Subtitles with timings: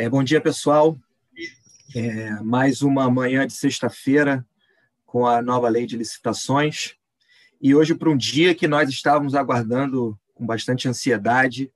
[0.00, 0.98] É, bom dia, pessoal.
[1.94, 4.42] É, mais uma manhã de sexta-feira
[5.04, 6.94] com a nova lei de licitações.
[7.60, 11.70] E hoje, para um dia que nós estávamos aguardando com bastante ansiedade,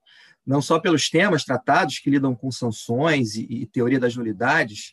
[0.46, 4.92] não só pelos temas tratados que lidam com sanções e, e teoria das nulidades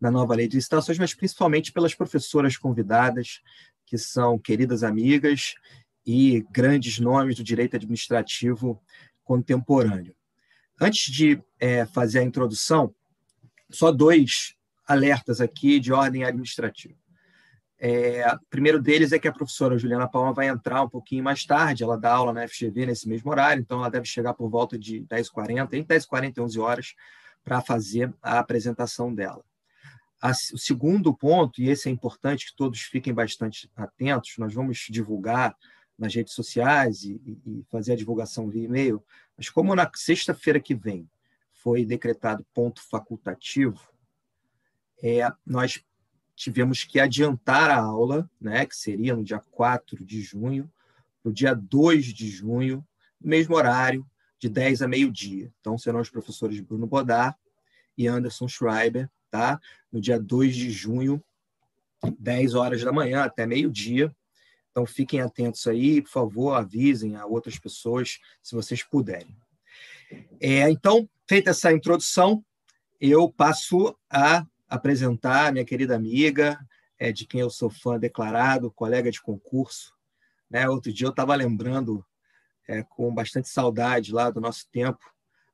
[0.00, 3.42] na nova lei de licitações, mas principalmente pelas professoras convidadas,
[3.84, 5.54] que são queridas amigas
[6.06, 8.82] e grandes nomes do direito administrativo
[9.22, 10.14] contemporâneo.
[10.80, 12.94] Antes de é, fazer a introdução,
[13.68, 14.54] só dois
[14.88, 16.94] alertas aqui de ordem administrativa.
[17.78, 21.44] É, o primeiro deles é que a professora Juliana Palma vai entrar um pouquinho mais
[21.44, 24.78] tarde, ela dá aula na FGV nesse mesmo horário, então ela deve chegar por volta
[24.78, 26.94] de 10h40, entre 10h40 e 11 horas,
[27.44, 29.42] para fazer a apresentação dela.
[30.52, 35.56] o segundo ponto, e esse é importante que todos fiquem bastante atentos, nós vamos divulgar
[36.00, 39.04] nas redes sociais e, e fazer a divulgação via e-mail,
[39.36, 41.08] mas como na sexta-feira que vem
[41.52, 43.78] foi decretado ponto facultativo,
[45.02, 45.84] é, nós
[46.34, 50.72] tivemos que adiantar a aula, né, que seria no dia 4 de junho,
[51.22, 52.86] para o dia 2 de junho,
[53.20, 54.06] mesmo horário,
[54.38, 55.52] de 10 a meio-dia.
[55.60, 57.38] Então, serão os professores Bruno Bodar
[57.96, 59.60] e Anderson Schreiber, tá?
[59.92, 61.22] no dia 2 de junho,
[62.18, 64.14] 10 horas da manhã até meio-dia,
[64.70, 69.36] então, fiquem atentos aí, por favor, avisem a outras pessoas, se vocês puderem.
[70.40, 72.44] É, então, feita essa introdução,
[73.00, 76.58] eu passo a apresentar minha querida amiga,
[76.98, 79.92] é, de quem eu sou fã declarado, colega de concurso.
[80.48, 80.68] Né?
[80.68, 82.04] Outro dia eu estava lembrando,
[82.68, 85.04] é, com bastante saudade lá do nosso tempo,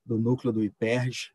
[0.05, 1.31] do núcleo do IPERJ,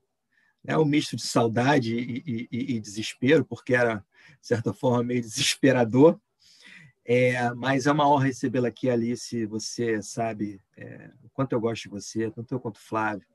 [0.64, 0.78] né?
[0.78, 4.06] um misto de saudade e, e, e desespero, porque era,
[4.40, 6.20] de certa forma, meio desesperador,
[7.14, 9.46] é, mas é uma honra recebê-la aqui, Alice.
[9.48, 13.28] Você sabe é, o quanto eu gosto de você, tanto eu quanto o Flávio.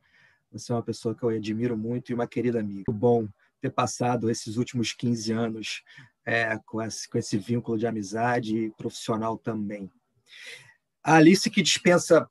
[0.50, 2.84] Você é uma pessoa que eu admiro muito e uma querida amiga.
[2.88, 3.28] Muito bom
[3.60, 5.82] ter passado esses últimos 15 anos
[6.24, 9.90] é, com, esse, com esse vínculo de amizade e profissional também.
[11.04, 12.26] A Alice, que dispensa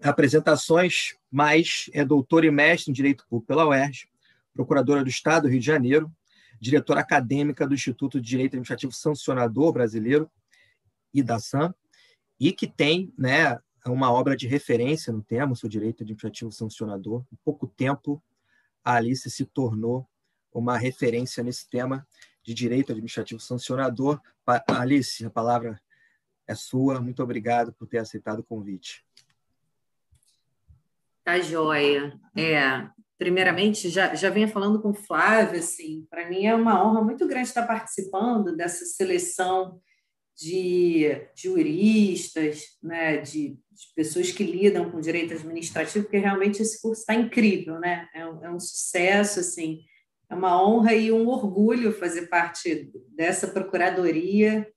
[0.00, 4.08] apresentações, mas é doutora e mestre em Direito Público pela UERJ,
[4.54, 6.08] procuradora do Estado do Rio de Janeiro,
[6.60, 10.30] diretora acadêmica do Instituto de Direito Administrativo Sancionador Brasileiro
[11.22, 11.74] da SAM,
[12.38, 17.24] e que tem né, uma obra de referência no tema, o seu direito administrativo sancionador.
[17.32, 18.22] Em pouco tempo,
[18.84, 20.08] a Alice se tornou
[20.52, 22.06] uma referência nesse tema
[22.42, 24.20] de direito administrativo sancionador.
[24.68, 25.80] Alice, a palavra
[26.46, 27.00] é sua.
[27.00, 29.04] Muito obrigado por ter aceitado o convite.
[31.24, 32.18] Tá joia.
[32.36, 32.88] É,
[33.18, 37.26] primeiramente, já, já vinha falando com o Flávio, assim, para mim é uma honra muito
[37.26, 39.80] grande estar participando dessa seleção
[40.36, 47.00] de juristas, né, de, de, pessoas que lidam com direito administrativo, porque realmente esse curso
[47.00, 48.06] está incrível, né?
[48.14, 49.80] É um, é um, sucesso, assim,
[50.30, 54.68] é uma honra e um orgulho fazer parte dessa procuradoria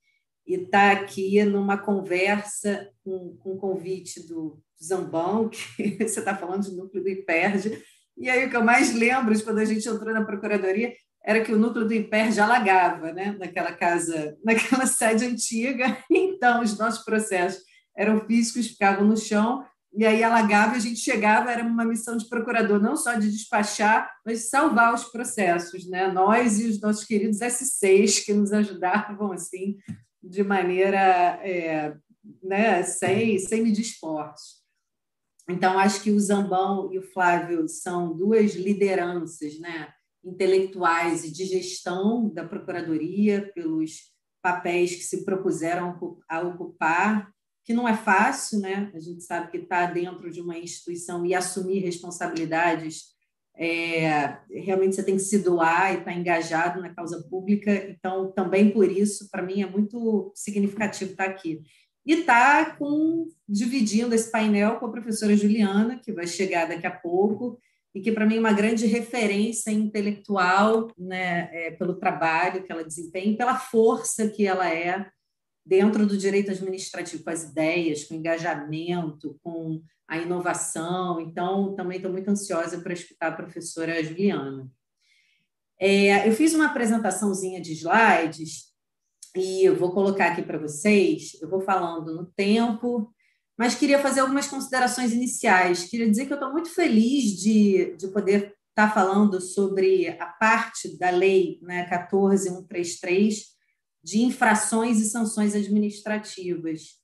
[0.46, 6.34] e estar tá aqui numa conversa com, com o convite do Zambão, que você está
[6.34, 7.82] falando de núcleo do IPERD,
[8.16, 10.94] e aí o que eu mais lembro de quando a gente entrou na procuradoria
[11.24, 13.36] era que o núcleo do Imper já alagava, né?
[13.38, 15.98] naquela casa, naquela sede antiga.
[16.10, 17.62] Então, os nossos processos
[17.96, 22.28] eram físicos, ficavam no chão, e aí alagava, a gente chegava, era uma missão de
[22.28, 25.88] procurador, não só de despachar, mas salvar os processos.
[25.88, 26.10] Né?
[26.10, 29.76] Nós e os nossos queridos S6, que nos ajudavam assim
[30.22, 31.94] de maneira é,
[32.42, 34.60] né, sem, sem medir esforços.
[35.48, 39.88] Então, acho que o Zambão e o Flávio são duas lideranças, né?
[40.24, 44.10] Intelectuais e de gestão da Procuradoria, pelos
[44.42, 47.30] papéis que se propuseram a ocupar,
[47.64, 48.90] que não é fácil, né?
[48.94, 53.10] A gente sabe que está dentro de uma instituição e assumir responsabilidades,
[53.56, 57.70] é, realmente você tem que se doar e estar tá engajado na causa pública.
[57.90, 61.62] Então, também por isso, para mim, é muito significativo estar tá aqui.
[62.06, 62.76] E está
[63.46, 67.58] dividindo esse painel com a professora Juliana, que vai chegar daqui a pouco,
[67.94, 72.84] e que para mim é uma grande referência intelectual, né, é, pelo trabalho que ela
[72.84, 75.10] desempenha, pela força que ela é
[75.66, 81.20] dentro do direito administrativo, com as ideias, com o engajamento, com a inovação.
[81.20, 84.70] Então, também estou muito ansiosa para escutar a professora Juliana.
[85.78, 88.70] É, eu fiz uma apresentaçãozinha de slides
[89.36, 91.38] e eu vou colocar aqui para vocês.
[91.40, 93.12] Eu vou falando no tempo
[93.60, 95.84] mas queria fazer algumas considerações iniciais.
[95.84, 100.24] Queria dizer que eu estou muito feliz de, de poder estar tá falando sobre a
[100.24, 103.48] parte da lei né, 14133
[104.02, 107.00] de infrações e sanções administrativas,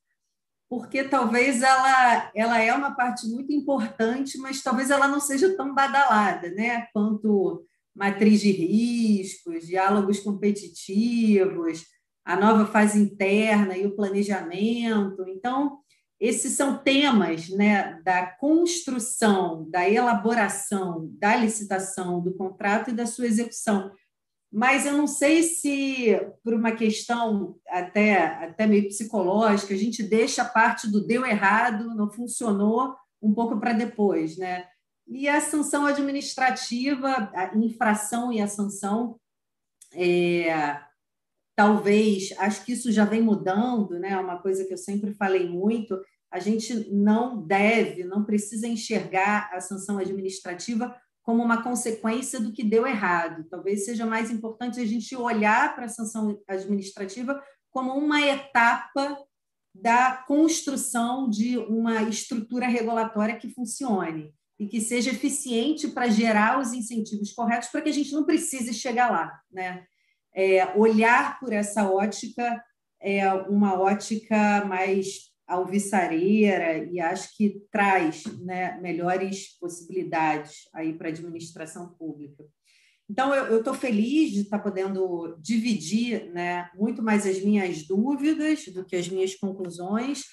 [0.66, 5.74] porque talvez ela, ela é uma parte muito importante, mas talvez ela não seja tão
[5.74, 11.84] badalada né, quanto matriz de riscos, diálogos competitivos,
[12.24, 15.22] a nova fase interna e o planejamento.
[15.28, 15.80] Então,
[16.18, 23.26] esses são temas né, da construção, da elaboração, da licitação do contrato e da sua
[23.26, 23.92] execução.
[24.50, 30.42] Mas eu não sei se, por uma questão até, até meio psicológica, a gente deixa
[30.42, 34.38] a parte do deu errado, não funcionou, um pouco para depois.
[34.38, 34.64] Né?
[35.06, 39.20] E a sanção administrativa, a infração e a sanção,
[39.92, 40.80] é,
[41.56, 44.10] talvez, acho que isso já vem mudando, né?
[44.10, 45.98] É uma coisa que eu sempre falei muito,
[46.30, 52.62] a gente não deve, não precisa enxergar a sanção administrativa como uma consequência do que
[52.62, 53.46] deu errado.
[53.50, 59.18] Talvez seja mais importante a gente olhar para a sanção administrativa como uma etapa
[59.74, 66.72] da construção de uma estrutura regulatória que funcione e que seja eficiente para gerar os
[66.72, 69.86] incentivos corretos para que a gente não precise chegar lá, né?
[70.36, 72.62] É, olhar por essa ótica
[73.00, 81.10] é uma ótica mais alvissareira e acho que traz né, melhores possibilidades aí para a
[81.10, 82.44] administração pública.
[83.08, 88.66] Então, eu estou feliz de estar tá podendo dividir né, muito mais as minhas dúvidas
[88.66, 90.24] do que as minhas conclusões,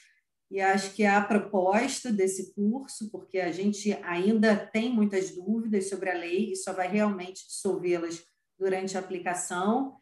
[0.49, 6.09] e acho que a proposta desse curso, porque a gente ainda tem muitas dúvidas sobre
[6.09, 8.23] a lei e só vai realmente dissolvê-las
[8.63, 9.97] durante a aplicação.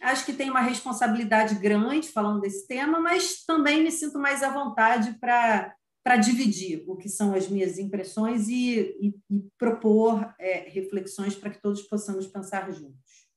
[0.00, 4.50] Acho que tenho uma responsabilidade grande falando desse tema, mas também me sinto mais à
[4.50, 5.74] vontade para
[6.04, 11.50] para dividir o que são as minhas impressões e, e, e propor é, reflexões para
[11.50, 13.28] que todos possamos pensar juntos.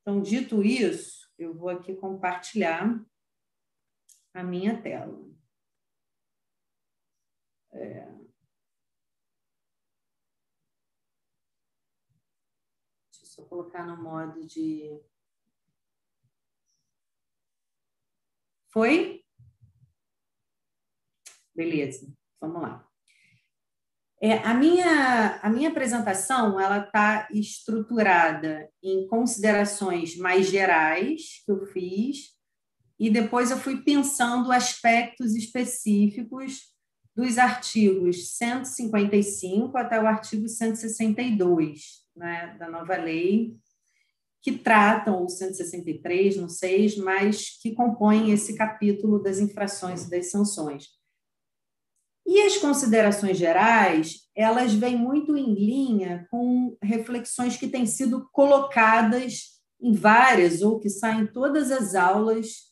[0.00, 3.04] Então, dito isso, eu vou aqui compartilhar
[4.32, 5.28] a minha tela.
[7.72, 8.06] É...
[13.10, 15.00] Deixa eu só colocar no modo de.
[18.70, 19.24] Foi?
[21.54, 22.86] Beleza, vamos lá.
[24.20, 31.64] É, a, minha, a minha apresentação ela está estruturada em considerações mais gerais que eu
[31.66, 32.36] fiz
[32.98, 36.74] e depois eu fui pensando aspectos específicos
[37.14, 43.56] dos artigos 155 até o artigo 162 né, da nova lei
[44.40, 50.30] que tratam, o 163, não sei, mas que compõem esse capítulo das infrações e das
[50.30, 50.86] sanções.
[52.26, 59.58] E as considerações gerais, elas vêm muito em linha com reflexões que têm sido colocadas
[59.80, 62.68] em várias ou que saem todas as aulas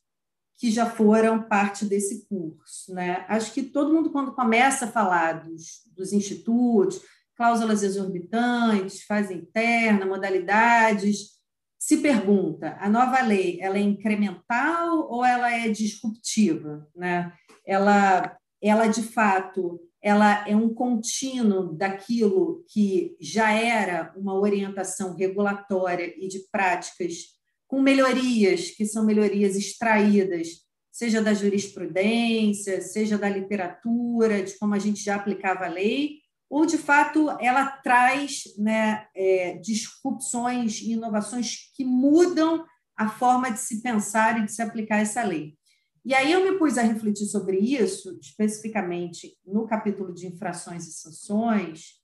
[0.59, 2.93] que já foram parte desse curso.
[2.95, 3.25] Né?
[3.29, 7.01] Acho que todo mundo, quando começa a falar dos, dos institutos,
[7.37, 11.37] cláusulas exorbitantes, fase interna, modalidades,
[11.79, 16.89] se pergunta, a nova lei ela é incremental ou ela é disruptiva?
[16.97, 17.33] Né?
[17.65, 26.15] Ela, ela, de fato, ela é um contínuo daquilo que já era uma orientação regulatória
[26.17, 27.37] e de práticas
[27.69, 34.79] com melhorias, que são melhorias extraídas, seja da jurisprudência, seja da literatura, de como a
[34.79, 36.21] gente já aplicava a lei,
[36.57, 42.65] ou de fato ela traz né, é, disrupções e inovações que mudam
[42.97, 45.55] a forma de se pensar e de se aplicar essa lei.
[46.03, 50.93] E aí eu me pus a refletir sobre isso, especificamente no capítulo de infrações e
[50.95, 52.01] sanções,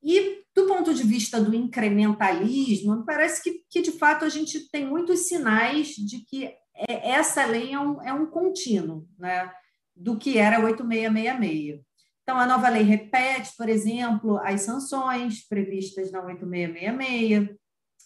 [0.00, 4.86] e do ponto de vista do incrementalismo, parece que, que de fato a gente tem
[4.86, 6.44] muitos sinais de que
[6.88, 9.50] é, essa lei é um, é um contínuo né,
[9.96, 11.85] do que era 8666.
[12.26, 17.56] Então, a nova lei repete, por exemplo, as sanções previstas na 8666,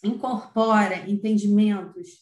[0.04, 2.18] incorpora entendimentos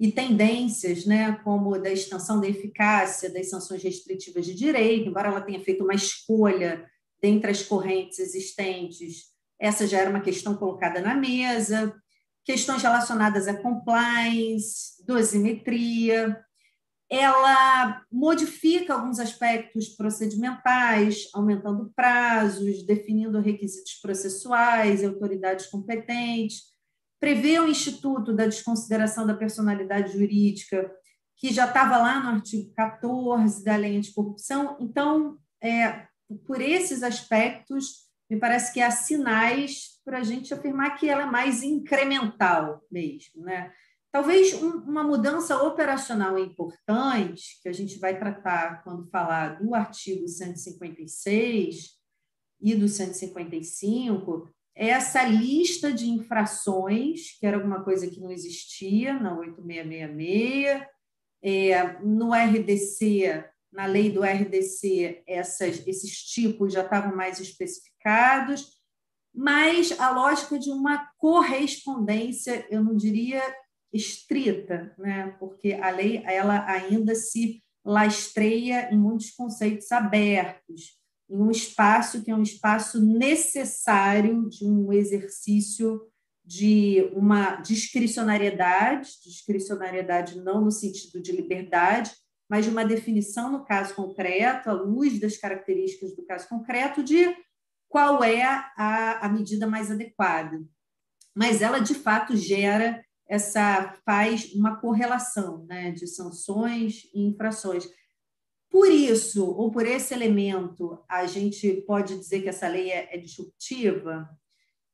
[0.00, 5.40] e tendências, né, como da extensão da eficácia das sanções restritivas de direito, embora ela
[5.40, 6.84] tenha feito uma escolha
[7.22, 9.26] dentre as correntes existentes,
[9.60, 11.94] essa já era uma questão colocada na mesa,
[12.44, 16.44] questões relacionadas a compliance, dosimetria,
[17.10, 26.64] ela modifica alguns aspectos procedimentais, aumentando prazos, definindo requisitos processuais e autoridades competentes,
[27.18, 30.90] prevê o Instituto da Desconsideração da Personalidade Jurídica,
[31.36, 34.76] que já estava lá no artigo 14 da Lei Anticorrupção.
[34.80, 36.06] Então, é,
[36.46, 41.26] por esses aspectos, me parece que há sinais para a gente afirmar que ela é
[41.26, 43.72] mais incremental mesmo, né?
[44.10, 51.98] Talvez uma mudança operacional importante, que a gente vai tratar quando falar do artigo 156
[52.60, 59.36] e do 155, essa lista de infrações, que era alguma coisa que não existia na
[59.36, 60.86] 8666,
[61.42, 68.78] é, no RDC, na lei do RDC, essas, esses tipos já estavam mais especificados,
[69.34, 73.42] mas a lógica de uma correspondência, eu não diria
[73.92, 75.34] estrita, né?
[75.38, 80.98] porque a lei ela ainda se lastreia em muitos conceitos abertos,
[81.30, 86.00] em um espaço que é um espaço necessário de um exercício
[86.44, 92.10] de uma discricionariedade, discricionariedade não no sentido de liberdade,
[92.48, 97.36] mas de uma definição no caso concreto, à luz das características do caso concreto, de
[97.88, 100.58] qual é a, a medida mais adequada.
[101.34, 107.86] Mas ela, de fato, gera essa faz uma correlação né, de sanções e infrações.
[108.70, 113.18] Por isso, ou por esse elemento, a gente pode dizer que essa lei é, é
[113.18, 114.28] disruptiva?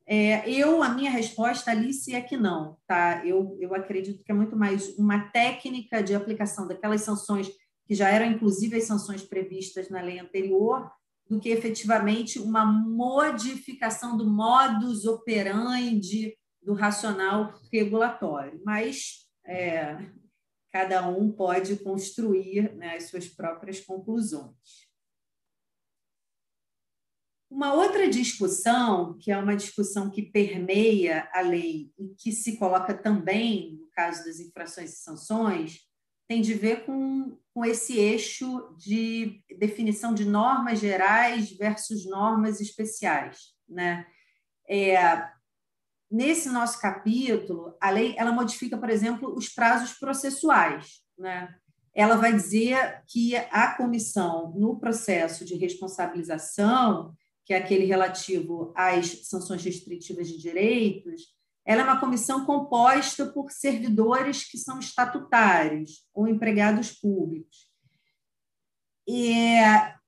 [0.06, 2.76] É, eu, a minha resposta, Alice, é que não.
[2.86, 3.24] Tá?
[3.24, 7.50] Eu, eu acredito que é muito mais uma técnica de aplicação daquelas sanções
[7.86, 10.90] que já eram, inclusive, as sanções previstas na lei anterior,
[11.28, 19.96] do que efetivamente uma modificação do modus operandi do racional regulatório, mas é,
[20.72, 24.88] cada um pode construir né, as suas próprias conclusões.
[27.50, 32.92] Uma outra discussão, que é uma discussão que permeia a lei e que se coloca
[32.92, 35.78] também no caso das infrações e sanções,
[36.26, 43.54] tem de ver com, com esse eixo de definição de normas gerais versus normas especiais.
[43.68, 44.04] Né?
[44.68, 44.96] É,
[46.14, 51.00] nesse nosso capítulo, a lei ela modifica, por exemplo, os prazos processuais.
[51.18, 51.52] Né?
[51.92, 57.12] Ela vai dizer que a comissão, no processo de responsabilização,
[57.44, 61.34] que é aquele relativo às sanções restritivas de direitos,
[61.66, 67.68] ela é uma comissão composta por servidores que são estatutários ou empregados públicos.
[69.08, 69.56] E,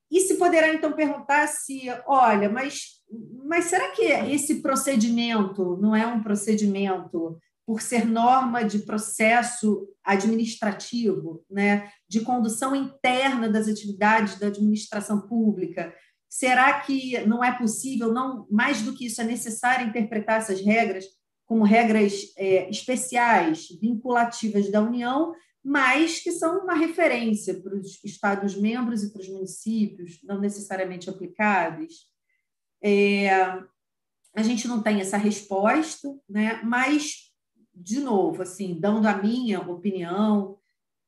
[0.09, 2.96] e se poderá, então, perguntar se, olha, mas
[3.45, 11.45] mas será que esse procedimento não é um procedimento por ser norma de processo administrativo,
[11.51, 15.95] né, de condução interna das atividades da administração pública?
[16.29, 21.05] Será que não é possível, não mais do que isso, é necessário interpretar essas regras
[21.45, 25.33] como regras é, especiais, vinculativas da União,
[25.65, 31.93] mas que são uma referência para os Estados-membros e para os municípios, não necessariamente aplicáveis?
[32.89, 33.29] É,
[34.37, 36.61] a gente não tem essa resposta, né?
[36.63, 37.33] mas,
[37.75, 40.57] de novo, assim, dando a minha opinião,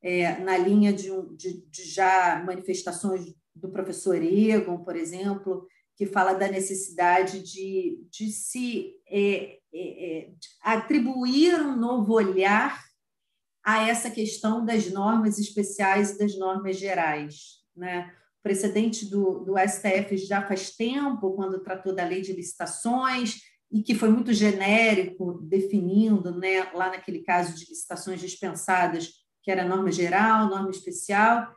[0.02, 6.32] é, na linha de, de, de, já manifestações do professor Egon, por exemplo, que fala
[6.32, 10.32] da necessidade de, de se é, é, é
[10.62, 12.82] atribuir um novo olhar
[13.64, 17.58] a essa questão das normas especiais e das normas gerais.
[17.76, 18.12] Né?
[18.42, 23.40] Precedente do, do STF já faz tempo, quando tratou da lei de licitações,
[23.70, 29.10] e que foi muito genérico, definindo, né, lá naquele caso de licitações dispensadas,
[29.42, 31.54] que era norma geral, norma especial.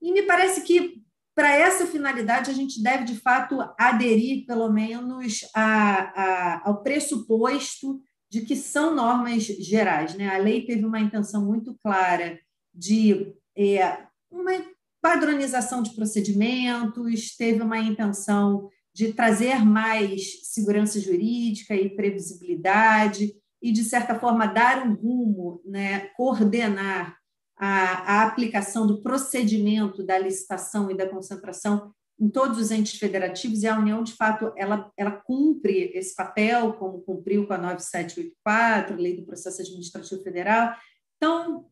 [0.00, 1.02] E me parece que,
[1.34, 8.00] para essa finalidade, a gente deve, de fato, aderir, pelo menos, a, a, ao pressuposto
[8.30, 10.14] de que são normas gerais.
[10.14, 10.28] Né?
[10.28, 12.38] A lei teve uma intenção muito clara
[12.72, 14.52] de é, uma
[15.00, 23.84] padronização de procedimentos, teve uma intenção de trazer mais segurança jurídica e previsibilidade e, de
[23.84, 27.16] certa forma, dar um rumo, né, coordenar
[27.56, 33.62] a, a aplicação do procedimento da licitação e da concentração em todos os entes federativos,
[33.62, 38.94] e a União, de fato, ela, ela cumpre esse papel, como cumpriu com a 9784,
[38.94, 40.74] a Lei do Processo Administrativo Federal.
[41.16, 41.66] Então,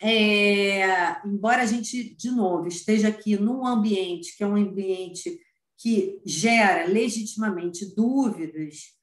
[0.00, 5.38] é, embora a gente, de novo, esteja aqui num ambiente que é um ambiente
[5.76, 8.96] que gera legitimamente dúvidas,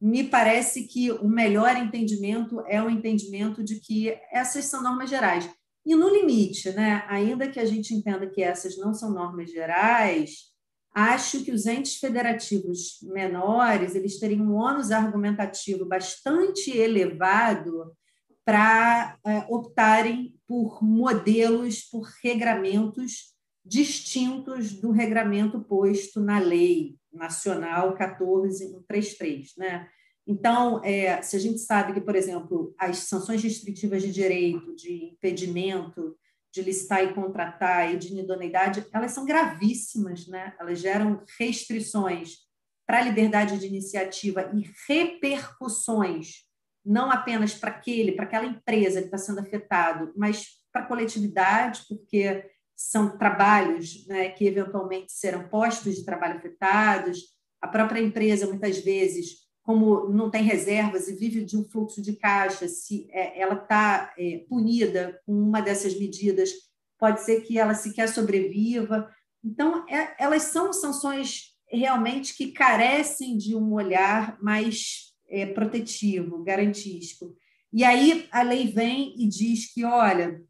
[0.00, 5.48] me parece que o melhor entendimento é o entendimento de que essas são normas gerais.
[5.84, 10.52] E no limite, né, ainda que a gente entenda que essas não são normas gerais,
[10.92, 17.92] acho que os entes federativos menores eles teriam um ônus argumentativo bastante elevado
[18.46, 23.34] para é, optarem por modelos, por regramentos
[23.64, 29.88] distintos do regramento posto na lei nacional 14133, né?
[30.24, 35.12] Então, é, se a gente sabe que, por exemplo, as sanções restritivas de direito, de
[35.12, 36.16] impedimento,
[36.52, 40.54] de licitar e contratar e de inidoneidade, elas são gravíssimas, né?
[40.60, 42.46] Elas geram restrições
[42.86, 46.45] para a liberdade de iniciativa e repercussões,
[46.86, 51.82] não apenas para aquele, para aquela empresa que está sendo afetado, mas para a coletividade,
[51.88, 57.34] porque são trabalhos né, que eventualmente serão postos de trabalho afetados.
[57.60, 62.14] A própria empresa, muitas vezes, como não tem reservas e vive de um fluxo de
[62.14, 66.50] caixa, se é, ela está é, punida com uma dessas medidas,
[66.98, 69.10] pode ser que ela sequer sobreviva.
[69.42, 77.36] Então, é, elas são sanções realmente que carecem de um olhar mais é, protetivo, garantístico.
[77.72, 80.42] E aí a lei vem e diz que, olha,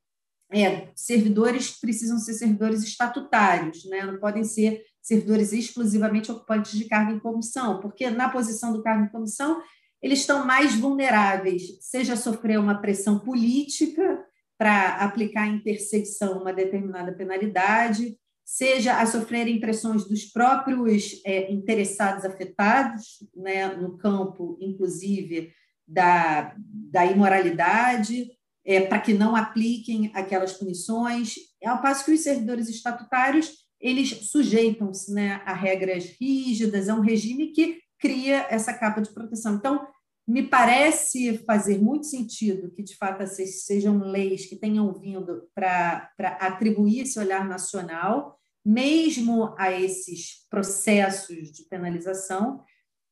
[0.53, 4.05] é, servidores precisam ser servidores estatutários, né?
[4.05, 9.05] não podem ser servidores exclusivamente ocupantes de cargo em comissão, porque na posição do cargo
[9.05, 9.61] em comissão
[10.03, 14.25] eles estão mais vulneráveis, seja sofrer uma pressão política
[14.59, 18.17] para aplicar em perseguição uma determinada penalidade,
[18.47, 25.53] seja a sofrerem pressões dos próprios é, interessados afetados, né, no campo, inclusive,
[25.87, 28.31] da, da imoralidade,
[28.65, 31.35] é, para que não apliquem aquelas punições,
[31.65, 37.49] ao passo que os servidores estatutários eles sujeitam-se né, a regras rígidas, a um regime
[37.49, 39.57] que cria essa capa de proteção.
[39.57, 39.87] Então,
[40.27, 47.03] me parece fazer muito sentido que, de fato, sejam leis que tenham vindo para atribuir
[47.03, 52.65] esse olhar nacional, mesmo a esses processos de penalização,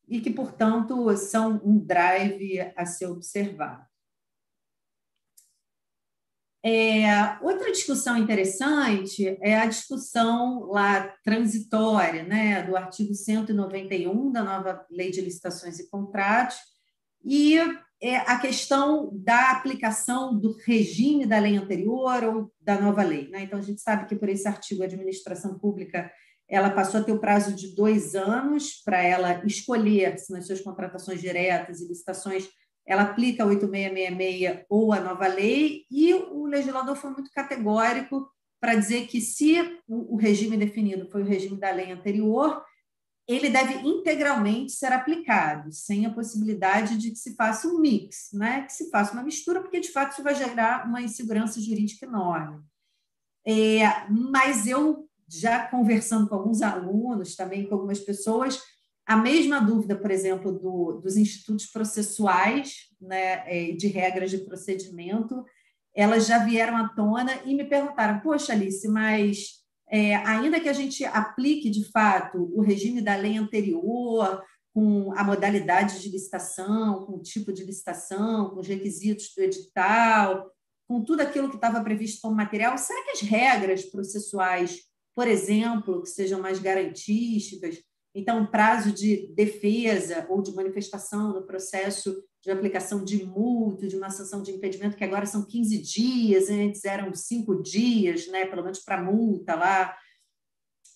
[0.08, 3.84] e que, portanto, são um drive a ser observado.
[6.66, 7.04] É,
[7.42, 15.10] outra discussão interessante é a discussão lá transitória, né, do artigo 191 da nova Lei
[15.10, 16.56] de Licitações e Contratos,
[17.24, 17.58] e
[18.02, 23.28] é, a questão da aplicação do regime da lei anterior ou da nova lei.
[23.28, 23.42] Né?
[23.42, 26.10] Então, a gente sabe que por esse artigo a administração pública
[26.46, 30.60] ela passou a ter o prazo de dois anos para ela escolher se nas suas
[30.60, 32.48] contratações diretas e licitações
[32.86, 38.28] ela aplica 8666 ou a nova lei, e o legislador foi muito categórico
[38.60, 42.62] para dizer que se o regime definido foi o regime da lei anterior,
[43.26, 48.62] ele deve integralmente ser aplicado, sem a possibilidade de que se faça um mix, né?
[48.62, 52.62] que se faça uma mistura, porque de fato isso vai gerar uma insegurança jurídica enorme.
[53.46, 58.60] É, mas eu, já conversando com alguns alunos, também com algumas pessoas,
[59.06, 65.44] a mesma dúvida, por exemplo, do, dos institutos processuais, né, é, de regras de procedimento,
[65.94, 70.72] elas já vieram à tona e me perguntaram: Poxa, Alice, mas é, ainda que a
[70.72, 74.42] gente aplique de fato o regime da lei anterior,
[74.74, 80.50] com a modalidade de licitação, com o tipo de licitação, com os requisitos do edital,
[80.88, 84.80] com tudo aquilo que estava previsto como material, será que as regras processuais,
[85.14, 87.80] por exemplo, que sejam mais garantísticas,
[88.14, 94.10] então, prazo de defesa ou de manifestação no processo de aplicação de multa, de uma
[94.10, 98.80] sanção de impedimento, que agora são 15 dias, antes eram cinco dias, né, pelo menos
[98.80, 99.96] para multa lá.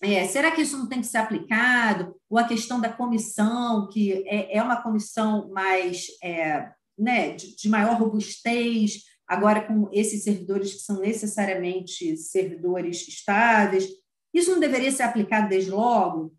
[0.01, 2.15] É, será que isso não tem que ser aplicado?
[2.29, 7.67] Ou a questão da comissão, que é, é uma comissão mais é, né, de, de
[7.67, 13.87] maior robustez, agora com esses servidores que são necessariamente servidores estáveis.
[14.33, 16.33] Isso não deveria ser aplicado desde logo?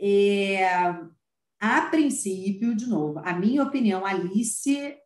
[0.00, 0.64] É,
[1.60, 4.96] a princípio, de novo, a minha opinião, Alice,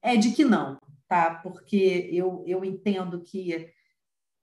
[0.00, 0.78] é de que não,
[1.08, 1.34] tá?
[1.42, 3.68] Porque eu, eu entendo que,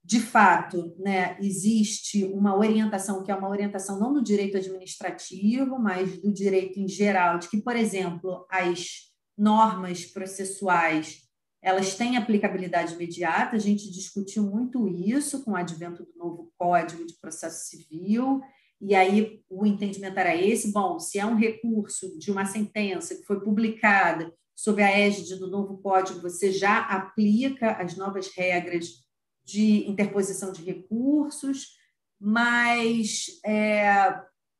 [0.04, 6.20] de fato, né, existe uma orientação que é uma orientação não do direito administrativo, mas
[6.20, 11.24] do direito em geral, de que, por exemplo, as normas processuais
[11.62, 13.56] elas têm aplicabilidade imediata.
[13.56, 18.42] A gente discutiu muito isso com o advento do novo Código de Processo Civil
[18.86, 23.24] e aí o entendimento era esse: bom, se é um recurso de uma sentença que
[23.24, 28.86] foi publicada sob a égide do novo código, você já aplica as novas regras
[29.44, 31.76] de interposição de recursos,
[32.20, 33.88] mas, é,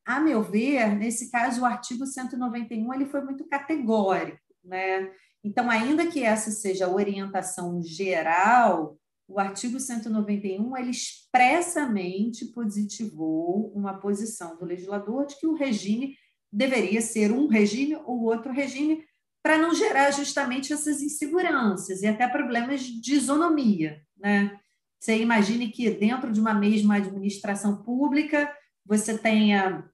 [0.04, 4.38] a meu ver, nesse caso, o artigo 191 ele foi muito categórico.
[4.62, 5.10] Né?
[5.42, 13.98] Então, ainda que essa seja a orientação geral, o artigo 191 ele expressamente positivou uma
[13.98, 16.16] posição do legislador de que o regime
[16.52, 19.04] deveria ser um regime ou outro regime
[19.42, 24.58] para não gerar justamente essas inseguranças e até problemas de isonomia, né?
[24.98, 28.50] Você imagine que dentro de uma mesma administração pública
[28.86, 29.86] você tenha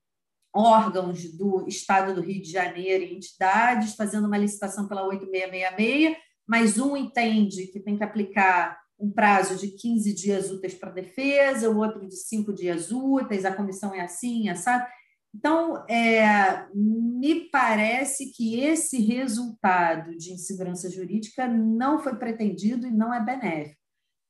[0.55, 6.17] órgãos do Estado do Rio de Janeiro e entidades fazendo uma licitação pela 8666,
[6.47, 11.71] mas um entende que tem que aplicar um prazo de 15 dias úteis para defesa,
[11.71, 14.87] o outro de cinco dias úteis, a comissão é assim, sabe?
[15.35, 23.15] Então, é, me parece que esse resultado de insegurança jurídica não foi pretendido e não
[23.15, 23.81] é benéfico.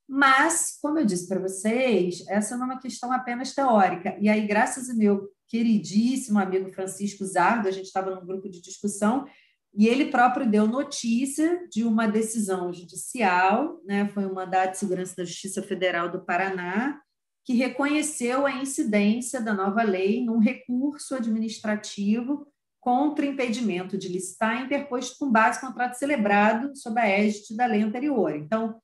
[0.07, 4.17] Mas, como eu disse para vocês, essa não é uma questão apenas teórica.
[4.21, 8.61] E aí, graças ao meu queridíssimo amigo Francisco Zardo, a gente estava num grupo de
[8.61, 9.27] discussão,
[9.73, 15.15] e ele próprio deu notícia de uma decisão judicial, né, foi um mandato de segurança
[15.17, 17.01] da Justiça Federal do Paraná,
[17.45, 22.47] que reconheceu a incidência da nova lei num recurso administrativo
[22.81, 27.83] contra impedimento de licitar interposto com base em contrato celebrado sob a égide da lei
[27.83, 28.35] anterior.
[28.35, 28.81] Então,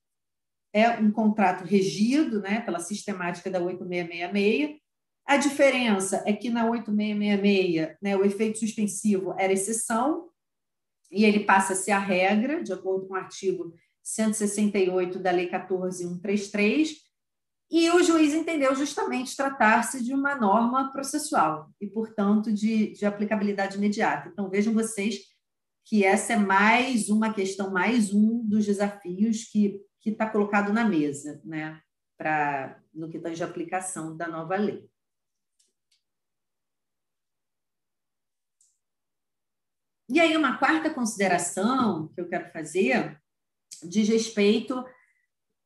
[0.73, 4.79] é um contrato regido né, pela sistemática da 8666.
[5.27, 10.29] A diferença é que na 8666 né, o efeito suspensivo era exceção
[11.17, 15.49] e ele passa a ser a regra, de acordo com o artigo 168 da Lei
[15.49, 17.07] 14133,
[17.71, 23.77] e o juiz entendeu justamente tratar-se de uma norma processual e, portanto, de, de aplicabilidade
[23.77, 24.29] imediata.
[24.29, 25.21] Então, vejam vocês
[25.85, 31.41] que essa é mais uma questão, mais um dos desafios que está colocado na mesa,
[31.45, 31.81] né,
[32.17, 34.89] pra, no que tange a aplicação da nova lei.
[40.09, 43.21] E aí, uma quarta consideração que eu quero fazer
[43.83, 44.85] diz respeito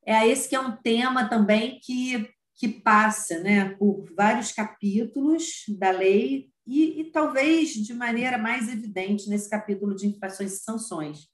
[0.05, 5.91] é esse que é um tema também que, que passa né, por vários capítulos da
[5.91, 11.29] lei e, e talvez de maneira mais evidente nesse capítulo de infrações e sanções,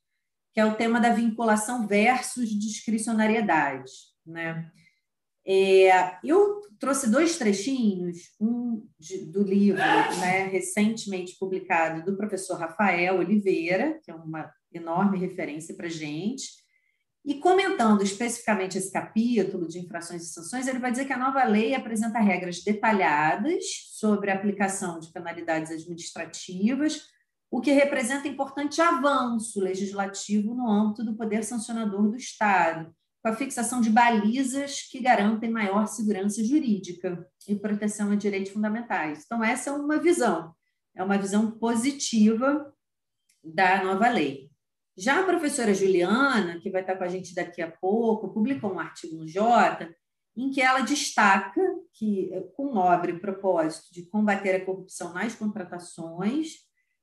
[0.53, 3.93] que é o tema da vinculação versus discricionariedade.
[4.27, 4.71] Né?
[5.47, 13.19] É, eu trouxe dois trechinhos, um de, do livro né, recentemente publicado do professor Rafael
[13.19, 16.49] Oliveira, que é uma enorme referência para a gente,
[17.25, 21.43] e comentando especificamente esse capítulo de infrações e sanções, ele vai dizer que a nova
[21.45, 27.03] lei apresenta regras detalhadas sobre a aplicação de penalidades administrativas,
[27.51, 32.95] o que representa importante avanço legislativo no âmbito do poder sancionador do Estado,
[33.27, 39.25] com a fixação de balizas que garantem maior segurança jurídica e proteção a direitos fundamentais.
[39.25, 40.55] Então, essa é uma visão,
[40.95, 42.73] é uma visão positiva
[43.43, 44.49] da nova lei.
[44.97, 48.79] Já a professora Juliana, que vai estar com a gente daqui a pouco, publicou um
[48.79, 49.93] artigo no Jota,
[50.37, 51.61] em que ela destaca
[51.95, 56.59] que, com nobre propósito de combater a corrupção nas contratações,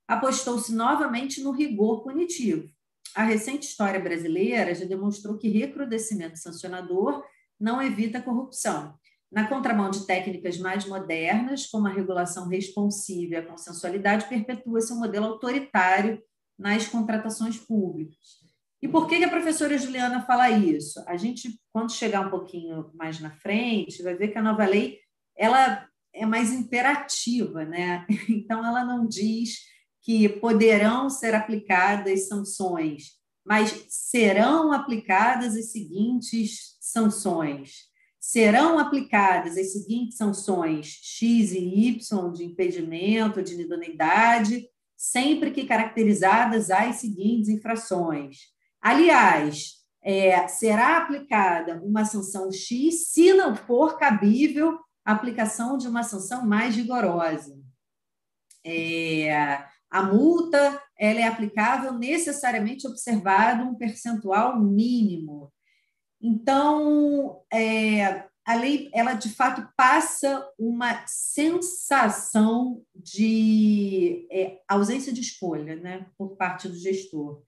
[0.07, 2.69] apostou-se novamente no rigor punitivo,
[3.15, 7.23] a recente história brasileira já demonstrou que recrudescimento sancionador
[7.59, 8.95] não evita a corrupção.
[9.31, 14.99] Na contramão de técnicas mais modernas, como a regulação responsiva e a consensualidade, perpetua-se um
[14.99, 16.21] modelo autoritário
[16.57, 18.43] nas contratações públicas.
[18.81, 21.03] E por que a professora Juliana fala isso?
[21.07, 24.99] A gente, quando chegar um pouquinho mais na frente, vai ver que a nova lei
[25.35, 28.05] ela é mais imperativa, né?
[28.29, 29.61] Então, ela não diz
[30.03, 33.13] que poderão ser aplicadas sanções,
[33.45, 37.91] mas serão aplicadas as seguintes sanções.
[38.19, 46.69] Serão aplicadas as seguintes sanções X e Y de impedimento, de idoneidade, sempre que caracterizadas
[46.69, 48.53] as seguintes infrações.
[48.81, 56.03] Aliás, é, será aplicada uma sanção X se não for cabível a aplicação de uma
[56.03, 57.57] sanção mais rigorosa.
[58.65, 65.53] É, a multa ela é aplicável necessariamente observado um percentual mínimo.
[66.19, 75.75] Então, é, a lei, ela de fato passa uma sensação de é, ausência de escolha,
[75.75, 77.43] né, por parte do gestor.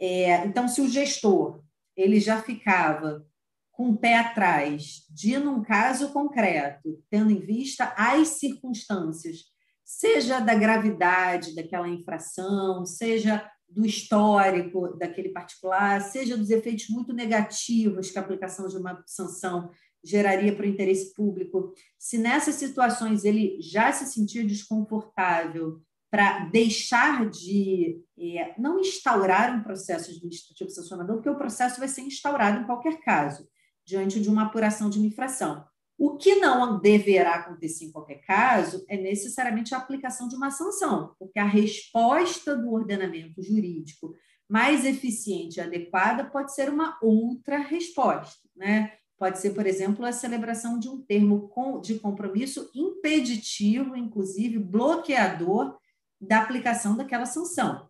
[0.00, 1.62] É, então, se o gestor
[1.96, 3.24] ele já ficava
[3.70, 9.44] com o pé atrás de, num caso concreto, tendo em vista as circunstâncias
[9.88, 18.10] seja da gravidade daquela infração, seja do histórico daquele particular, seja dos efeitos muito negativos
[18.10, 19.70] que a aplicação de uma sanção
[20.04, 27.28] geraria para o interesse público, se nessas situações ele já se sentia desconfortável para deixar
[27.30, 32.66] de é, não instaurar um processo administrativo sancionador, porque o processo vai ser instaurado em
[32.66, 33.48] qualquer caso,
[33.86, 35.64] diante de uma apuração de uma infração.
[35.98, 41.16] O que não deverá acontecer em qualquer caso é necessariamente a aplicação de uma sanção,
[41.18, 44.14] porque a resposta do ordenamento jurídico
[44.48, 48.92] mais eficiente e adequada pode ser uma outra resposta, né?
[49.18, 51.50] Pode ser, por exemplo, a celebração de um termo
[51.82, 55.76] de compromisso impeditivo, inclusive bloqueador
[56.20, 57.88] da aplicação daquela sanção,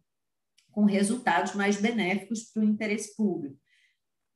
[0.73, 3.59] com resultados mais benéficos para o interesse público.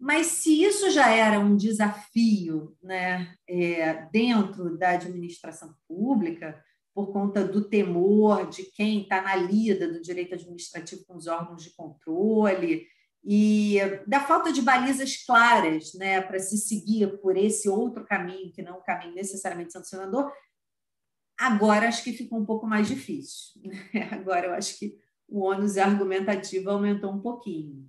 [0.03, 6.61] Mas se isso já era um desafio né, é, dentro da administração pública,
[6.93, 11.63] por conta do temor de quem está na lida do direito administrativo com os órgãos
[11.63, 12.85] de controle
[13.23, 18.61] e da falta de balizas claras né, para se seguir por esse outro caminho, que
[18.61, 20.33] não o caminho necessariamente sancionador,
[21.39, 23.63] agora acho que fica um pouco mais difícil.
[23.63, 24.09] Né?
[24.11, 24.97] Agora eu acho que
[25.29, 27.89] o ônus argumentativo aumentou um pouquinho.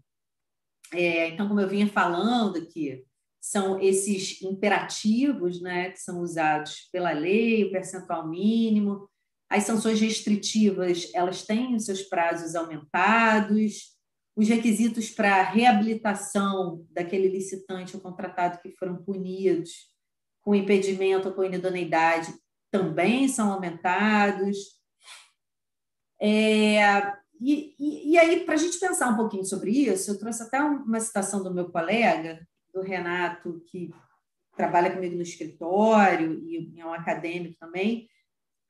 [0.94, 3.04] É, então, como eu vinha falando aqui,
[3.42, 9.10] são esses imperativos né, que são usados pela lei, o percentual mínimo,
[9.50, 13.94] as sanções restritivas elas têm os seus prazos aumentados,
[14.36, 19.92] os requisitos para reabilitação daquele licitante ou contratado que foram punidos
[20.42, 22.34] com impedimento ou com inidoneidade
[22.72, 24.58] também são aumentados.
[26.20, 30.44] É, e, e, e, aí, para a gente pensar um pouquinho sobre isso, eu trouxe
[30.44, 33.92] até uma citação do meu colega, do Renato, que
[34.56, 38.08] trabalha comigo no escritório e é um acadêmico também.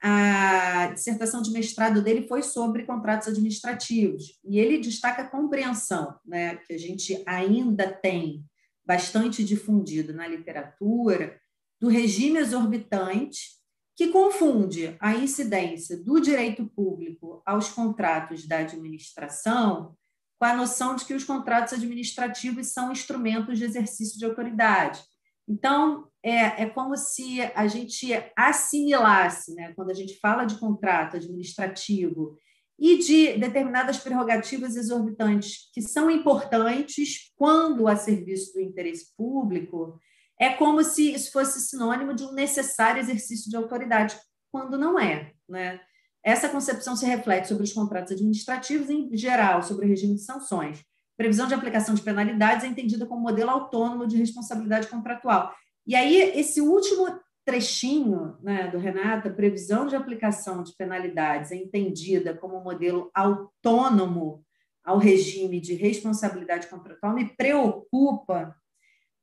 [0.01, 6.57] A dissertação de mestrado dele foi sobre contratos administrativos e ele destaca a compreensão, né,
[6.57, 8.43] que a gente ainda tem
[8.85, 11.39] bastante difundido na literatura
[11.79, 13.62] do regime exorbitante
[13.95, 19.95] que confunde a incidência do direito público aos contratos da administração
[20.39, 25.01] com a noção de que os contratos administrativos são instrumentos de exercício de autoridade.
[25.47, 31.17] Então, é, é como se a gente assimilasse, né, quando a gente fala de contrato
[31.17, 32.37] administrativo
[32.79, 39.99] e de determinadas prerrogativas exorbitantes que são importantes quando a serviço do interesse público,
[40.43, 44.17] é como se isso fosse sinônimo de um necessário exercício de autoridade,
[44.51, 45.31] quando não é.
[45.47, 45.79] Né?
[46.21, 50.83] Essa concepção se reflete sobre os contratos administrativos, em geral, sobre o regime de sanções.
[51.15, 55.55] Previsão de aplicação de penalidades é entendida como modelo autônomo de responsabilidade contratual.
[55.87, 62.33] E aí, esse último trechinho né, do Renata, previsão de aplicação de penalidades é entendida
[62.33, 64.43] como modelo autônomo
[64.83, 68.53] ao regime de responsabilidade contratual, me preocupa,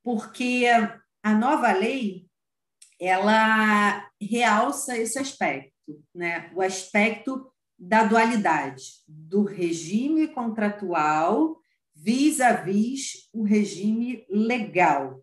[0.02, 0.66] porque
[1.22, 2.26] a nova lei
[2.98, 5.80] ela realça esse aspecto
[6.14, 11.58] né, o aspecto da dualidade do regime contratual
[11.94, 15.22] vis-à-vis o regime legal,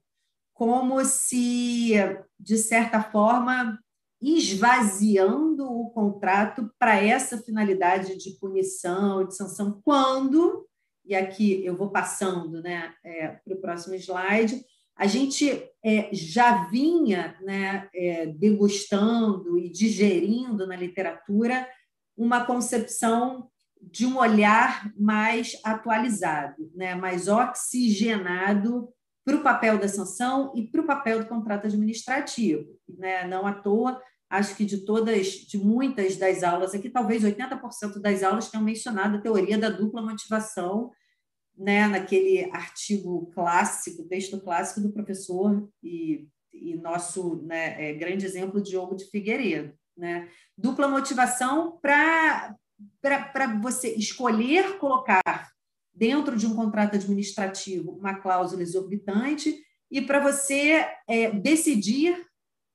[0.53, 1.93] como se,
[2.39, 3.79] de certa forma,
[4.21, 10.67] esvaziando o contrato para essa finalidade de punição, de sanção, quando,
[11.05, 14.63] e aqui eu vou passando né, é, para o próximo slide,
[14.97, 15.47] a gente
[15.85, 21.67] é, já vinha né, é, degustando e digerindo na literatura
[22.17, 23.47] uma concepção
[23.79, 28.89] de um olhar mais atualizado, né, mais oxigenado
[29.23, 32.65] para o papel da sanção e para o papel do contrato administrativo.
[32.89, 33.27] Né?
[33.27, 38.23] Não à toa, acho que de todas, de muitas das aulas aqui, talvez 80% das
[38.23, 40.91] aulas tenham mencionado a teoria da dupla motivação,
[41.57, 48.61] né, naquele artigo clássico, texto clássico do professor e, e nosso né, é, grande exemplo,
[48.61, 49.73] Diogo de Figueiredo.
[49.97, 50.29] Né?
[50.55, 52.55] Dupla motivação para
[53.61, 55.51] você escolher colocar
[55.93, 59.57] dentro de um contrato administrativo uma cláusula exorbitante
[59.89, 62.23] e para você é, decidir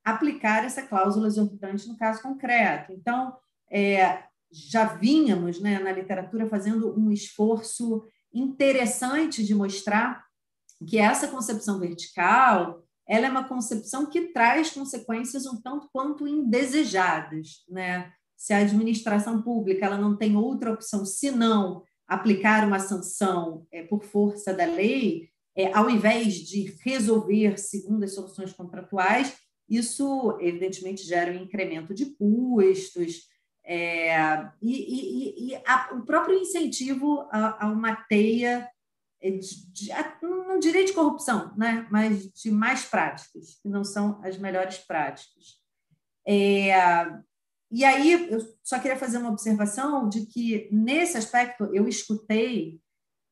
[0.05, 2.93] aplicar essa cláusula exorbitante no caso concreto.
[2.93, 3.37] Então,
[3.71, 10.25] é, já vínhamos né, na literatura fazendo um esforço interessante de mostrar
[10.87, 17.65] que essa concepção vertical ela é uma concepção que traz consequências um tanto quanto indesejadas,
[17.69, 18.13] né?
[18.37, 24.03] Se a administração pública ela não tem outra opção senão aplicar uma sanção é, por
[24.03, 29.37] força da lei, é, ao invés de resolver segundo as soluções contratuais,
[29.69, 33.29] isso evidentemente gera um incremento de custos,
[33.65, 34.17] é,
[34.61, 38.69] e, e, e a, o próprio incentivo a, a uma teia
[39.23, 41.87] de, de, não direi de corrupção, né?
[41.91, 45.61] mas de mais práticas, que não são as melhores práticas.
[46.27, 46.73] É,
[47.71, 52.81] e aí, eu só queria fazer uma observação de que, nesse aspecto, eu escutei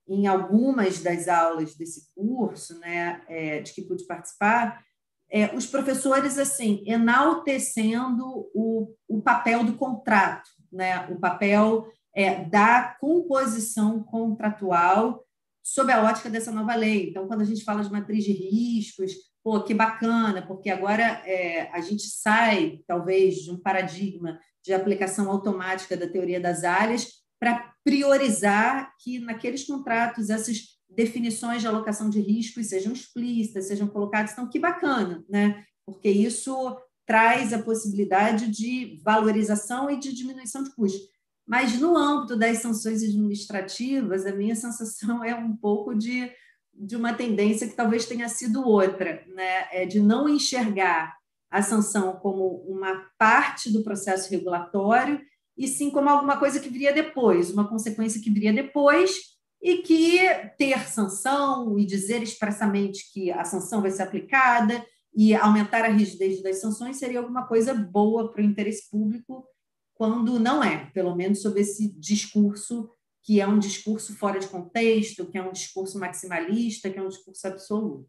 [0.09, 4.83] em algumas das aulas desse curso, né, é, de que pude participar,
[5.31, 11.07] é, os professores assim enaltecendo o, o papel do contrato, né?
[11.09, 15.25] o papel é, da composição contratual
[15.63, 17.09] sob a ótica dessa nova lei.
[17.09, 19.13] Então, quando a gente fala de matriz de riscos,
[19.43, 25.31] pô, que bacana, porque agora é, a gente sai, talvez, de um paradigma de aplicação
[25.31, 32.21] automática da teoria das áreas para priorizar que naqueles contratos essas definições de alocação de
[32.21, 34.33] riscos sejam explícitas, sejam colocadas.
[34.33, 35.65] Então, que bacana, né?
[35.87, 36.77] porque isso
[37.07, 41.01] traz a possibilidade de valorização e de diminuição de custos.
[41.47, 46.31] Mas no âmbito das sanções administrativas, a minha sensação é um pouco de,
[46.73, 49.67] de uma tendência que talvez tenha sido outra, né?
[49.73, 51.17] é de não enxergar
[51.51, 55.21] a sanção como uma parte do processo regulatório,
[55.59, 59.30] e sim como alguma coisa que viria depois, uma consequência que viria depois,
[59.63, 60.19] e que
[60.57, 66.43] ter sanção e dizer expressamente que a sanção vai ser aplicada e aumentar a rigidez
[66.43, 69.47] das sanções seria alguma coisa boa para o interesse público,
[69.95, 72.91] quando não é, pelo menos sob esse discurso
[73.23, 77.09] que é um discurso fora de contexto, que é um discurso maximalista, que é um
[77.09, 78.09] discurso absoluto.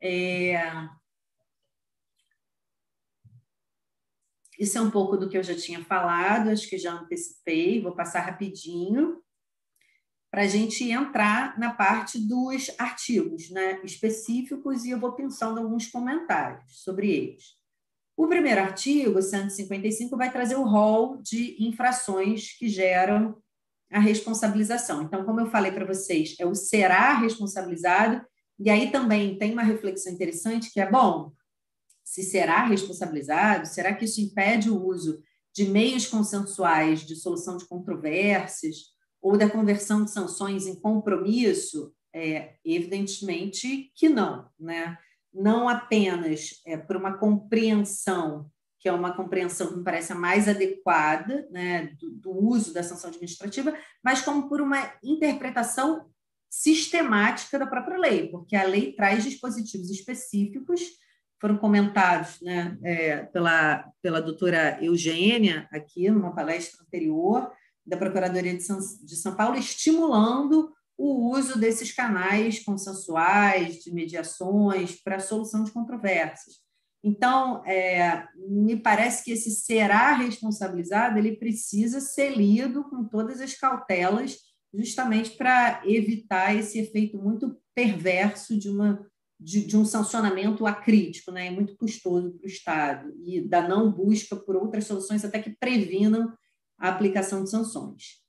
[0.00, 0.62] É...
[4.56, 7.96] Isso é um pouco do que eu já tinha falado, acho que já antecipei, vou
[7.96, 9.23] passar rapidinho
[10.34, 15.86] para a gente entrar na parte dos artigos né, específicos e eu vou pensando alguns
[15.86, 17.54] comentários sobre eles.
[18.16, 23.40] O primeiro artigo, 155, vai trazer o rol de infrações que geram
[23.92, 25.02] a responsabilização.
[25.02, 28.20] Então, como eu falei para vocês, é o será responsabilizado,
[28.58, 31.30] e aí também tem uma reflexão interessante que é, bom,
[32.02, 35.22] se será responsabilizado, será que isso impede o uso
[35.54, 38.93] de meios consensuais de solução de controvérsias
[39.24, 41.94] ou da conversão de sanções em compromisso?
[42.14, 44.96] É, evidentemente que não, né?
[45.32, 50.48] não apenas é, por uma compreensão, que é uma compreensão que me parece a mais
[50.48, 56.08] adequada né, do, do uso da sanção administrativa, mas como por uma interpretação
[56.48, 60.82] sistemática da própria lei, porque a lei traz dispositivos específicos,
[61.40, 67.50] foram comentados né, é, pela, pela doutora Eugênia, aqui numa palestra anterior,
[67.86, 75.00] da Procuradoria de São, de São Paulo, estimulando o uso desses canais consensuais, de mediações,
[75.02, 76.64] para a solução de controvérsias.
[77.02, 83.54] Então, é, me parece que esse será responsabilizado, ele precisa ser lido com todas as
[83.54, 84.38] cautelas,
[84.72, 89.06] justamente para evitar esse efeito muito perverso de, uma,
[89.38, 94.34] de, de um sancionamento acrítico, né, muito custoso para o Estado, e da não busca
[94.34, 96.32] por outras soluções até que previnam
[96.78, 98.22] a aplicação de sanções.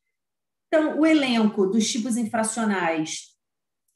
[0.67, 3.35] Então, o elenco dos tipos infracionais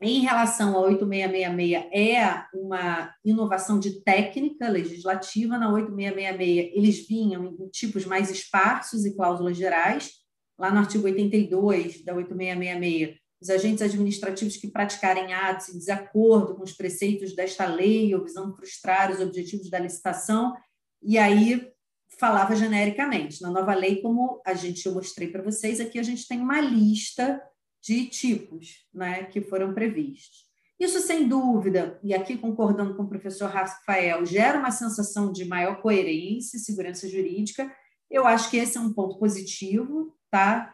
[0.01, 5.57] em relação ao 8666 é uma inovação de técnica legislativa.
[5.57, 10.11] Na 8666, eles vinham em tipos mais esparsos e cláusulas gerais.
[10.57, 16.63] Lá no artigo 82 da 8666, os agentes administrativos que praticarem atos em desacordo com
[16.63, 20.53] os preceitos desta lei ou visando frustrar os objetivos da licitação,
[21.01, 21.69] e aí
[22.17, 23.41] falava genericamente.
[23.41, 26.59] Na nova lei, como a gente eu mostrei para vocês, aqui a gente tem uma
[26.59, 27.41] lista
[27.81, 30.49] de tipos né, que foram previstos.
[30.79, 35.81] Isso, sem dúvida, e aqui concordando com o professor Rafael, gera uma sensação de maior
[35.81, 37.69] coerência e segurança jurídica.
[38.09, 40.73] Eu acho que esse é um ponto positivo, tá?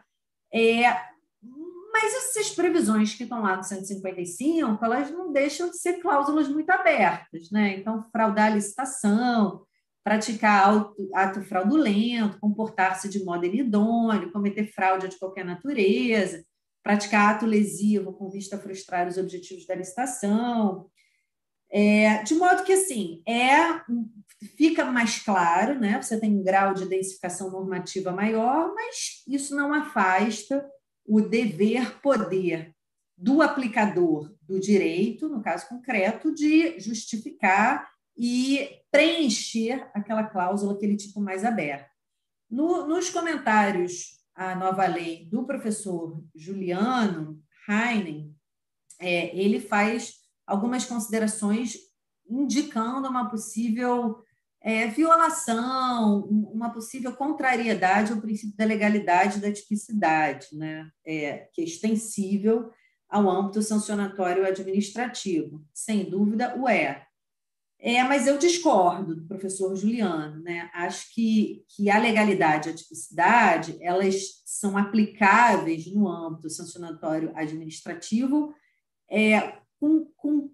[0.54, 0.84] É,
[1.92, 6.70] mas essas previsões que estão lá no 155, elas não deixam de ser cláusulas muito
[6.70, 7.76] abertas, né?
[7.76, 9.65] Então, fraudar a licitação,
[10.06, 16.44] praticar ato fraudulento, comportar-se de modo inidôneo, cometer fraude de qualquer natureza,
[16.80, 20.86] praticar ato lesivo com vista a frustrar os objetivos da licitação.
[21.68, 23.80] É, de modo que, assim, é,
[24.56, 26.00] fica mais claro, né?
[26.00, 30.64] você tem um grau de densificação normativa maior, mas isso não afasta
[31.04, 32.72] o dever-poder
[33.18, 41.20] do aplicador do direito, no caso concreto, de justificar e preencher aquela cláusula, aquele tipo
[41.20, 41.90] mais aberto.
[42.50, 48.34] No, nos comentários à nova lei do professor Juliano Heinen,
[48.98, 50.14] é, ele faz
[50.46, 51.76] algumas considerações
[52.26, 54.22] indicando uma possível
[54.62, 60.90] é, violação, uma possível contrariedade ao princípio da legalidade da tipicidade, né?
[61.04, 62.70] É, que é extensível
[63.10, 65.62] ao âmbito sancionatório administrativo.
[65.74, 67.05] Sem dúvida, o é.
[67.86, 70.68] É, mas eu discordo do professor Juliano, né?
[70.74, 78.52] Acho que, que a legalidade e a tipicidade elas são aplicáveis no âmbito sancionatório administrativo
[79.08, 80.50] é, com, com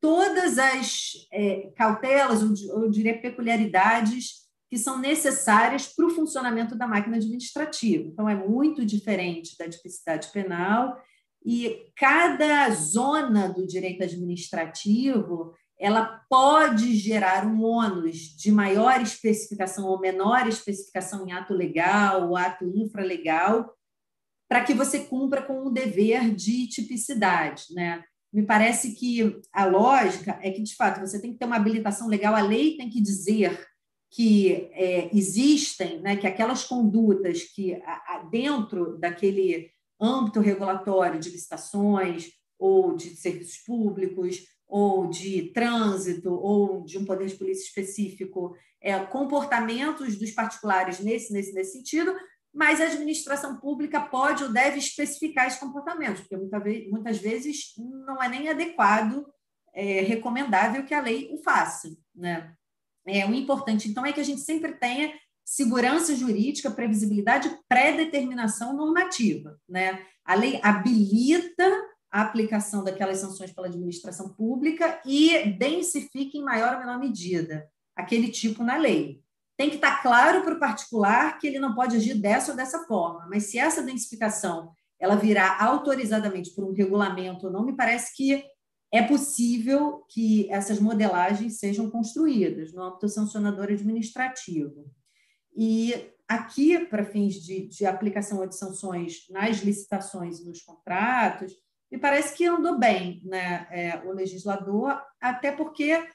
[0.00, 6.88] todas as é, cautelas, ou eu diria peculiaridades que são necessárias para o funcionamento da
[6.88, 8.08] máquina administrativa.
[8.08, 10.96] Então, é muito diferente da tipicidade penal
[11.44, 19.98] e cada zona do direito administrativo ela pode gerar um ônus de maior especificação ou
[19.98, 23.74] menor especificação em ato legal ou ato infralegal,
[24.48, 27.66] para que você cumpra com o dever de tipicidade.
[27.74, 28.04] Né?
[28.32, 32.06] me parece que a lógica é que, de fato, você tem que ter uma habilitação
[32.06, 33.66] legal, a lei tem que dizer
[34.12, 39.70] que é, existem, né, que aquelas condutas que a, a, dentro daquele
[40.00, 47.26] âmbito regulatório de licitações ou de serviços públicos ou de trânsito ou de um poder
[47.26, 52.14] de polícia específico, é, comportamentos dos particulares nesse, nesse, nesse sentido,
[52.54, 57.74] mas a administração pública pode ou deve especificar esses comportamentos, porque muita vez, muitas vezes
[57.76, 59.26] não é nem adequado,
[59.74, 61.88] é, recomendável que a lei o faça.
[62.14, 62.52] Né?
[63.06, 65.12] É, o importante, então, é que a gente sempre tenha
[65.44, 69.58] segurança jurídica, previsibilidade, pré-determinação normativa.
[69.68, 70.04] Né?
[70.24, 76.80] A lei habilita a aplicação daquelas sanções pela administração pública e densifica em maior ou
[76.80, 79.22] menor medida aquele tipo na lei
[79.56, 82.86] tem que estar claro para o particular que ele não pode agir dessa ou dessa
[82.86, 83.26] forma.
[83.28, 88.42] Mas se essa densificação ela virar autorizadamente por um regulamento, não me parece que
[88.90, 94.90] é possível que essas modelagens sejam construídas no âmbito sancionador administrativo.
[95.54, 101.52] E aqui, para fins de, de aplicação de sanções nas licitações e nos contratos,
[101.90, 106.06] me parece que andou bem né, é, o legislador, até porque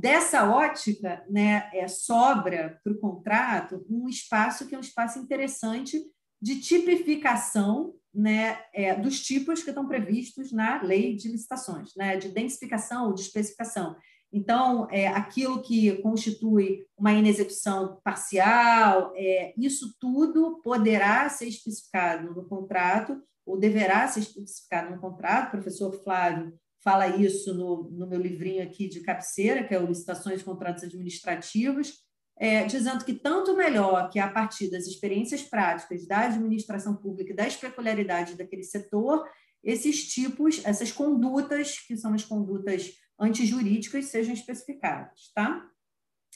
[0.00, 6.00] dessa ótica, né, é, sobra para o contrato um espaço que é um espaço interessante
[6.40, 12.28] de tipificação né, é, dos tipos que estão previstos na lei de licitações, né, de
[12.28, 13.96] densificação ou de especificação.
[14.36, 22.44] Então, é, aquilo que constitui uma inexecução parcial, é, isso tudo poderá ser especificado no
[22.48, 25.46] contrato, ou deverá ser especificado no contrato.
[25.46, 29.86] O professor Flávio fala isso no, no meu livrinho aqui de cabeceira, que é o
[29.86, 31.92] Licitações e Contratos Administrativos,
[32.36, 37.36] é, dizendo que tanto melhor que a partir das experiências práticas da administração pública e
[37.36, 39.24] das peculiaridades daquele setor,
[39.62, 45.68] esses tipos, essas condutas, que são as condutas antijurídicas, sejam especificadas, tá?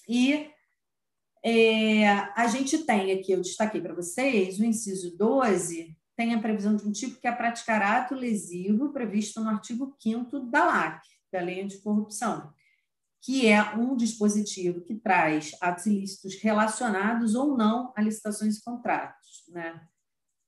[0.09, 0.51] E
[1.45, 6.74] é, a gente tem aqui, eu destaquei para vocês, o inciso 12, tem a previsão
[6.74, 11.03] de um tipo que é praticar ato lesivo previsto no artigo 5 da LAC,
[11.33, 12.53] da Lei Anticorrupção,
[13.22, 19.45] que é um dispositivo que traz atos ilícitos relacionados ou não a licitações e contratos.
[19.49, 19.81] Né?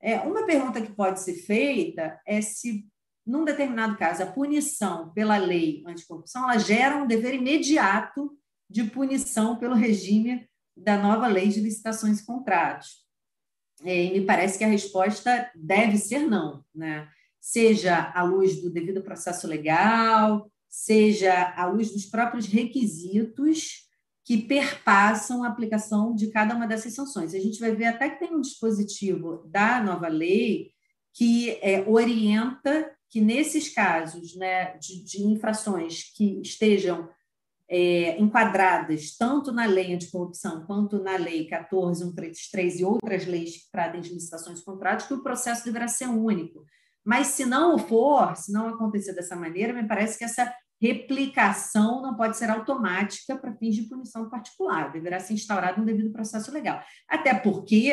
[0.01, 2.90] É, uma pergunta que pode ser feita é se,
[3.31, 8.37] num determinado caso, a punição pela lei anticorrupção ela gera um dever imediato
[8.69, 13.07] de punição pelo regime da nova lei de licitações e contratos.
[13.85, 17.09] É, e me parece que a resposta deve ser não, né?
[17.41, 23.89] seja à luz do devido processo legal, seja à luz dos próprios requisitos
[24.25, 27.35] que perpassam a aplicação de cada uma dessas sanções.
[27.35, 30.73] A gente vai ver até que tem um dispositivo da nova lei
[31.13, 37.09] que é, orienta que nesses casos né, de, de infrações que estejam
[37.69, 44.01] é, enquadradas tanto na lei anticorrupção quanto na lei 14133 e outras leis que tratem
[44.01, 46.65] de licitações e contratos, que o processo deverá ser único.
[47.05, 52.17] Mas se não for, se não acontecer dessa maneira, me parece que essa replicação não
[52.17, 56.83] pode ser automática para fins de punição particular, deverá ser instaurado um devido processo legal.
[57.09, 57.93] Até porque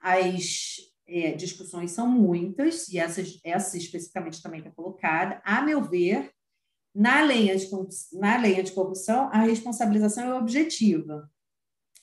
[0.00, 0.76] as
[1.10, 6.30] é, discussões são muitas, e essa, essa especificamente também está colocada, a meu ver,
[6.94, 7.50] na lei,
[8.12, 11.28] na lei anticorrupção, a responsabilização é objetiva.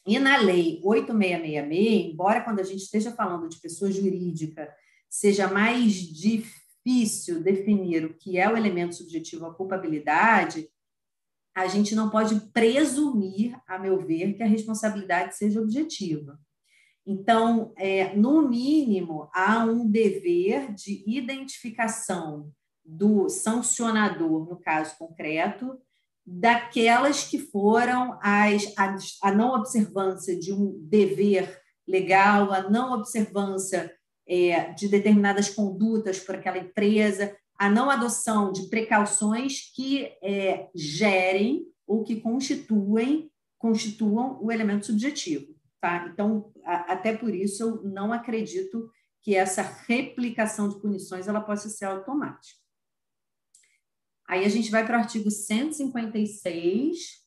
[0.05, 4.73] E na lei 8666, embora quando a gente esteja falando de pessoa jurídica,
[5.09, 10.69] seja mais difícil definir o que é o elemento subjetivo à culpabilidade,
[11.53, 16.39] a gente não pode presumir, a meu ver, que a responsabilidade seja objetiva.
[17.09, 22.51] Então, é, no mínimo, há um dever de identificação
[22.83, 25.79] do sancionador, no caso concreto,
[26.25, 33.89] daquelas que foram as, a, a não observância de um dever legal, a não observância
[34.27, 41.65] é, de determinadas condutas por aquela empresa, a não adoção de precauções que é, gerem
[41.87, 45.56] ou que constituem, constituam o elemento subjetivo.
[45.79, 46.07] Tá?
[46.07, 51.69] Então, a, até por isso, eu não acredito que essa replicação de punições ela possa
[51.69, 52.59] ser automática.
[54.27, 57.25] Aí a gente vai para o artigo 156,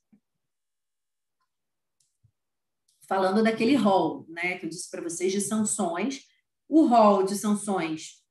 [3.09, 6.27] falando daquele rol, né, que eu disse para vocês de sanções.
[6.69, 8.23] O rol de sanções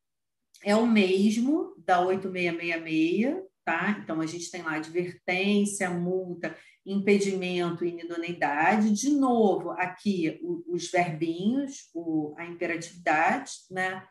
[0.64, 4.00] é o mesmo da 8666, tá?
[4.02, 6.56] Então a gente tem lá advertência, multa,
[6.92, 8.92] impedimento e inidoneidade.
[8.92, 11.90] De novo, aqui os verbinhos,
[12.38, 14.04] a imperatividade, né?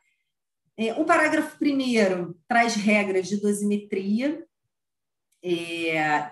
[0.77, 4.47] É, o parágrafo primeiro traz regras de dosimetria,
[5.43, 6.31] é,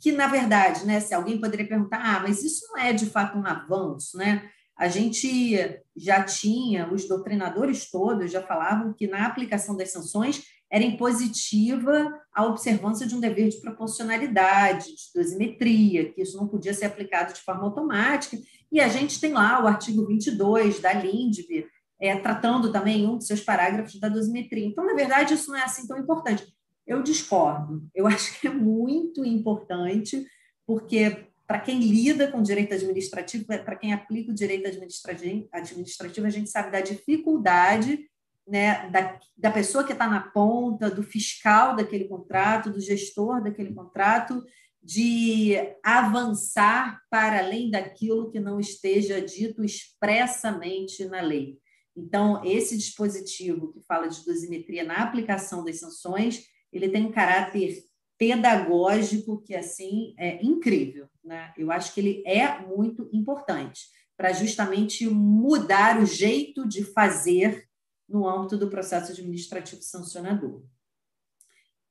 [0.00, 3.38] que, na verdade, né, se alguém poderia perguntar, ah, mas isso não é de fato
[3.38, 4.50] um avanço, né?
[4.76, 10.44] A gente já tinha, os doutrinadores todos já falavam que na aplicação das sanções
[10.74, 16.74] era impositiva a observância de um dever de proporcionalidade, de dosimetria, que isso não podia
[16.74, 18.36] ser aplicado de forma automática.
[18.72, 21.68] E a gente tem lá o artigo 22 da LINDB,
[22.00, 24.66] é, tratando também um dos seus parágrafos da dosimetria.
[24.66, 26.44] Então, na verdade, isso não é assim tão importante.
[26.84, 27.86] Eu discordo.
[27.94, 30.26] Eu acho que é muito importante,
[30.66, 36.50] porque para quem lida com direito administrativo, para quem aplica o direito administrativo, a gente
[36.50, 38.10] sabe da dificuldade
[38.46, 43.72] né, da, da pessoa que está na ponta, do fiscal daquele contrato, do gestor daquele
[43.72, 44.44] contrato,
[44.82, 51.58] de avançar para além daquilo que não esteja dito expressamente na lei.
[51.96, 57.82] Então, esse dispositivo que fala de dosimetria na aplicação das sanções, ele tem um caráter
[58.18, 61.52] pedagógico que assim é incrível, né?
[61.56, 63.86] Eu acho que ele é muito importante
[64.16, 67.64] para justamente mudar o jeito de fazer
[68.08, 70.62] no âmbito do processo administrativo sancionador.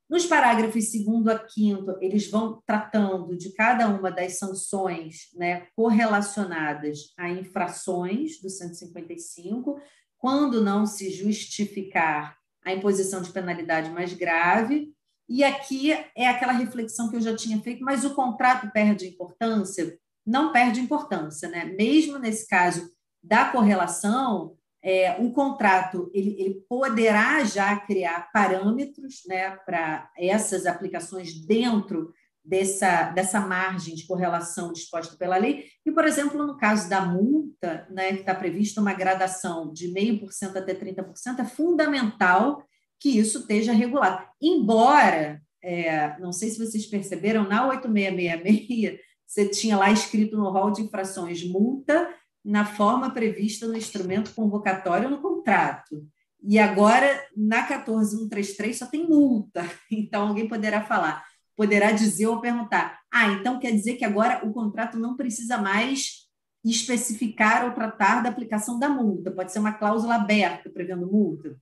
[0.08, 7.12] Nos parágrafos 2 a 5, eles vão tratando de cada uma das sanções né, correlacionadas
[7.16, 9.80] a infrações do 155,
[10.18, 14.92] quando não se justificar a imposição de penalidade mais grave.
[15.28, 19.98] E aqui é aquela reflexão que eu já tinha feito, mas o contrato perde importância?
[20.24, 21.64] Não perde importância, né?
[21.64, 22.90] Mesmo nesse caso
[23.22, 31.32] da correlação, é, um contrato ele, ele, poderá já criar parâmetros né, para essas aplicações
[31.46, 32.12] dentro
[32.44, 35.64] dessa, dessa margem de correlação disposta pela lei.
[35.86, 40.56] E, por exemplo, no caso da multa, né, que está prevista uma gradação de 0,5%
[40.56, 42.62] até 30%, é fundamental
[43.00, 44.22] que isso esteja regulado.
[44.40, 50.70] Embora, é, não sei se vocês perceberam, na 8666, você tinha lá escrito no rol
[50.70, 52.06] de infrações multa
[52.44, 56.06] na forma prevista no instrumento convocatório no contrato.
[56.42, 59.64] E agora, na 14133, só tem multa.
[59.90, 61.24] Então, alguém poderá falar,
[61.56, 66.24] poderá dizer ou perguntar: ah, então quer dizer que agora o contrato não precisa mais
[66.64, 71.56] especificar ou tratar da aplicação da multa, pode ser uma cláusula aberta prevendo multa?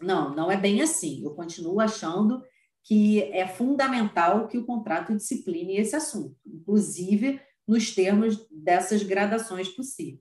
[0.00, 1.22] Não, não é bem assim.
[1.22, 2.42] Eu continuo achando
[2.82, 7.40] que é fundamental que o contrato discipline esse assunto, inclusive
[7.70, 10.20] nos termos dessas gradações possíveis.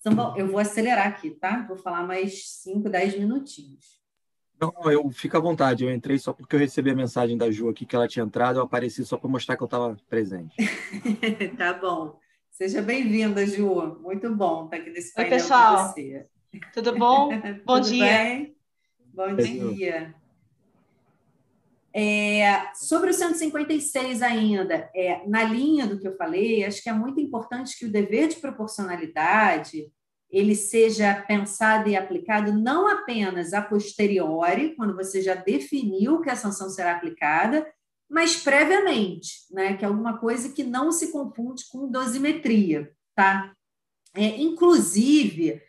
[0.00, 1.62] Então, eu vou acelerar aqui, tá?
[1.68, 4.02] Vou falar mais 5, 10 minutinhos.
[4.58, 5.84] Não, eu fico à vontade.
[5.84, 8.58] Eu entrei só porque eu recebi a mensagem da Ju aqui que ela tinha entrado.
[8.58, 10.54] Eu apareci só para mostrar que eu estava presente.
[11.58, 12.18] tá bom.
[12.50, 13.98] Seja bem-vinda, Ju.
[14.00, 15.76] Muito bom estar aqui nesse painel Oi, pessoal.
[15.76, 16.26] com você.
[16.72, 17.28] Tudo bom?
[17.66, 18.06] bom Tudo dia.
[18.06, 18.56] Bem?
[19.12, 20.14] Bom dia.
[21.96, 26.92] É, sobre o 156 ainda, é, na linha do que eu falei, acho que é
[26.92, 29.92] muito importante que o dever de proporcionalidade
[30.28, 36.34] ele seja pensado e aplicado não apenas a posteriori, quando você já definiu que a
[36.34, 37.64] sanção será aplicada,
[38.10, 43.54] mas previamente, né, que é alguma coisa que não se confunde com dosimetria, tá?
[44.16, 45.62] É, inclusive,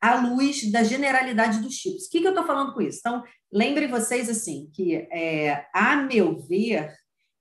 [0.00, 2.06] à luz da generalidade dos tipos.
[2.06, 2.98] O que, que eu estou falando com isso?
[3.00, 3.22] Então,
[3.52, 6.92] lembrem vocês assim que, é, a meu ver,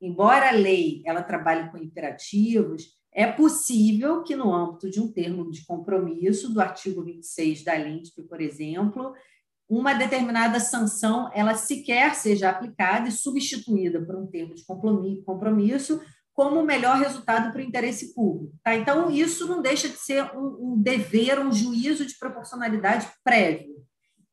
[0.01, 2.83] embora a lei ela trabalhe com imperativos,
[3.13, 8.23] é possível que no âmbito de um termo de compromisso do artigo 26 da LINTP,
[8.23, 9.13] por exemplo,
[9.69, 16.01] uma determinada sanção ela sequer seja aplicada e substituída por um termo de compromisso
[16.35, 18.53] como o melhor resultado para o interesse público.
[18.61, 18.75] Tá?
[18.75, 23.74] Então, isso não deixa de ser um, um dever, um juízo de proporcionalidade prévio.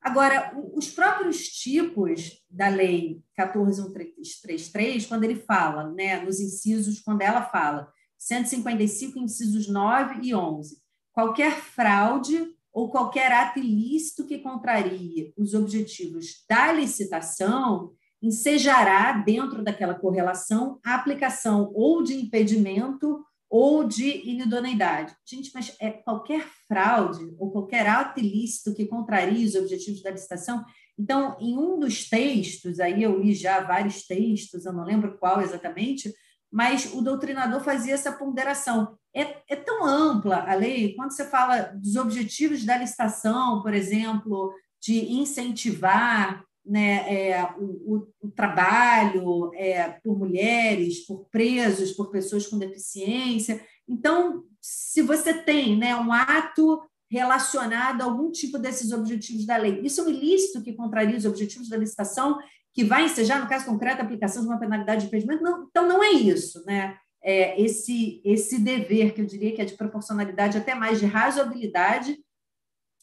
[0.03, 7.43] Agora, os próprios tipos da lei 14133, quando ele fala, né, nos incisos, quando ela
[7.43, 7.89] fala,
[8.19, 10.77] 155, incisos 9 e 11,
[11.13, 19.95] qualquer fraude ou qualquer ato ilícito que contrarie os objetivos da licitação, ensejará, dentro daquela
[19.95, 25.15] correlação, a aplicação ou de impedimento ou de inidoneidade.
[25.27, 30.65] Gente, mas é qualquer fraude ou qualquer ato ilícito que contraria os objetivos da licitação.
[30.99, 35.43] Então, em um dos textos, aí eu li já vários textos, eu não lembro qual
[35.43, 36.11] exatamente,
[36.51, 38.97] mas o doutrinador fazia essa ponderação.
[39.15, 44.51] É, é tão ampla a lei, quando você fala dos objetivos da licitação, por exemplo,
[44.81, 52.59] de incentivar né, é, o, o, trabalho é, por mulheres, por presos, por pessoas com
[52.59, 53.61] deficiência.
[53.89, 56.81] Então, se você tem né, um ato
[57.13, 59.83] relacionado a algum tipo desses objetivos da lei.
[59.85, 62.39] Isso é um ilícito que contraria os objetivos da licitação,
[62.73, 65.43] que vai ensejar, no caso concreto, a aplicação de uma penalidade de impedimento?
[65.43, 66.65] Não, então, não é isso.
[66.65, 66.97] Né?
[67.23, 72.17] É esse, esse dever, que eu diria que é de proporcionalidade, até mais de razoabilidade,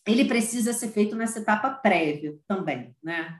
[0.08, 2.96] ele precisa ser feito nessa etapa prévia também.
[3.04, 3.40] Né?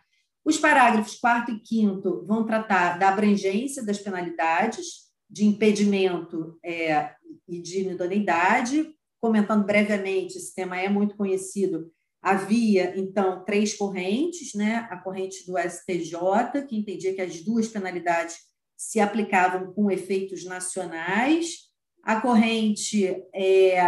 [0.50, 7.12] Os parágrafos 4 e 5 vão tratar da abrangência das penalidades, de impedimento é,
[7.48, 8.90] e de inidoneidade.
[9.22, 11.92] Comentando brevemente, esse tema é muito conhecido.
[12.20, 14.88] Havia, então, três correntes, né?
[14.90, 18.38] a corrente do STJ, que entendia que as duas penalidades
[18.76, 21.58] se aplicavam com efeitos nacionais,
[22.02, 23.80] a corrente, é,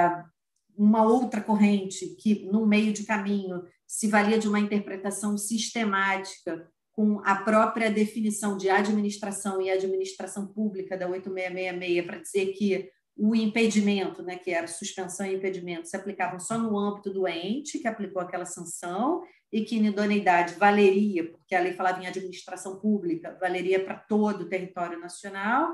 [0.78, 7.20] uma outra corrente que, no meio de caminho, se valia de uma interpretação sistemática com
[7.26, 14.24] a própria definição de administração e administração pública da 8666 para dizer que o impedimento,
[14.24, 18.22] né, que era suspensão e impedimento, se aplicavam só no âmbito do ente que aplicou
[18.22, 23.96] aquela sanção e que inidoneidade valeria, porque a lei falava em administração pública, valeria para
[23.96, 25.70] todo o território nacional,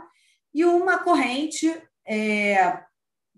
[0.55, 1.72] e uma corrente
[2.03, 2.84] é,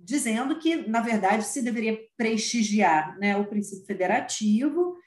[0.01, 4.97] dizendo que, na verdade, se deveria prestigiar né, o princípio federativo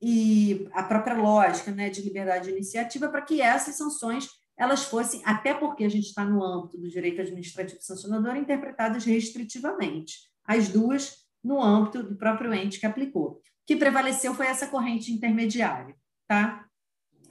[0.00, 4.28] e a própria lógica né, de liberdade de iniciativa para que essas sanções
[4.58, 10.30] elas fossem, até porque a gente está no âmbito do direito administrativo sancionador, interpretadas restritivamente.
[10.44, 13.30] As duas no âmbito do próprio ente que aplicou.
[13.30, 15.96] O que prevaleceu foi essa corrente intermediária.
[16.28, 16.66] Tá?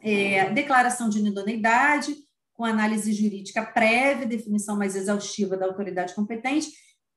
[0.02, 2.16] É, declaração de inidoneidade,
[2.54, 6.72] com análise jurídica prévia, definição mais exaustiva da autoridade competente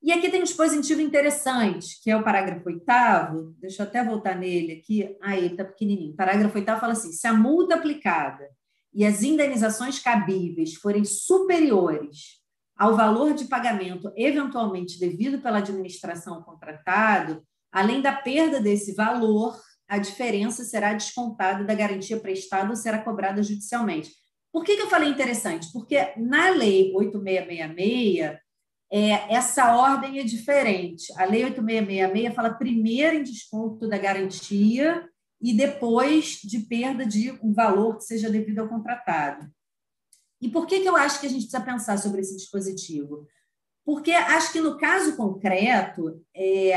[0.04, 3.54] e aqui tem um dispositivo interessante, que é o parágrafo oitavo.
[3.58, 5.16] Deixa eu até voltar nele aqui.
[5.22, 6.14] Ah, ele está pequenininho.
[6.14, 8.46] Parágrafo oitavo fala assim: se a multa aplicada
[8.92, 12.42] e as indenizações cabíveis forem superiores
[12.76, 17.42] ao valor de pagamento eventualmente devido pela administração contratado,
[17.72, 23.42] além da perda desse valor, a diferença será descontada da garantia prestada ou será cobrada
[23.42, 24.10] judicialmente.
[24.52, 25.72] Por que, que eu falei interessante?
[25.72, 28.43] Porque na Lei 8666
[28.96, 31.12] é, essa ordem é diferente.
[31.16, 35.04] A Lei 8666 fala primeiro em desconto da garantia
[35.42, 39.50] e depois de perda de um valor que seja devido ao contratado.
[40.40, 43.26] E por que, que eu acho que a gente precisa pensar sobre esse dispositivo?
[43.84, 46.70] Porque acho que no caso concreto, é,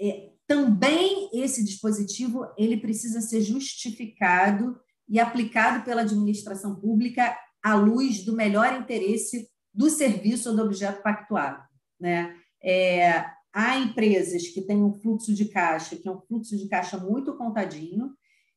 [0.00, 4.76] é, também esse dispositivo ele precisa ser justificado
[5.08, 11.02] e aplicado pela administração pública à luz do melhor interesse do serviço ou do objeto
[11.02, 11.62] pactuado.
[11.98, 12.36] Né?
[12.62, 16.96] É, há empresas que têm um fluxo de caixa, que é um fluxo de caixa
[16.96, 18.12] muito contadinho,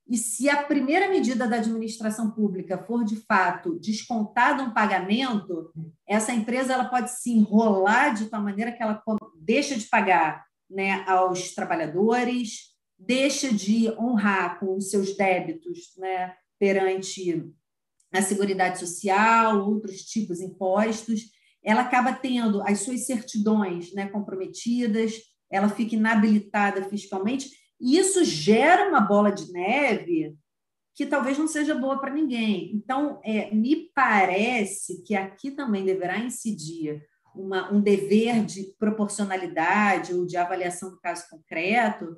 [0.07, 5.71] e se a primeira medida da administração pública for, de fato, descontado um pagamento,
[6.07, 9.01] essa empresa ela pode se enrolar de tal maneira que ela
[9.41, 17.51] deixa de pagar né, aos trabalhadores, deixa de honrar com os seus débitos né, perante
[18.17, 21.21] a Seguridade Social, outros tipos de impostos,
[21.63, 25.13] ela acaba tendo as suas certidões né, comprometidas,
[25.49, 27.49] ela fica inabilitada fiscalmente,
[27.79, 30.35] e isso gera uma bola de neve
[30.95, 32.71] que talvez não seja boa para ninguém.
[32.73, 37.03] Então, é, me parece que aqui também deverá incidir
[37.35, 42.15] uma, um dever de proporcionalidade ou de avaliação do caso concreto,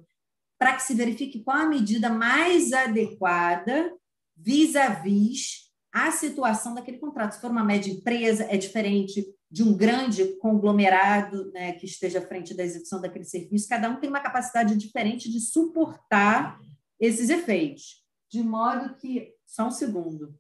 [0.60, 3.92] para que se verifique qual a medida mais adequada
[4.36, 5.67] vis-à-vis
[6.06, 7.34] a situação daquele contrato.
[7.34, 12.22] Se for uma média empresa, é diferente de um grande conglomerado né, que esteja à
[12.22, 13.70] frente da execução daquele serviço.
[13.70, 16.60] Cada um tem uma capacidade diferente de suportar
[17.00, 18.06] esses efeitos.
[18.30, 19.34] De modo que.
[19.46, 20.38] Só um segundo.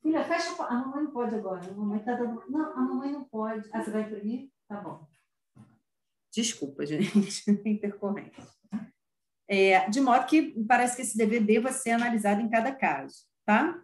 [0.00, 0.54] Filha, fecha.
[0.62, 1.60] A mamãe não pode agora.
[1.68, 2.40] A mamãe tá dando...
[2.48, 3.68] Não, a mamãe não pode.
[3.72, 4.48] Ah, você vai imprimir?
[4.68, 5.04] Tá bom.
[6.32, 8.40] Desculpa, gente, intercorrente.
[9.48, 13.82] É, de modo que parece que esse dever deva ser analisado em cada caso, tá?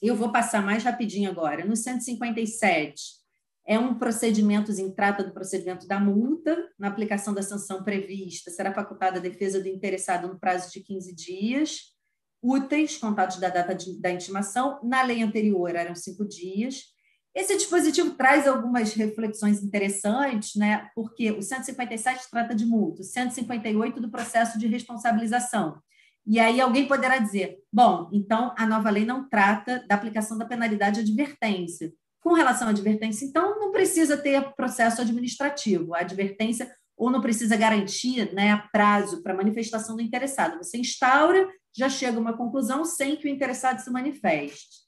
[0.00, 1.64] Eu vou passar mais rapidinho agora.
[1.64, 3.20] No 157,
[3.66, 9.18] é um procedimento, trata do procedimento da multa, na aplicação da sanção prevista, será facultada
[9.18, 11.80] a defesa do interessado no prazo de 15 dias,
[12.42, 16.84] úteis, contados da data de, da intimação, na lei anterior eram cinco dias.
[17.34, 20.88] Esse dispositivo traz algumas reflexões interessantes, né?
[20.94, 25.80] porque o 157 trata de multa, o 158 do processo de responsabilização.
[26.30, 30.44] E aí alguém poderá dizer: bom, então a nova lei não trata da aplicação da
[30.44, 31.92] penalidade de advertência.
[32.20, 35.92] Com relação à advertência, então, não precisa ter processo administrativo.
[35.92, 40.58] A advertência ou não precisa garantir né, prazo para manifestação do interessado.
[40.58, 44.84] Você instaura, já chega a uma conclusão sem que o interessado se manifeste.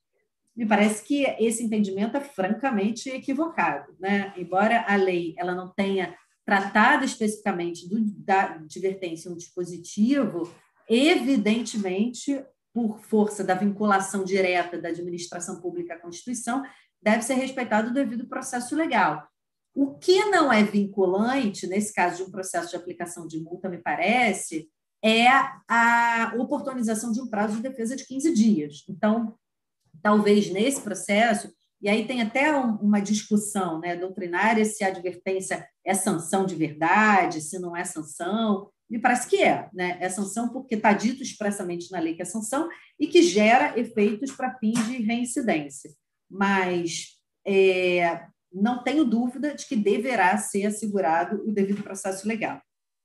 [0.55, 3.97] Me parece que esse entendimento é francamente equivocado.
[3.99, 4.33] Né?
[4.37, 6.15] Embora a lei ela não tenha
[6.45, 10.53] tratado especificamente do, da advertência um dispositivo,
[10.93, 16.63] evidentemente, por força da vinculação direta da administração pública à Constituição,
[17.01, 19.27] deve ser respeitado o devido processo legal.
[19.75, 23.79] O que não é vinculante, nesse caso de um processo de aplicação de multa, me
[23.79, 24.69] parece,
[25.03, 25.27] é
[25.69, 28.85] a oportunização de um prazo de defesa de 15 dias.
[28.89, 29.35] Então,
[30.03, 35.95] talvez nesse processo, e aí tem até uma discussão né, doutrinária se a advertência é
[35.95, 38.71] sanção de verdade, se não é sanção.
[38.93, 39.97] Me parece que é, né?
[40.03, 42.69] É sanção porque está dito expressamente na lei que é sanção
[43.01, 45.91] e que gera efeitos para fins de reincidência.
[46.31, 52.61] Mas é, não tenho dúvida de que deverá ser assegurado o devido processo legal.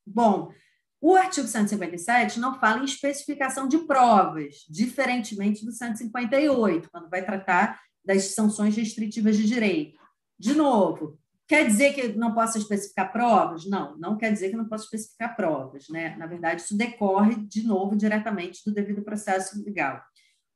[0.05, 0.51] Bom,
[0.99, 7.79] o artigo 157 não fala em especificação de provas, diferentemente do 158, quando vai tratar
[8.03, 9.97] das sanções restritivas de direito.
[10.37, 11.17] De novo,
[11.47, 13.65] quer dizer que não possa especificar provas?
[13.65, 15.87] Não, não quer dizer que não possa especificar provas.
[15.89, 16.15] Né?
[16.17, 20.01] Na verdade, isso decorre, de novo, diretamente do devido processo legal.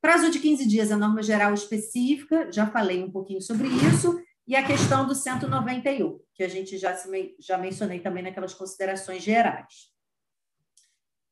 [0.02, 4.56] Prazo de 15 dias, a norma geral específica, já falei um pouquinho sobre isso, e
[4.56, 6.96] a questão do 191, que a gente já,
[7.40, 9.92] já mencionei também naquelas considerações gerais.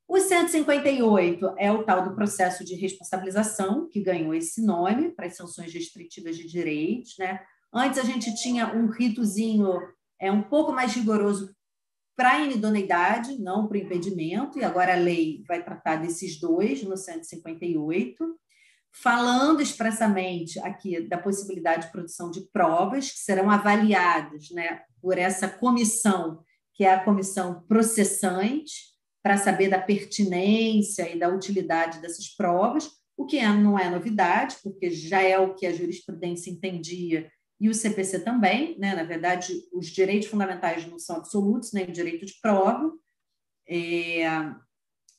[0.08, 5.36] O 158 é o tal do processo de responsabilização, que ganhou esse nome para as
[5.36, 7.16] sanções restritivas de direitos.
[7.18, 7.40] Né?
[7.74, 9.80] Antes a gente tinha um ritozinho
[10.20, 11.56] é, um pouco mais rigoroso
[12.16, 16.84] para a inidoneidade, não para o impedimento, e agora a lei vai tratar desses dois
[16.84, 18.38] no 158,
[18.92, 25.48] falando expressamente aqui da possibilidade de produção de provas que serão avaliadas né, por essa
[25.48, 26.44] comissão,
[26.74, 28.90] que é a comissão processante,
[29.24, 34.58] para saber da pertinência e da utilidade dessas provas, o que é, não é novidade,
[34.64, 38.96] porque já é o que a jurisprudência entendia e o CPC também, né?
[38.96, 42.92] na verdade, os direitos fundamentais não são absolutos, nem o direito de prova.
[43.68, 44.24] É...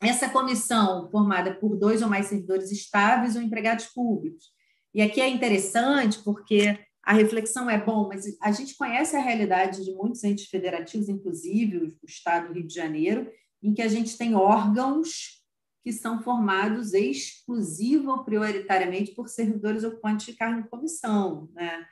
[0.02, 4.46] Essa comissão, formada por dois ou mais servidores estáveis ou empregados públicos.
[4.94, 9.84] E aqui é interessante porque a reflexão é bom, mas a gente conhece a realidade
[9.84, 13.30] de muitos entes federativos, inclusive o Estado do Rio de Janeiro,
[13.62, 15.40] em que a gente tem órgãos
[15.82, 21.48] que são formados exclusivo ou prioritariamente por servidores ocupantes de cargo em comissão.
[21.52, 21.86] Né?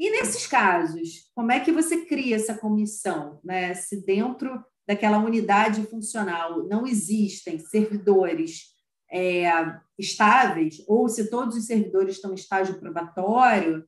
[0.00, 3.38] E nesses casos, como é que você cria essa comissão?
[3.44, 3.74] Né?
[3.74, 8.70] Se dentro daquela unidade funcional não existem servidores
[9.12, 9.50] é,
[9.98, 13.86] estáveis, ou se todos os servidores estão em estágio probatório,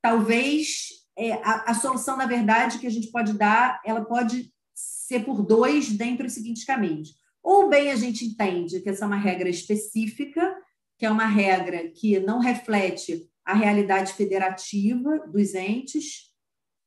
[0.00, 5.24] talvez é, a, a solução, na verdade, que a gente pode dar, ela pode ser
[5.24, 7.16] por dois dentre os seguintes caminhos.
[7.42, 10.56] Ou bem a gente entende que essa é uma regra específica,
[10.96, 16.34] que é uma regra que não reflete a realidade federativa dos entes,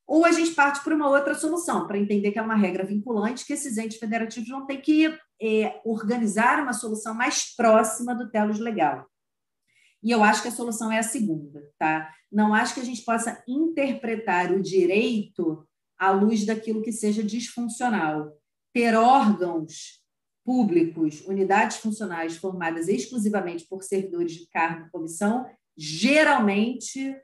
[0.05, 3.47] ou a gente parte para uma outra solução, para entender que é uma regra vinculante,
[3.47, 5.07] que esses entes federativos vão ter que
[5.41, 9.07] é, organizar uma solução mais próxima do telos legal.
[10.03, 12.14] E eu acho que a solução é a segunda, tá?
[12.32, 18.38] Não acho que a gente possa interpretar o direito à luz daquilo que seja disfuncional.
[18.72, 19.99] Ter órgãos
[20.45, 25.47] públicos, unidades funcionais formadas exclusivamente por servidores de cargo e comissão,
[25.78, 27.15] geralmente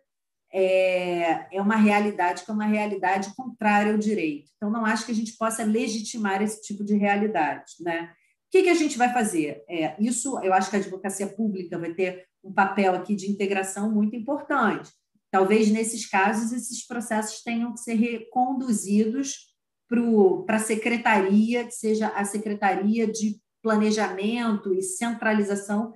[0.51, 4.49] é, é uma realidade que é uma realidade contrária ao direito.
[4.55, 7.73] Então, não acho que a gente possa legitimar esse tipo de realidade.
[7.81, 8.11] Né?
[8.47, 9.63] O que, que a gente vai fazer?
[9.67, 13.91] É, isso, eu acho que a advocacia pública vai ter um papel aqui de integração
[13.91, 14.89] muito importante.
[15.29, 19.47] Talvez nesses casos esses processos tenham que ser reconduzidos
[20.45, 25.93] para a secretaria, que seja a secretaria de planejamento e centralização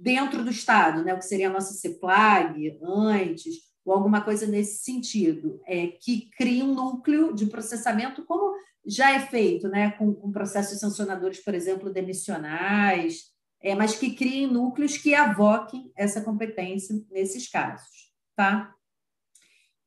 [0.00, 1.14] dentro do Estado, né?
[1.14, 6.62] o que seria a nossa CEPLAG antes, ou alguma coisa nesse sentido, é, que crie
[6.62, 8.54] um núcleo de processamento, como
[8.86, 9.90] já é feito né?
[9.92, 13.24] com, com processos sancionadores, por exemplo, demissionais,
[13.60, 18.72] é, mas que criem núcleos que avoquem essa competência nesses casos tá?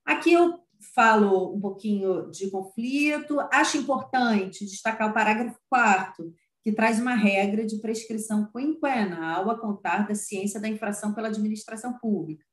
[0.05, 0.59] Aqui eu
[0.93, 3.39] falo um pouquinho de conflito.
[3.49, 6.33] Acho importante destacar o parágrafo 4
[6.63, 11.97] que traz uma regra de prescrição quinquenal a contar da ciência da infração pela administração
[11.97, 12.45] pública.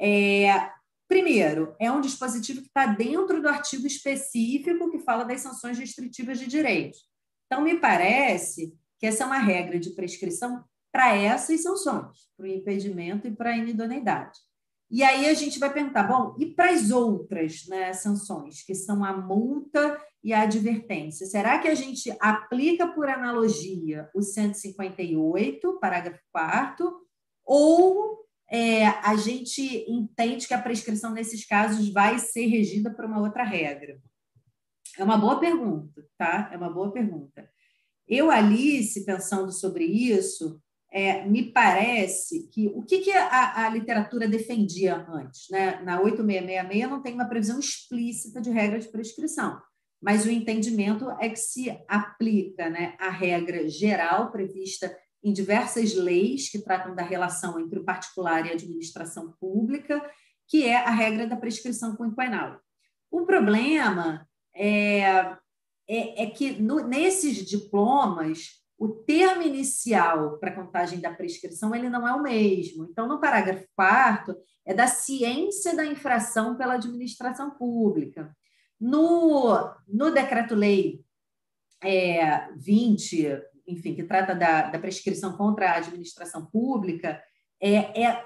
[0.00, 0.70] É,
[1.06, 6.38] primeiro, é um dispositivo que está dentro do artigo específico que fala das sanções restritivas
[6.38, 7.08] de direitos.
[7.46, 12.48] Então, me parece que essa é uma regra de prescrição para essas sanções, para o
[12.48, 14.38] impedimento e para a inidoneidade.
[14.90, 19.04] E aí a gente vai perguntar, bom, e para as outras né, sanções, que são
[19.04, 26.20] a multa e a advertência, será que a gente aplica por analogia o 158, parágrafo
[26.30, 26.92] 4
[27.44, 33.20] ou é, a gente entende que a prescrição nesses casos vai ser regida por uma
[33.20, 33.98] outra regra?
[34.98, 36.50] É uma boa pergunta, tá?
[36.52, 37.48] É uma boa pergunta.
[38.06, 40.60] Eu, Alice, pensando sobre isso,
[40.92, 45.48] é, me parece que o que, que a, a, literatura defendia antes?
[45.48, 45.80] Né?
[45.82, 49.60] Na 8666 não tem uma previsão explícita de regra de prescrição,
[50.00, 56.50] mas o entendimento é que se aplica né, a regra geral prevista em diversas leis
[56.50, 60.02] que tratam da relação entre o particular e a administração pública,
[60.48, 62.58] que é a regra da prescrição quinquenal.
[63.10, 65.00] O problema é,
[65.88, 72.08] é, é que no, nesses diplomas o termo inicial para contagem da prescrição ele não
[72.08, 72.86] é o mesmo.
[72.90, 74.34] Então, no parágrafo 4
[74.64, 78.34] é da ciência da infração pela administração pública.
[78.80, 81.04] No, no decreto-lei
[81.82, 87.22] é, 20, enfim, que trata da, da prescrição contra a administração pública,
[87.60, 88.24] é, é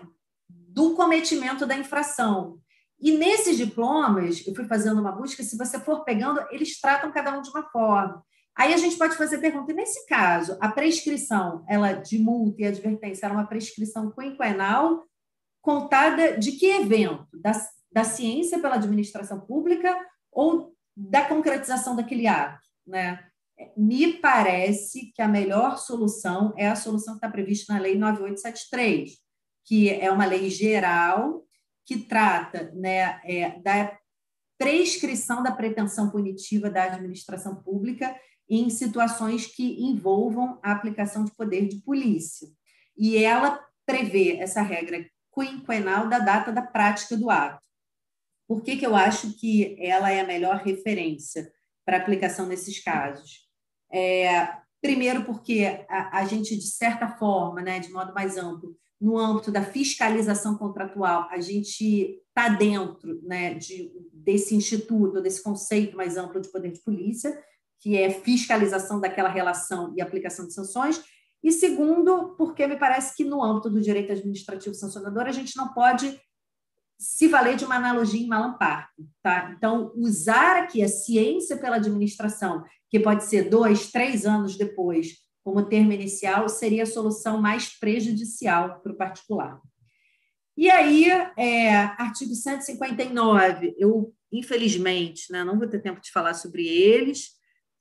[0.48, 2.58] do cometimento da infração.
[3.00, 7.36] E nesses diplomas, eu fui fazendo uma busca, se você for pegando, eles tratam cada
[7.36, 8.24] um de uma forma.
[8.56, 12.66] Aí a gente pode fazer pergunta, e nesse caso, a prescrição ela de multa e
[12.66, 15.04] advertência era uma prescrição quinquenal
[15.60, 17.26] contada de que evento?
[17.32, 17.52] Da,
[17.90, 19.96] da ciência pela administração pública
[20.34, 22.66] ou da concretização daquele ato?
[22.86, 23.24] Né?
[23.76, 29.18] Me parece que a melhor solução é a solução que está prevista na Lei 9873,
[29.64, 31.44] que é uma lei geral
[31.86, 33.96] que trata né, é, da
[34.58, 38.14] prescrição da pretensão punitiva da administração pública
[38.48, 42.48] em situações que envolvam a aplicação de poder de polícia.
[42.96, 45.04] E ela prevê essa regra
[45.34, 47.66] quinquenal da data da prática do ato.
[48.46, 51.50] Por que, que eu acho que ela é a melhor referência
[51.84, 53.48] para aplicação nesses casos?
[53.92, 54.48] É,
[54.82, 59.50] primeiro, porque a, a, gente, de certa forma, né, de modo mais amplo, no âmbito
[59.50, 66.40] da fiscalização contratual, a gente está dentro né, de, desse instituto, desse conceito mais amplo
[66.40, 67.38] de poder de polícia,
[67.80, 71.02] que é fiscalização daquela relação e aplicação de sanções,
[71.42, 75.74] e segundo, porque me parece que no âmbito do direito administrativo sancionador a gente não
[75.74, 76.18] pode
[76.98, 79.04] se valer de uma analogia em Malamparte.
[79.22, 79.54] Tá?
[79.56, 85.68] Então, usar aqui a ciência pela administração, que pode ser dois, três anos depois, como
[85.68, 89.60] termo inicial, seria a solução mais prejudicial para o particular.
[90.56, 96.66] E aí, é, artigo 159, eu, infelizmente, né, não vou ter tempo de falar sobre
[96.66, 97.30] eles,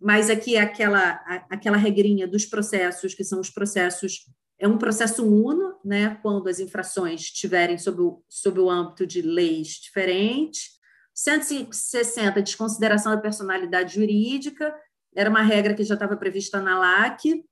[0.02, 1.12] mas aqui é aquela,
[1.50, 4.26] aquela regrinha dos processos, que são os processos,
[4.64, 9.22] é um processo uno, né, quando as infrações estiverem sob o, sob o âmbito de
[9.22, 10.80] leis diferentes.
[11.14, 14.74] 160, desconsideração da personalidade jurídica,
[15.14, 17.44] era uma regra que já estava prevista na LAC,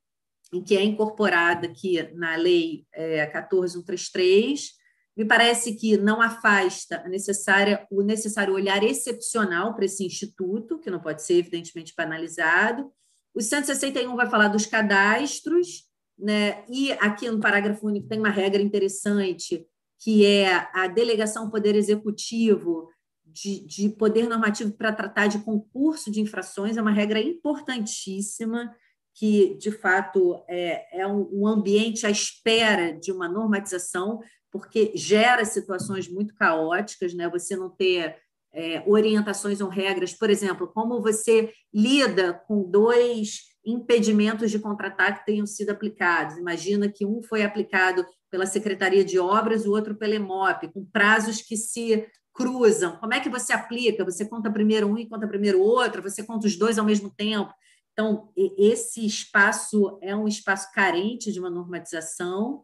[0.54, 4.72] e que é incorporada aqui na Lei é, 14133,
[5.16, 10.90] me parece que não afasta a necessária, o necessário olhar excepcional para esse instituto, que
[10.90, 12.90] não pode ser, evidentemente, banalizado.
[13.36, 15.91] O 161 vai falar dos cadastros,
[16.22, 16.64] né?
[16.70, 19.66] e aqui no parágrafo único tem uma regra interessante,
[20.00, 22.90] que é a delegação ao Poder Executivo
[23.26, 28.74] de, de poder normativo para tratar de concurso de infrações, é uma regra importantíssima,
[29.14, 34.20] que, de fato, é, é um ambiente à espera de uma normatização,
[34.50, 37.30] porque gera situações muito caóticas, né?
[37.30, 38.18] Você não ter
[38.54, 45.26] é, orientações ou regras, por exemplo, como você lida com dois impedimentos de contratar que
[45.26, 46.38] tenham sido aplicados.
[46.38, 51.42] Imagina que um foi aplicado pela Secretaria de Obras, o outro pela EMOP, com prazos
[51.42, 52.98] que se cruzam.
[52.98, 54.06] Como é que você aplica?
[54.06, 56.02] Você conta primeiro um e conta primeiro outro?
[56.02, 57.54] Você conta os dois ao mesmo tempo?
[57.94, 62.64] Então, esse espaço é um espaço carente de uma normatização.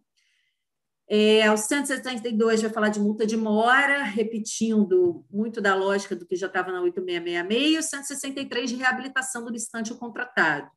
[1.10, 6.36] É, o 172 vai falar de multa de mora, repetindo muito da lógica do que
[6.36, 10.70] já estava na 8666, e o 163 de reabilitação do licitante ou contratado,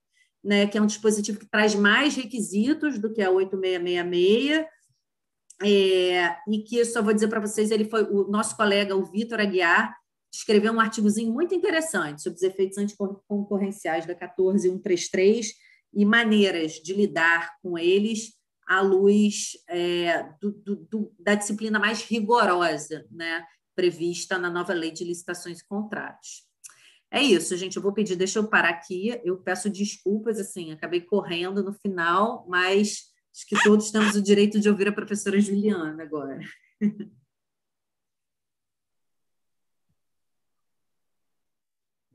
[0.42, 4.66] né, que é um dispositivo que traz mais requisitos do que a 8666,
[5.62, 9.40] é, e que, só vou dizer para vocês, ele foi o nosso colega, o Vitor
[9.40, 9.94] Aguiar,
[10.32, 15.52] escreveu um artigozinho muito interessante sobre os efeitos anticoncorrenciais da 14133
[15.92, 18.32] e maneiras de lidar com eles
[18.66, 24.92] à luz é, do, do, do, da disciplina mais rigorosa né, prevista na nova lei
[24.92, 26.48] de licitações e contratos.
[27.10, 27.76] É isso, gente.
[27.76, 29.20] Eu vou pedir, deixa eu parar aqui.
[29.24, 34.60] Eu peço desculpas, assim, acabei correndo no final, mas acho que todos temos o direito
[34.60, 36.40] de ouvir a professora Juliana agora.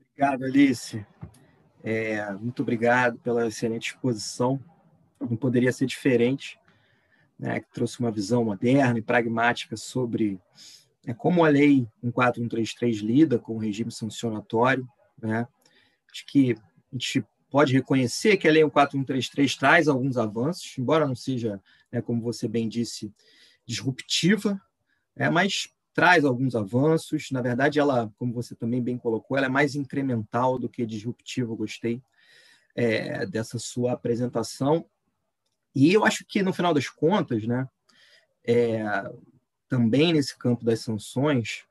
[0.00, 1.06] Obrigado, Alice.
[1.84, 4.58] É, muito obrigado pela excelente exposição
[5.20, 6.58] não poderia ser diferente,
[7.38, 10.40] né, que trouxe uma visão moderna e pragmática sobre
[11.06, 14.86] né, como a lei 14133 lida com o regime sancionatório,
[15.22, 15.46] né,
[16.16, 16.56] Acho que a
[16.92, 21.60] gente pode reconhecer que a Lei 1433 traz alguns avanços, embora não seja,
[21.92, 23.12] né, como você bem disse,
[23.66, 24.58] disruptiva,
[25.14, 27.30] é, mas traz alguns avanços.
[27.30, 31.52] Na verdade, ela, como você também bem colocou, ela é mais incremental do que disruptiva.
[31.52, 32.00] Eu gostei
[32.74, 34.86] é, dessa sua apresentação.
[35.74, 37.68] E eu acho que, no final das contas, né,
[38.42, 38.82] é,
[39.68, 41.64] também nesse campo das sanções,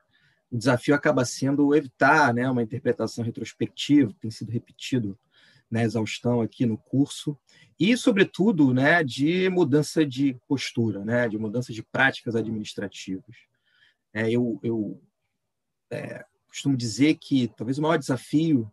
[0.50, 5.18] o desafio acaba sendo evitar né, uma interpretação retrospectiva, que tem sido repetido
[5.70, 7.36] na exaustão aqui no curso,
[7.78, 13.36] e, sobretudo, né, de mudança de postura, né, de mudança de práticas administrativas.
[14.14, 15.02] É, eu eu
[15.90, 18.72] é, costumo dizer que talvez o maior desafio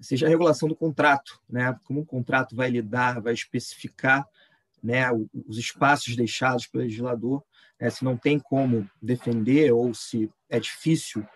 [0.00, 4.26] seja a regulação do contrato, né, como um contrato vai lidar, vai especificar
[4.84, 5.10] né,
[5.46, 7.42] os espaços deixados pelo legislador,
[7.80, 11.26] né, se não tem como defender ou se é difícil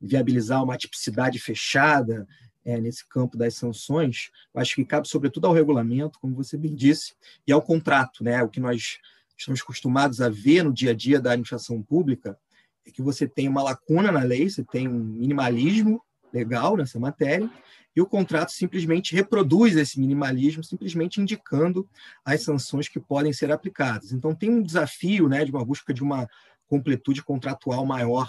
[0.00, 2.26] viabilizar uma tipicidade fechada
[2.64, 6.74] é, nesse campo das sanções, eu acho que cabe sobretudo ao regulamento, como você bem
[6.74, 7.14] disse,
[7.46, 8.42] e ao contrato, né?
[8.42, 8.98] O que nós
[9.36, 12.38] estamos acostumados a ver no dia a dia da administração pública
[12.86, 16.02] é que você tem uma lacuna na lei, você tem um minimalismo
[16.34, 17.48] legal nessa matéria,
[17.96, 21.88] e o contrato simplesmente reproduz esse minimalismo, simplesmente indicando
[22.24, 24.12] as sanções que podem ser aplicadas.
[24.12, 26.28] Então, tem um desafio né, de uma busca de uma
[26.66, 28.28] completude contratual maior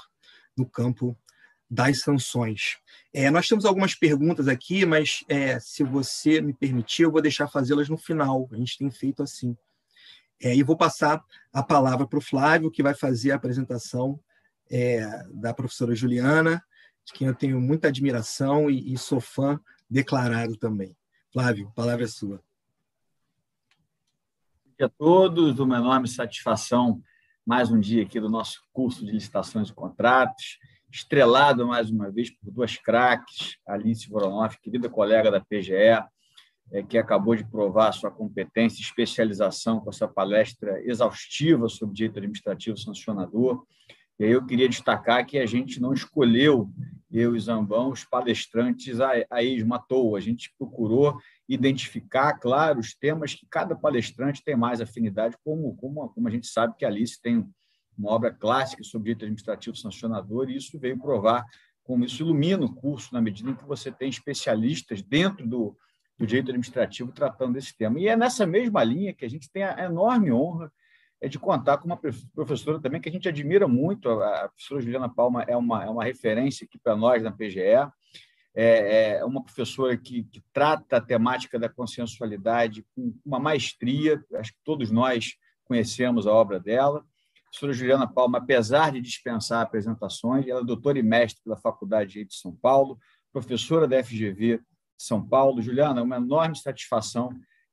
[0.55, 1.17] no campo
[1.69, 2.77] das sanções.
[3.11, 7.47] É, nós temos algumas perguntas aqui, mas é, se você me permitir, eu vou deixar
[7.47, 8.47] fazê-las no final.
[8.51, 9.57] A gente tem feito assim.
[10.39, 14.19] É, e vou passar a palavra para o Flávio, que vai fazer a apresentação
[14.69, 16.63] é, da professora Juliana,
[17.05, 20.95] de quem eu tenho muita admiração e, e sou fã declarado também.
[21.31, 22.37] Flávio, a palavra é sua.
[24.65, 27.01] Bom dia a todos, uma enorme satisfação
[27.45, 30.57] mais um dia aqui do nosso curso de licitações e contratos
[30.95, 35.73] estrelado mais uma vez por duas craques, Alice Voronoff, querida colega da PGE,
[36.71, 42.17] é, que acabou de provar sua competência e especialização com essa palestra exaustiva sobre direito
[42.17, 43.65] administrativo sancionador.
[44.19, 46.69] E aí eu queria destacar que a gente não escolheu,
[47.11, 50.17] eu e Zambão, os palestrantes a, a esmo à toa.
[50.17, 56.09] A gente procurou identificar, claro, os temas que cada palestrante tem mais afinidade, como, como,
[56.09, 57.45] como a gente sabe que a Alice tem
[57.97, 61.45] uma obra clássica sobre direito administrativo sancionador, e isso veio provar
[61.83, 65.77] como isso ilumina o curso, na medida em que você tem especialistas dentro do,
[66.17, 67.99] do direito administrativo tratando desse tema.
[67.99, 70.71] E é nessa mesma linha que a gente tem a enorme honra
[71.21, 71.99] é de contar com uma
[72.33, 76.03] professora também que a gente admira muito, a professora Juliana Palma é uma, é uma
[76.03, 77.59] referência aqui para nós na PGE,
[78.57, 84.51] é, é uma professora que, que, trata a temática da consensualidade com uma maestria, acho
[84.51, 85.35] que todos nós
[85.65, 87.03] conhecemos a obra dela,
[87.55, 92.13] professora Juliana Palma, apesar de dispensar apresentações, ela é doutora e mestre pela Faculdade de
[92.13, 92.99] Direito de São Paulo,
[93.31, 94.63] professora da FGV de
[95.03, 95.61] São Paulo.
[95.61, 97.29] Juliana, é uma enorme satisfação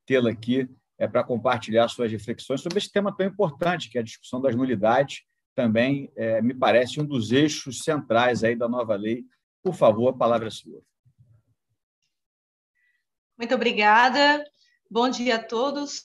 [0.06, 0.68] tê-la aqui
[1.02, 4.54] é, para compartilhar suas reflexões sobre esse tema tão importante, que é a discussão das
[4.54, 5.22] nulidades,
[5.52, 9.24] também é, me parece um dos eixos centrais aí da nova lei.
[9.64, 10.80] Por favor, a palavra é sua.
[13.36, 14.44] Muito obrigada.
[14.88, 16.04] Bom dia a todos.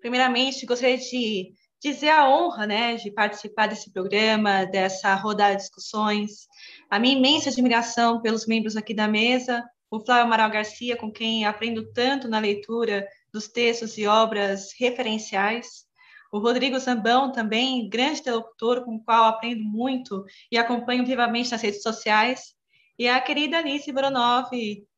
[0.00, 6.48] Primeiramente, gostaria de dizer a honra né, de participar desse programa, dessa rodada de discussões,
[6.90, 11.44] a minha imensa admiração pelos membros aqui da mesa, o Flávio Amaral Garcia, com quem
[11.44, 15.84] aprendo tanto na leitura dos textos e obras referenciais,
[16.32, 21.60] o Rodrigo Zambão, também grande interlocutor com o qual aprendo muito e acompanho vivamente nas
[21.60, 22.54] redes sociais,
[22.98, 24.50] e a querida Alice Bronov,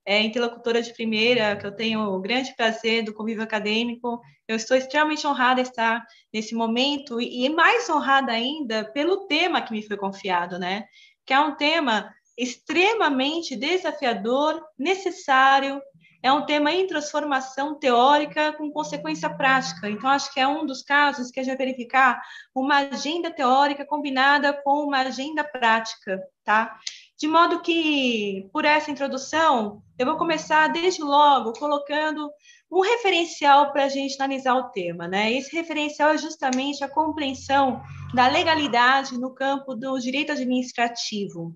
[0.05, 4.21] é, interlocutora de primeira, que eu tenho o grande prazer do convívio acadêmico.
[4.47, 9.63] Eu estou extremamente honrada de estar nesse momento e, e mais honrada ainda pelo tema
[9.63, 10.85] que me foi confiado, né?
[11.25, 15.81] Que é um tema extremamente desafiador, necessário,
[16.25, 19.91] é um tema em transformação teórica com consequência prática.
[19.91, 22.19] Então, acho que é um dos casos que a gente vai verificar
[22.55, 26.79] uma agenda teórica combinada com uma agenda prática, tá?
[27.19, 32.31] De modo que, por essa introdução, eu vou começar desde logo colocando
[32.73, 35.07] um referencial para a gente analisar o tema.
[35.07, 35.35] Né?
[35.35, 37.83] Esse referencial é justamente a compreensão
[38.15, 41.55] da legalidade no campo do direito administrativo.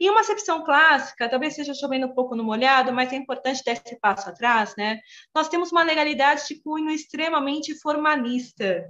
[0.00, 3.72] E uma acepção clássica, talvez seja chovendo um pouco no molhado, mas é importante dar
[3.72, 4.98] esse passo atrás, né?
[5.34, 8.82] Nós temos uma legalidade de cunho extremamente formalista.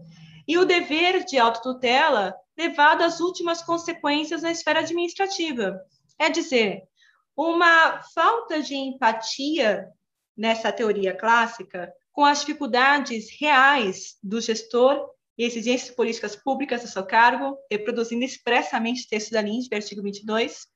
[0.47, 5.81] E o dever de autotutela levado às últimas consequências na esfera administrativa.
[6.17, 6.83] É dizer,
[7.37, 9.89] uma falta de empatia
[10.37, 17.05] nessa teoria clássica com as dificuldades reais do gestor e exigências políticas públicas a seu
[17.05, 20.67] cargo, reproduzindo expressamente o texto da LINDB, artigo 22,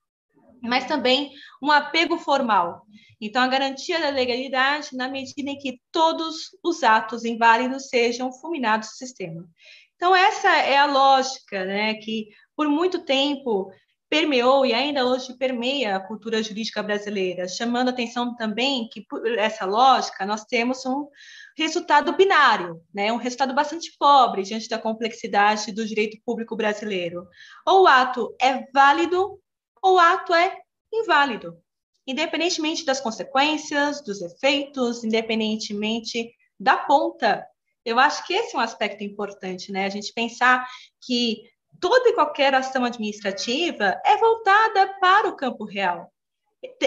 [0.65, 2.83] mas também um apego formal.
[3.21, 8.89] Então, a garantia da legalidade na medida em que todos os atos inválidos sejam fulminados
[8.89, 9.49] do sistema.
[9.97, 13.71] Então, essa é a lógica né, que, por muito tempo,
[14.15, 19.65] permeou e ainda hoje permeia a cultura jurídica brasileira, chamando atenção também que, por essa
[19.65, 21.09] lógica, nós temos um
[21.57, 23.13] resultado binário, né?
[23.13, 27.27] um resultado bastante pobre diante da complexidade do direito público brasileiro.
[27.67, 29.41] Ou o ato é válido
[29.85, 31.63] ou ato é inválido,
[32.07, 37.47] independentemente das consequências, dos efeitos, independentemente da ponta.
[37.85, 39.85] Eu acho que esse é um aspecto importante, né?
[39.85, 40.67] A gente pensar
[41.05, 41.43] que
[41.79, 46.11] toda e qualquer ação administrativa é voltada para o campo real.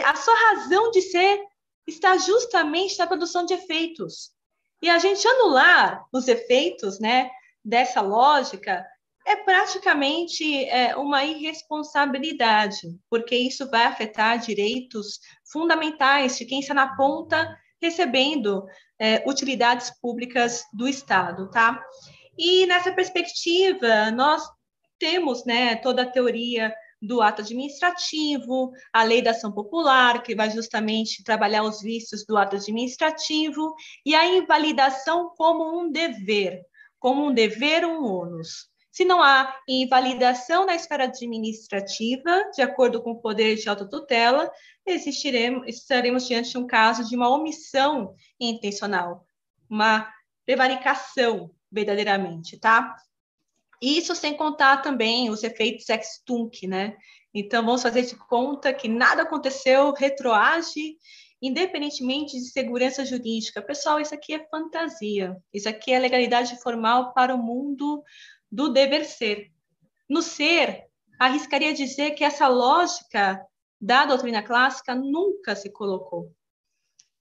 [0.03, 1.39] A sua razão de ser
[1.85, 4.31] está justamente na produção de efeitos.
[4.81, 7.29] E a gente anular os efeitos né,
[7.63, 8.83] dessa lógica
[9.27, 15.19] é praticamente é, uma irresponsabilidade, porque isso vai afetar direitos
[15.51, 18.65] fundamentais de quem está na ponta recebendo
[18.97, 21.83] é, utilidades públicas do Estado, tá?
[22.37, 24.43] E nessa perspectiva, nós
[24.97, 30.49] temos né, toda a teoria do ato administrativo, a lei da ação popular, que vai
[30.49, 33.75] justamente trabalhar os vícios do ato administrativo,
[34.05, 36.61] e a invalidação como um dever,
[36.97, 38.69] como um dever, um ônus.
[38.97, 44.51] Se não há invalidação na esfera administrativa, de acordo com o poder de autotutela,
[44.83, 49.23] existiremos, estaremos diante de um caso de uma omissão intencional,
[49.69, 50.11] uma
[50.47, 52.95] prevaricação, verdadeiramente, tá?
[53.79, 56.97] Isso sem contar também os efeitos ex-tunc, né?
[57.31, 60.97] Então, vamos fazer de conta que nada aconteceu, retroage,
[61.39, 63.61] independentemente de segurança jurídica.
[63.61, 65.37] Pessoal, isso aqui é fantasia.
[65.53, 68.03] Isso aqui é legalidade formal para o mundo
[68.51, 69.51] do dever ser.
[70.09, 70.85] No ser,
[71.19, 73.41] arriscaria dizer que essa lógica
[73.79, 76.31] da doutrina clássica nunca se colocou.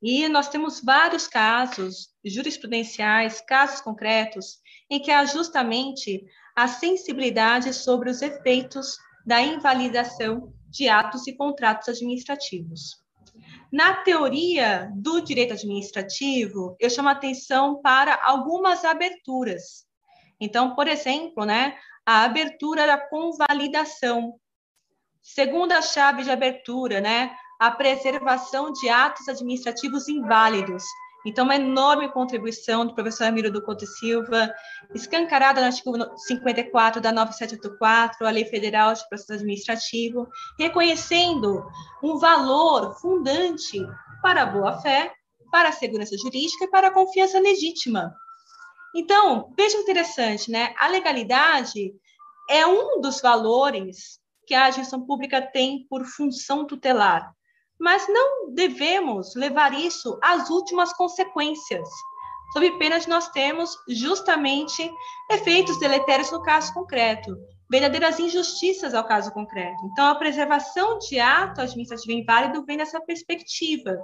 [0.03, 4.59] E nós temos vários casos jurisprudenciais, casos concretos,
[4.91, 6.24] em que há justamente
[6.55, 8.97] a sensibilidade sobre os efeitos
[9.27, 13.05] da invalidação de atos e contratos administrativos.
[13.72, 19.87] Na teoria do direito administrativo, eu chamo atenção para algumas aberturas.
[20.41, 24.34] Então, por exemplo, né, a abertura da convalidação.
[25.22, 30.84] Segunda chave de abertura, né, a preservação de atos administrativos inválidos,
[31.26, 34.55] então, uma enorme contribuição do professor Amiro do Couto Silva,
[34.95, 41.66] escancarada no artigo 54 da 9784, a Lei Federal de Processo Administrativo, reconhecendo
[42.01, 43.84] um valor fundante
[44.22, 45.12] para a boa-fé,
[45.51, 48.14] para a segurança jurídica e para a confiança legítima.
[48.97, 50.74] Então, veja interessante, né?
[50.78, 51.94] A legalidade
[52.49, 57.36] é um dos valores que a gestão pública tem por função tutelar
[57.78, 61.88] mas não devemos levar isso às últimas consequências,
[62.53, 64.90] sob pena de nós termos justamente
[65.30, 67.36] efeitos deletérios no caso concreto,
[67.70, 69.84] verdadeiras injustiças ao caso concreto.
[69.92, 73.99] Então, a preservação de ato administrativo inválido vem nessa perspectiva.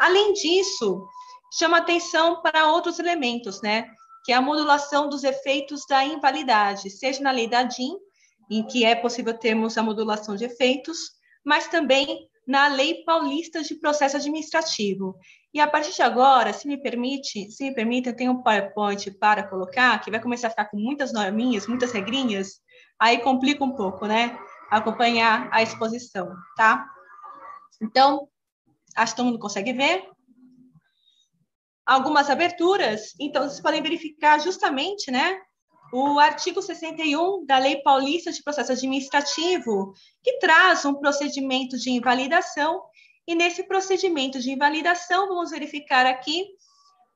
[0.00, 1.04] Além disso,
[1.58, 3.88] chama atenção para outros elementos, né?
[4.24, 7.94] Que é a modulação dos efeitos da invalidade, seja na lei da DIN,
[8.50, 10.98] em que é possível termos a modulação de efeitos,
[11.44, 15.16] mas também na Lei Paulista de Processo Administrativo.
[15.52, 19.10] E a partir de agora, se me permite, se me permite, eu tenho um PowerPoint
[19.12, 22.60] para colocar, que vai começar a ficar com muitas norminhas, muitas regrinhas,
[22.98, 24.38] aí complica um pouco, né?
[24.70, 26.86] Acompanhar a exposição, tá?
[27.80, 28.28] Então,
[28.96, 30.13] acho que todo mundo consegue ver.
[31.86, 35.38] Algumas aberturas, então vocês podem verificar justamente, né?
[35.92, 39.92] o artigo 61 da Lei Paulista de Processo Administrativo,
[40.24, 42.82] que traz um procedimento de invalidação,
[43.28, 46.46] e nesse procedimento de invalidação, vamos verificar aqui,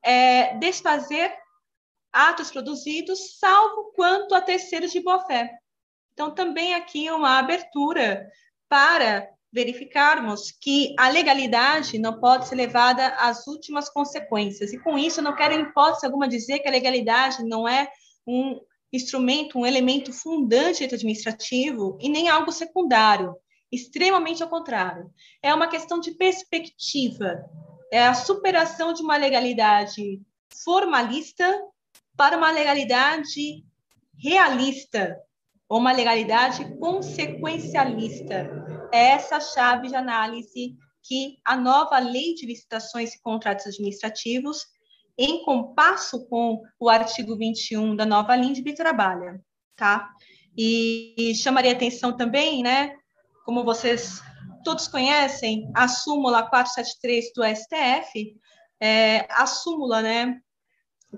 [0.01, 1.35] é, desfazer
[2.11, 5.51] atos produzidos, salvo quanto a terceiros de boa-fé.
[6.13, 8.29] Então, também aqui uma abertura
[8.69, 14.71] para verificarmos que a legalidade não pode ser levada às últimas consequências.
[14.71, 17.89] E com isso, não quero, em hipótese alguma, dizer que a legalidade não é
[18.27, 18.59] um
[18.93, 23.35] instrumento, um elemento fundante administrativo e nem algo secundário,
[23.71, 25.11] extremamente ao contrário.
[25.41, 27.43] É uma questão de perspectiva,
[27.91, 30.21] é a superação de uma legalidade
[30.63, 31.59] formalista
[32.15, 33.63] para uma legalidade
[34.17, 35.17] realista,
[35.69, 38.68] ou uma legalidade consequencialista.
[38.91, 44.65] Essa chave de análise que a nova lei de licitações e contratos administrativos
[45.17, 49.41] em compasso com o artigo 21 da nova LINDB trabalha,
[49.75, 50.09] tá?
[50.57, 52.95] E, e chamaria atenção também, né,
[53.45, 54.21] como vocês
[54.63, 58.35] todos conhecem a súmula 473 do STF,
[58.79, 60.39] é, a súmula, né,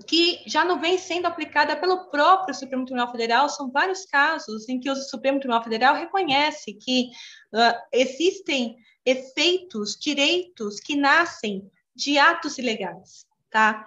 [0.06, 3.48] que já não vem sendo aplicada pelo próprio Supremo Tribunal Federal.
[3.48, 7.10] São vários casos em que o Supremo Tribunal Federal reconhece que
[7.52, 13.86] uh, existem efeitos, direitos que nascem de atos ilegais, tá?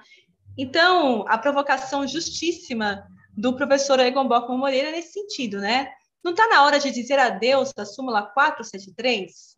[0.58, 3.06] Então, a provocação justíssima
[3.36, 5.92] do professor Egon Bockman Moreira nesse sentido, né?
[6.24, 9.58] Não está na hora de dizer adeus da súmula 473?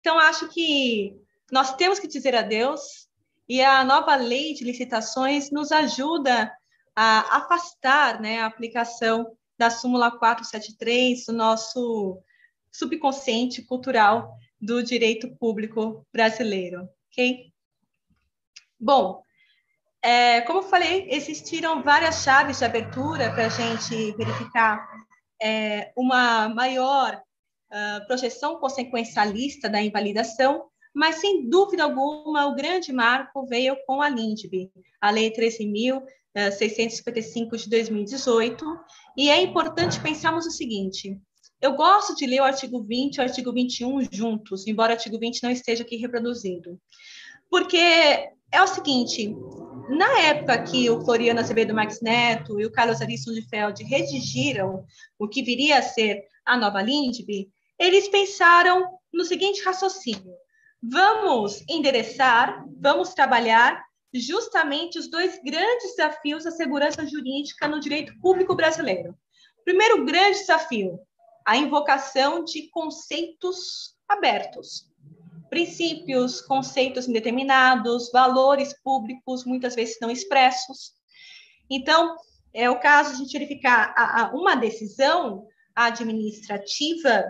[0.00, 1.14] Então, acho que
[1.52, 3.09] nós temos que dizer adeus
[3.50, 6.56] e a nova lei de licitações nos ajuda
[6.94, 12.22] a afastar né, a aplicação da súmula 473 do nosso
[12.70, 17.52] subconsciente cultural do direito público brasileiro, ok?
[18.78, 19.20] Bom,
[20.00, 24.88] é, como eu falei, existiram várias chaves de abertura para a gente verificar
[25.42, 27.20] é, uma maior
[27.68, 34.08] uh, projeção consequencialista da invalidação, mas sem dúvida alguma o grande marco veio com a
[34.08, 38.64] LINDB, a Lei 13.655 de 2018,
[39.16, 41.18] e é importante pensarmos o seguinte:
[41.60, 45.18] eu gosto de ler o artigo 20 e o artigo 21 juntos, embora o artigo
[45.18, 46.78] 20 não esteja aqui reproduzido,
[47.48, 49.34] porque é o seguinte:
[49.88, 54.84] na época que o Floriano Azevedo Max Neto e o Carlos Arisson de Feld redigiram
[55.18, 60.34] o que viria a ser a nova Lindbe, eles pensaram no seguinte raciocínio:
[60.82, 68.56] vamos endereçar, vamos trabalhar justamente os dois grandes desafios da segurança jurídica no direito público
[68.56, 69.14] brasileiro.
[69.64, 70.98] Primeiro grande desafio,
[71.46, 74.90] a invocação de conceitos abertos,
[75.48, 80.92] princípios, conceitos indeterminados, valores públicos muitas vezes não expressos.
[81.68, 82.16] Então,
[82.52, 87.24] é o caso de a gente verificar a, a uma decisão administrativa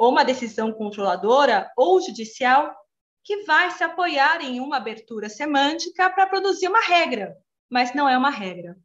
[0.00, 2.74] ou uma decisão controladora ou judicial
[3.22, 7.36] que vai se apoiar em uma abertura semântica para produzir uma regra,
[7.70, 8.78] mas não é uma regra.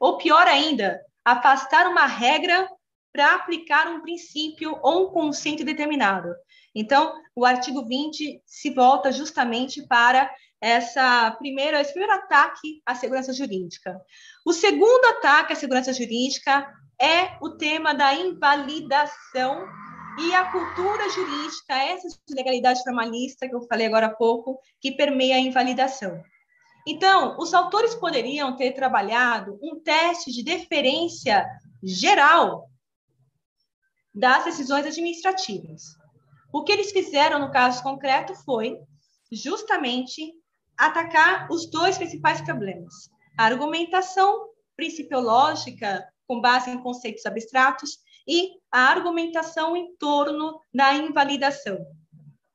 [0.00, 2.66] Ou pior ainda, afastar uma regra
[3.12, 6.34] para aplicar um princípio ou um conceito determinado.
[6.74, 13.34] Então, o artigo 20 se volta justamente para essa primeira, esse primeiro ataque à segurança
[13.34, 14.00] jurídica.
[14.46, 16.66] O segundo ataque à segurança jurídica
[16.98, 19.68] é o tema da invalidação
[20.18, 25.36] e a cultura jurídica, essa legalidade formalista que eu falei agora há pouco, que permeia
[25.36, 26.22] a invalidação.
[26.86, 31.46] Então, os autores poderiam ter trabalhado um teste de deferência
[31.82, 32.68] geral
[34.14, 35.82] das decisões administrativas.
[36.52, 38.78] O que eles fizeram no caso concreto foi
[39.32, 40.32] justamente
[40.76, 48.88] atacar os dois principais problemas: a argumentação principiológica com base em conceitos abstratos e a
[48.88, 51.78] argumentação em torno da invalidação.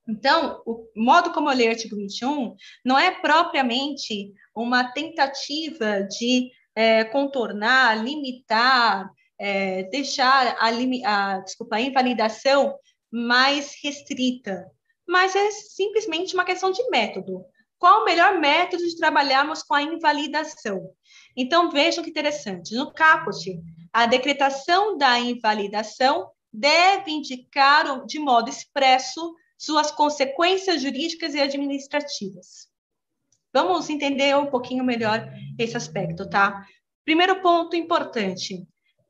[0.07, 6.49] Então, o modo como eu leio o artigo 21 não é propriamente uma tentativa de
[6.75, 12.75] é, contornar, limitar, é, deixar a, a, desculpa, a invalidação
[13.11, 14.65] mais restrita,
[15.07, 17.45] mas é simplesmente uma questão de método.
[17.77, 20.91] Qual o melhor método de trabalharmos com a invalidação?
[21.41, 22.75] Então, vejam que interessante.
[22.75, 23.63] No caput,
[23.93, 32.67] a decretação da invalidação deve indicar de modo expresso suas consequências jurídicas e administrativas.
[33.53, 36.67] Vamos entender um pouquinho melhor esse aspecto, tá?
[37.05, 38.67] Primeiro ponto importante,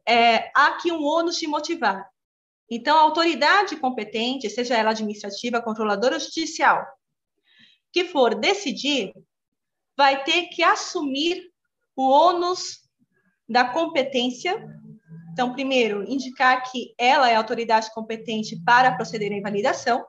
[0.07, 2.07] é, há aqui um ônus de motivar.
[2.69, 6.85] Então, a autoridade competente, seja ela administrativa, controladora ou judicial,
[7.91, 9.13] que for decidir,
[9.97, 11.49] vai ter que assumir
[12.01, 12.79] o ônus
[13.47, 14.61] da competência.
[15.31, 20.05] Então, primeiro, indicar que ela é a autoridade competente para proceder à invalidação.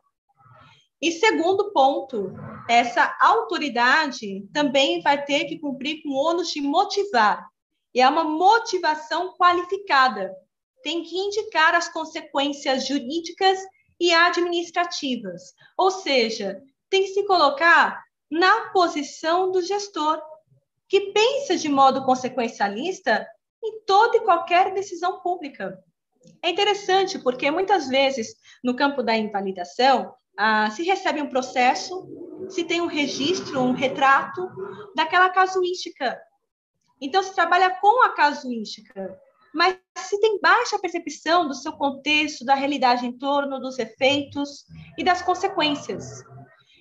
[1.01, 2.35] E segundo ponto,
[2.69, 7.47] essa autoridade também vai ter que cumprir com o ônus de motivar.
[7.95, 10.31] E é uma motivação qualificada
[10.83, 13.59] tem que indicar as consequências jurídicas
[13.99, 20.21] e administrativas, ou seja, tem que se colocar na posição do gestor,
[20.91, 23.27] que pensa de modo consequencialista
[23.65, 25.83] em toda e qualquer decisão pública.
[26.43, 32.07] É interessante porque muitas vezes no campo da invalidação ah, se recebe um processo,
[32.51, 34.47] se tem um registro, um retrato
[34.95, 36.21] daquela casuística.
[37.01, 39.19] Então se trabalha com a casuística
[39.53, 44.65] mas se tem baixa percepção do seu contexto, da realidade em torno, dos efeitos
[44.97, 46.23] e das consequências.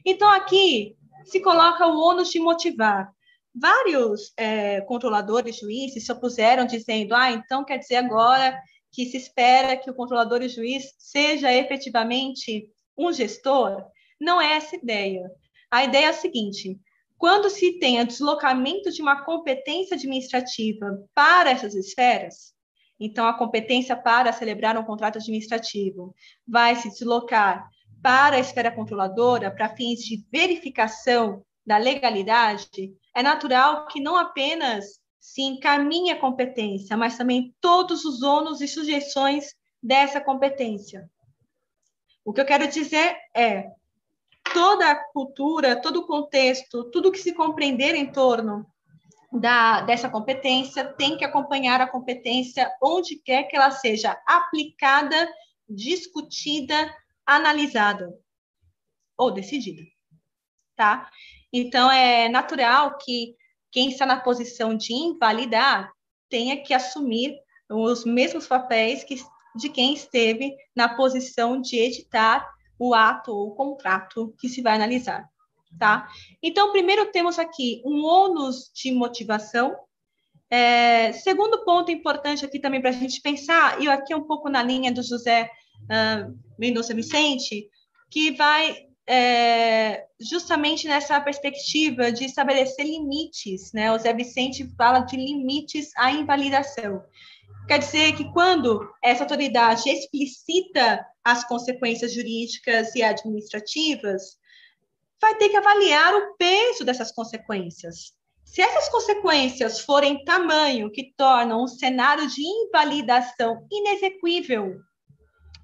[0.05, 0.95] Então, aqui
[1.25, 3.11] se coloca o ônus de motivar.
[3.53, 8.57] Vários é, controladores, juízes se opuseram, dizendo: ah, então quer dizer agora
[8.91, 13.85] que se espera que o controlador e juiz seja efetivamente um gestor,
[14.19, 15.29] não é essa ideia.
[15.71, 16.79] A ideia é a seguinte:
[17.17, 22.53] quando se tem o deslocamento de uma competência administrativa para essas esferas,
[22.99, 26.13] então a competência para celebrar um contrato administrativo
[26.47, 27.69] vai se deslocar
[28.01, 34.99] para a esfera controladora para fins de verificação da legalidade, é natural que não apenas
[35.19, 41.07] se encaminhe a competência, mas também todos os ônus e sujeições dessa competência.
[42.25, 43.69] O que eu quero dizer é
[44.51, 48.65] toda a cultura, todo o contexto, tudo que se compreender em torno
[49.31, 55.31] da, dessa competência tem que acompanhar a competência onde quer que ela seja aplicada,
[55.69, 56.91] discutida,
[57.27, 58.11] analisada
[59.15, 59.83] ou decidida,
[60.75, 61.07] tá?
[61.51, 63.35] Então é natural que
[63.71, 65.91] quem está na posição de invalidar
[66.29, 67.35] tenha que assumir
[67.69, 69.15] os mesmos papéis que
[69.55, 72.47] de quem esteve na posição de editar
[72.77, 75.27] o ato ou o contrato que se vai analisar,
[75.77, 76.07] tá?
[76.41, 79.75] Então, primeiro temos aqui um ônus de motivação.
[80.49, 84.63] É, segundo ponto importante aqui também para a gente pensar, e aqui um pouco na
[84.63, 85.51] linha do José
[85.83, 87.69] uh, Mendonça Vicente,
[88.09, 93.91] que vai é, justamente nessa perspectiva de estabelecer limites, né?
[93.91, 97.03] O Zé Vicente fala de limites à invalidação.
[97.67, 104.37] Quer dizer que quando essa autoridade explicita as consequências jurídicas e administrativas,
[105.19, 108.13] vai ter que avaliar o peso dessas consequências.
[108.45, 114.79] Se essas consequências forem tamanho que tornam um cenário de invalidação inexequível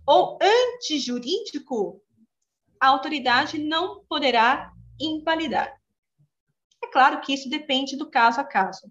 [0.08, 2.02] ou antijurídico,
[2.86, 5.76] a autoridade não poderá invalidar.
[6.84, 8.88] É claro que isso depende do caso a caso.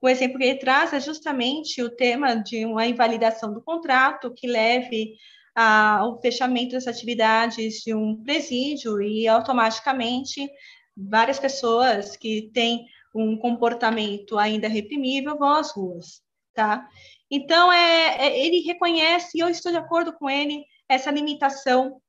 [0.00, 4.46] O exemplo que ele traz é justamente o tema de uma invalidação do contrato que
[4.46, 5.14] leve
[5.54, 10.48] ao fechamento das atividades de um presídio e automaticamente
[10.96, 16.22] várias pessoas que têm um comportamento ainda reprimível vão às ruas,
[16.54, 16.86] tá?
[17.30, 22.00] Então, é, é, ele reconhece, e eu estou de acordo com ele, essa limitação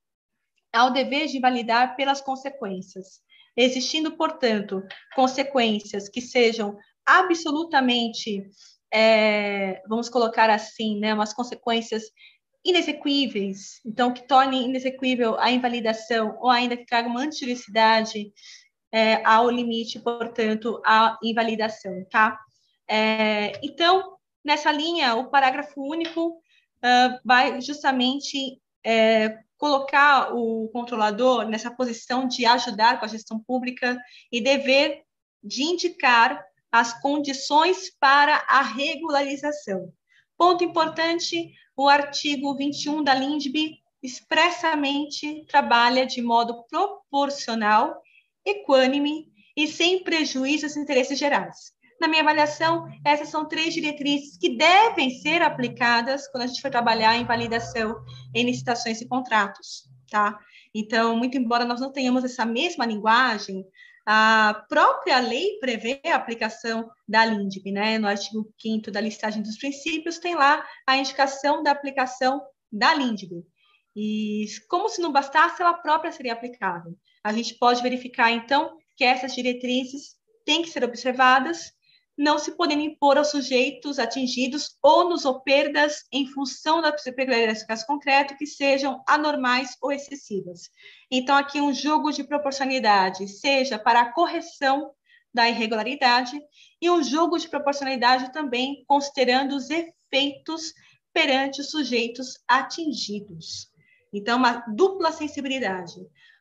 [0.72, 3.20] ao dever de validar pelas consequências.
[3.56, 4.82] Existindo, portanto,
[5.14, 8.44] consequências que sejam absolutamente,
[8.92, 12.04] é, vamos colocar assim, né, umas consequências
[12.64, 18.32] inexequíveis, então que tornem inexequível a invalidação ou ainda que traga uma antijuridicidade
[18.92, 22.38] é, ao limite, portanto, a invalidação, tá?
[22.88, 31.70] É, então, nessa linha, o parágrafo único uh, vai justamente é, colocar o controlador nessa
[31.70, 34.00] posição de ajudar com a gestão pública
[34.32, 35.02] e dever
[35.44, 36.42] de indicar
[36.72, 39.92] as condições para a regularização.
[40.38, 48.00] Ponto importante, o artigo 21 da LINDB expressamente trabalha de modo proporcional,
[48.42, 51.74] equânime e sem prejuízo aos interesses gerais.
[52.00, 56.70] Na minha avaliação, essas são três diretrizes que devem ser aplicadas quando a gente for
[56.70, 57.94] trabalhar em validação
[58.34, 60.38] em licitações e contratos, tá?
[60.74, 63.66] Então, muito embora nós não tenhamos essa mesma linguagem,
[64.06, 67.98] a própria lei prevê a aplicação da LINDB, né?
[67.98, 72.40] No artigo 5 da listagem dos princípios, tem lá a indicação da aplicação
[72.72, 73.44] da LINDB.
[73.94, 76.96] E como se não bastasse, ela própria seria aplicável.
[77.22, 80.14] A gente pode verificar, então, que essas diretrizes
[80.46, 81.72] têm que ser observadas
[82.20, 87.66] não se podendo impor aos sujeitos atingidos ônus ou perdas em função das peculiaridades do
[87.66, 90.68] caso concreto que sejam anormais ou excessivas.
[91.10, 94.90] Então, aqui um jogo de proporcionalidade, seja para a correção
[95.32, 96.38] da irregularidade
[96.78, 100.74] e um jogo de proporcionalidade também considerando os efeitos
[101.14, 103.70] perante os sujeitos atingidos.
[104.12, 105.94] Então, uma dupla sensibilidade.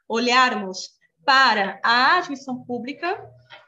[0.10, 0.90] Olharmos
[1.24, 3.18] para a admissão pública,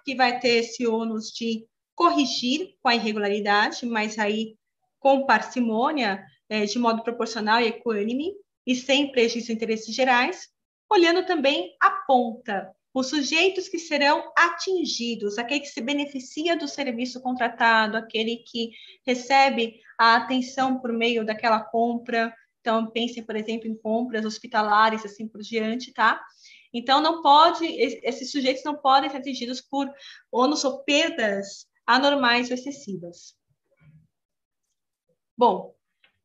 [0.04, 1.71] que vai ter esse ônus de
[2.02, 4.56] corrigir com a irregularidade, mas aí
[5.00, 8.34] com parcimônia, é, de modo proporcional e equânime,
[8.66, 10.50] e sem prejuízo de interesses gerais,
[10.90, 17.22] olhando também a ponta, os sujeitos que serão atingidos, aquele que se beneficia do serviço
[17.22, 18.72] contratado, aquele que
[19.06, 22.34] recebe a atenção por meio daquela compra.
[22.62, 26.20] Então, pensem, por exemplo, em compras hospitalares, assim por diante, tá?
[26.74, 29.88] Então, não pode, esses sujeitos não podem ser atingidos por
[30.32, 33.36] ônus ou perdas anormais ou excessivas.
[35.38, 35.74] Bom,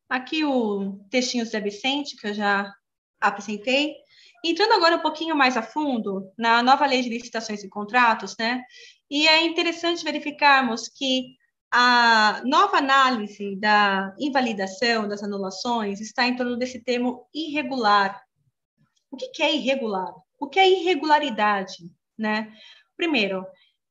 [0.09, 2.71] aqui o textinho Zé Vicente, que eu já
[3.19, 3.95] apresentei.
[4.43, 8.63] Entrando agora um pouquinho mais a fundo na nova lei de licitações e contratos, né?
[9.09, 11.35] E é interessante verificarmos que
[11.71, 18.21] a nova análise da invalidação, das anulações, está em torno desse termo irregular.
[19.11, 20.13] O que é irregular?
[20.39, 21.91] O que é irregularidade?
[22.17, 22.53] Né?
[22.95, 23.45] Primeiro,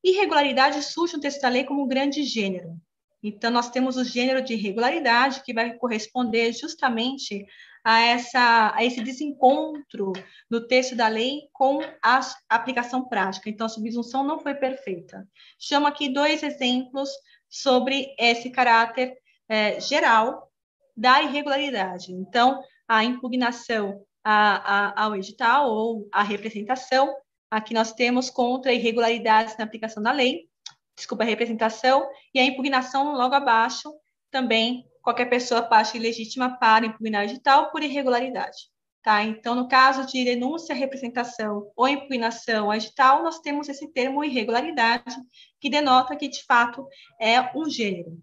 [0.09, 2.77] irregularidade surge no texto da lei como um grande gênero.
[3.23, 7.45] Então, nós temos o gênero de irregularidade, que vai corresponder justamente
[7.85, 10.12] a, essa, a esse desencontro
[10.49, 13.51] do texto da lei com a aplicação prática.
[13.51, 15.27] Então, a subsunção não foi perfeita.
[15.59, 17.11] Chamo aqui dois exemplos
[17.49, 19.16] sobre esse caráter
[19.49, 20.51] é, geral
[20.97, 22.12] da irregularidade.
[22.12, 27.15] Então, a impugnação a, a, ao edital ou a representação,
[27.57, 30.49] aqui nós temos contra irregularidades na aplicação da lei,
[30.97, 33.93] desculpa, a representação, e a impugnação logo abaixo,
[34.31, 38.57] também qualquer pessoa parte ilegítima para impugnar edital por irregularidade.
[39.03, 39.23] Tá?
[39.23, 45.15] Então, no caso de denúncia, representação ou impugnação edital, nós temos esse termo irregularidade,
[45.61, 46.85] que denota que, de fato,
[47.20, 48.20] é um gênero.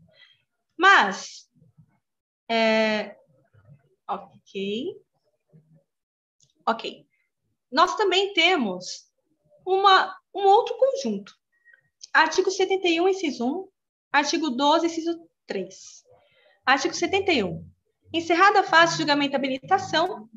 [0.77, 1.49] Mas,
[2.49, 3.15] é,
[4.05, 5.01] ok,
[6.67, 7.07] ok,
[7.71, 9.12] nós também temos
[9.65, 11.33] uma, um outro conjunto.
[12.13, 13.67] Artigo 71, inciso 1,
[14.11, 16.03] artigo 12, inciso 3.
[16.65, 17.65] Artigo 71.
[18.13, 20.29] Encerrada a fase de julgamento de habilitação,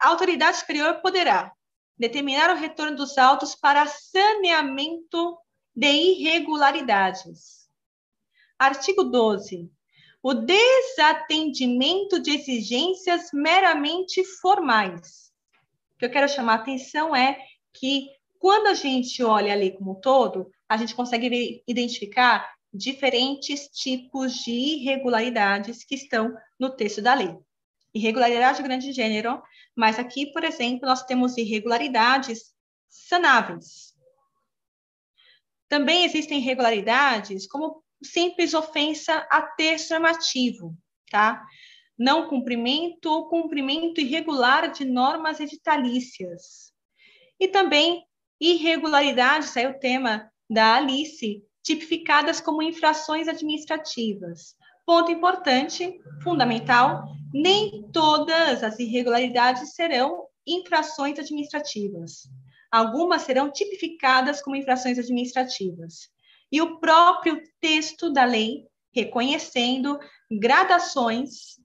[0.00, 1.52] a autoridade superior poderá
[1.98, 5.38] determinar o retorno dos autos para saneamento
[5.74, 7.68] de irregularidades.
[8.58, 9.70] Artigo 12.
[10.22, 15.32] O desatendimento de exigências meramente formais.
[15.94, 17.38] O que eu quero chamar a atenção é
[17.74, 23.68] que, quando a gente olha a lei como um todo, a gente consegue identificar diferentes
[23.68, 27.36] tipos de irregularidades que estão no texto da lei.
[27.94, 29.40] Irregularidade de grande gênero
[29.74, 32.54] mas aqui, por exemplo, nós temos irregularidades
[32.88, 33.94] sanáveis.
[35.68, 40.76] Também existem irregularidades como simples ofensa a texto normativo,
[41.10, 41.44] tá?
[41.98, 46.72] Não cumprimento ou cumprimento irregular de normas editalícias.
[47.44, 48.06] E também
[48.40, 54.56] irregularidades, é o tema da Alice, tipificadas como infrações administrativas.
[54.86, 57.04] Ponto importante, fundamental,
[57.34, 62.22] nem todas as irregularidades serão infrações administrativas.
[62.72, 66.08] Algumas serão tipificadas como infrações administrativas.
[66.50, 69.98] E o próprio texto da lei reconhecendo
[70.40, 71.58] gradações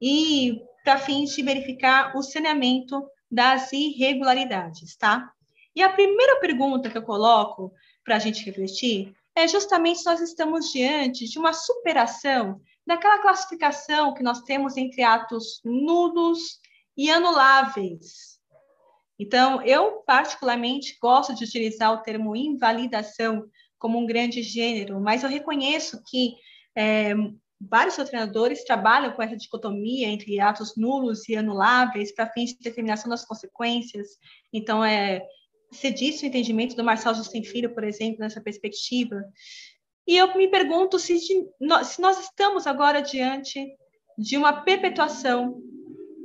[0.00, 3.00] e para fins de verificar o saneamento
[3.32, 5.32] das irregularidades, tá?
[5.74, 7.72] E a primeira pergunta que eu coloco
[8.04, 14.12] para a gente refletir é justamente se nós estamos diante de uma superação daquela classificação
[14.12, 16.60] que nós temos entre atos nulos
[16.94, 18.38] e anuláveis.
[19.18, 23.46] Então, eu particularmente gosto de utilizar o termo invalidação
[23.78, 26.34] como um grande gênero, mas eu reconheço que
[26.76, 27.14] é,
[27.68, 33.08] vários treinadores trabalham com essa dicotomia entre atos nulos e anuláveis para fins de determinação
[33.08, 34.08] das consequências.
[34.52, 35.22] Então, é,
[35.70, 39.24] você disse o entendimento do Marcelo Justin Filho, por exemplo, nessa perspectiva.
[40.06, 43.74] E eu me pergunto se, de, se nós estamos agora diante
[44.18, 45.60] de uma perpetuação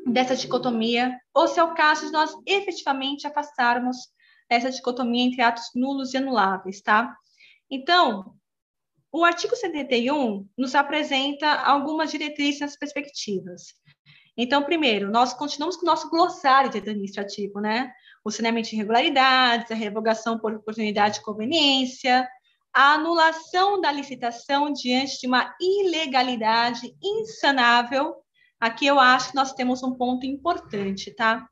[0.06, 3.98] dessa dicotomia, ou se é o caso de nós efetivamente afastarmos
[4.50, 7.14] essa dicotomia entre atos nulos e anuláveis, tá?
[7.70, 8.37] Então,
[9.12, 13.74] o artigo 71 nos apresenta algumas diretrizes nas perspectivas.
[14.38, 17.92] Então, primeiro, nós continuamos com o nosso glossário de administrativo, né?
[18.24, 22.28] O saneamento de irregularidades, a revogação por oportunidade de conveniência,
[22.72, 28.16] a anulação da licitação diante de uma ilegalidade insanável.
[28.60, 31.48] Aqui eu acho que nós temos um ponto importante, tá?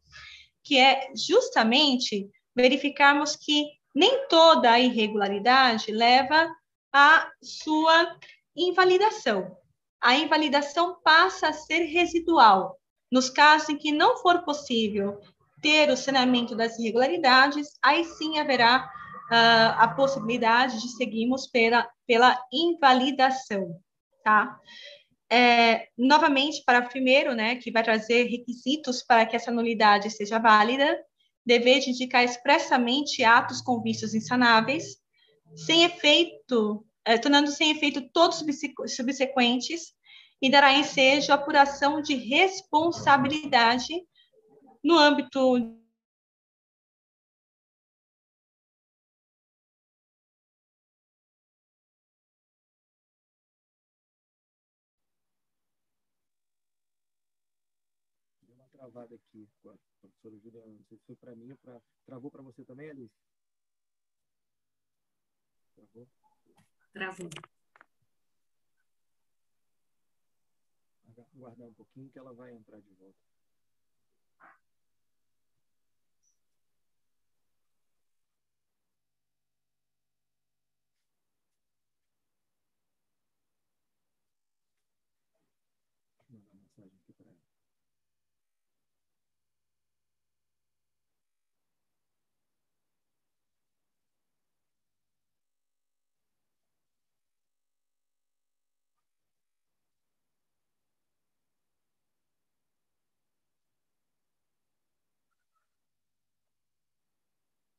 [0.63, 3.65] Que é justamente verificarmos que
[3.95, 6.47] nem toda irregularidade leva
[6.95, 8.17] à sua
[8.55, 9.57] invalidação
[10.05, 12.79] a invalidação passa a ser residual.
[13.11, 15.19] Nos casos em que não for possível
[15.63, 22.39] ter o saneamento das irregularidades, aí sim haverá uh, a possibilidade de seguirmos pela, pela
[22.53, 23.79] invalidação,
[24.23, 24.59] tá?
[25.27, 30.99] É, novamente, para primeiro, né, que vai trazer requisitos para que essa nulidade seja válida,
[31.43, 34.97] dever de indicar expressamente atos com vícios insanáveis,
[35.55, 38.43] sem efeito é, tornando sem efeito todos
[38.87, 39.93] subsequentes,
[40.41, 43.93] e dará ensejo a apuração de responsabilidade
[44.83, 45.79] no âmbito
[58.71, 60.67] travada aqui a professora Juliana.
[60.67, 61.81] Não sei se foi para mim ou para.
[62.05, 63.15] Travou para você também, Alice?
[65.75, 66.07] Travou.
[66.93, 67.29] Travou.
[71.33, 73.34] Guardar um pouquinho que ela vai entrar de volta.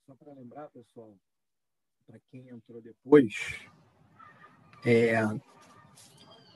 [0.06, 1.18] Só para lembrar, pessoal,
[2.06, 3.56] para quem entrou depois,
[4.84, 5.16] é,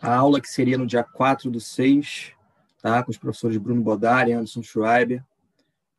[0.01, 2.33] a aula que seria no dia 4 do 6,
[2.81, 5.27] tá, com os professores Bruno Bodari e Anderson Schreiber,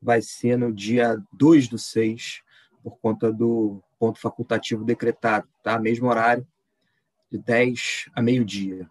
[0.02, 2.42] vai ser no dia 2 do 6,
[2.82, 5.78] por conta do ponto facultativo decretado, tá?
[5.78, 6.48] Mesmo horário,
[7.30, 8.90] de 10 a meio-dia.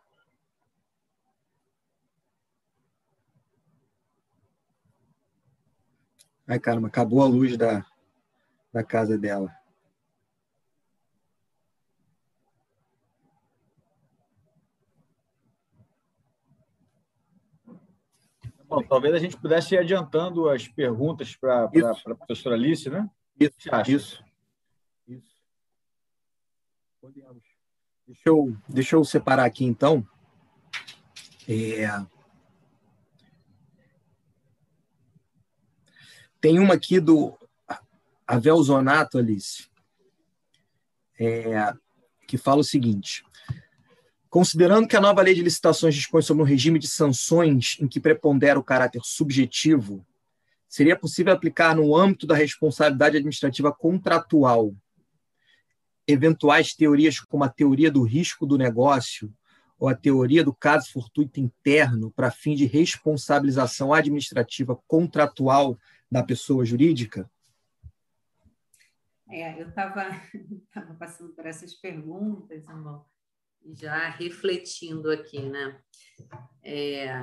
[6.46, 7.86] Ai, caramba, acabou a luz da,
[8.72, 9.54] da casa dela.
[18.70, 23.10] Bom, talvez a gente pudesse ir adiantando as perguntas para a professora Alice, né?
[23.38, 23.56] Isso,
[23.88, 24.24] isso.
[25.08, 25.42] Isso.
[27.00, 27.42] Podemos.
[28.06, 30.06] Deixa eu, deixa eu separar aqui, então.
[31.48, 31.88] É...
[36.40, 37.39] Tem uma aqui do
[38.30, 39.68] a Velzonato, Alice,
[41.18, 41.72] é,
[42.28, 43.24] que fala o seguinte:
[44.28, 47.98] considerando que a nova lei de licitações dispõe sobre um regime de sanções em que
[47.98, 50.06] prepondera o caráter subjetivo,
[50.68, 54.72] seria possível aplicar no âmbito da responsabilidade administrativa contratual
[56.06, 59.32] eventuais teorias como a teoria do risco do negócio
[59.76, 65.76] ou a teoria do caso fortuito interno para fim de responsabilização administrativa contratual
[66.08, 67.28] da pessoa jurídica?
[69.30, 70.10] É, eu estava
[70.98, 72.64] passando por essas perguntas,
[73.72, 75.80] já refletindo aqui, né?
[76.62, 77.22] É,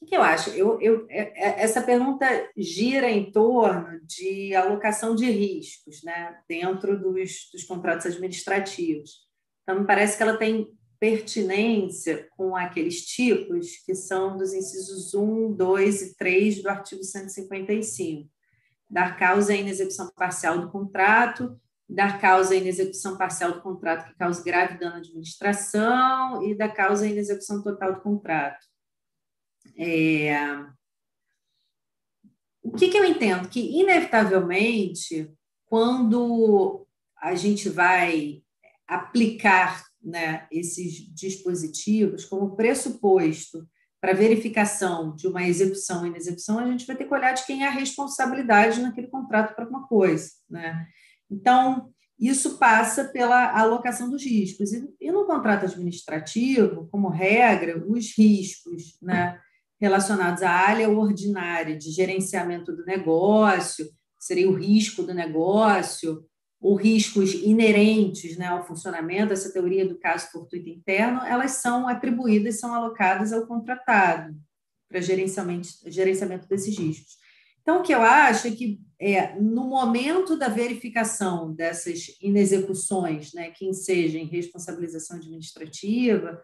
[0.00, 0.50] o que, eu acho?
[0.50, 2.26] Eu, eu, é, é, essa pergunta
[2.56, 9.28] gira em torno de alocação de riscos né, dentro dos, dos contratos administrativos.
[9.62, 10.66] Então, me parece que ela tem
[10.98, 18.30] pertinência com aqueles tipos que são dos incisos 1, 2 e 3 do artigo 155
[18.90, 21.58] dar causa à inexecução parcial do contrato,
[21.88, 26.70] dar causa à inexecução parcial do contrato que cause grave dano à administração e dar
[26.70, 28.66] causa à inexecução total do contrato.
[29.76, 30.36] É...
[32.62, 33.48] O que, que eu entendo?
[33.48, 35.32] Que, inevitavelmente,
[35.66, 36.86] quando
[37.16, 38.42] a gente vai
[38.86, 43.66] aplicar né, esses dispositivos como pressuposto
[44.00, 47.64] para verificação de uma execução ou inexecução, a gente vai ter que olhar de quem
[47.64, 50.30] é a responsabilidade naquele contrato para alguma coisa.
[50.48, 50.86] Né?
[51.30, 54.72] Então, isso passa pela alocação dos riscos.
[54.72, 59.38] E, e no contrato administrativo, como regra, os riscos né,
[59.80, 63.86] relacionados à área ordinária de gerenciamento do negócio,
[64.18, 66.24] seria o risco do negócio,
[66.60, 72.60] ou riscos inerentes né, ao funcionamento, essa teoria do caso fortuito interno, elas são atribuídas,
[72.60, 74.36] são alocadas ao contratado
[74.88, 77.18] para gerenciamento, gerenciamento desses riscos.
[77.62, 83.50] Então, o que eu acho é que é, no momento da verificação dessas inexecuções, né,
[83.50, 86.42] que ensejam responsabilização administrativa,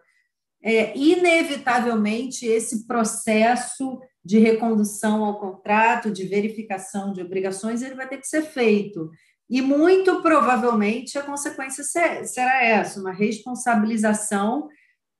[0.63, 8.17] é, inevitavelmente esse processo de recondução ao contrato, de verificação de obrigações, ele vai ter
[8.17, 9.09] que ser feito.
[9.49, 14.67] E muito provavelmente a consequência será essa, uma responsabilização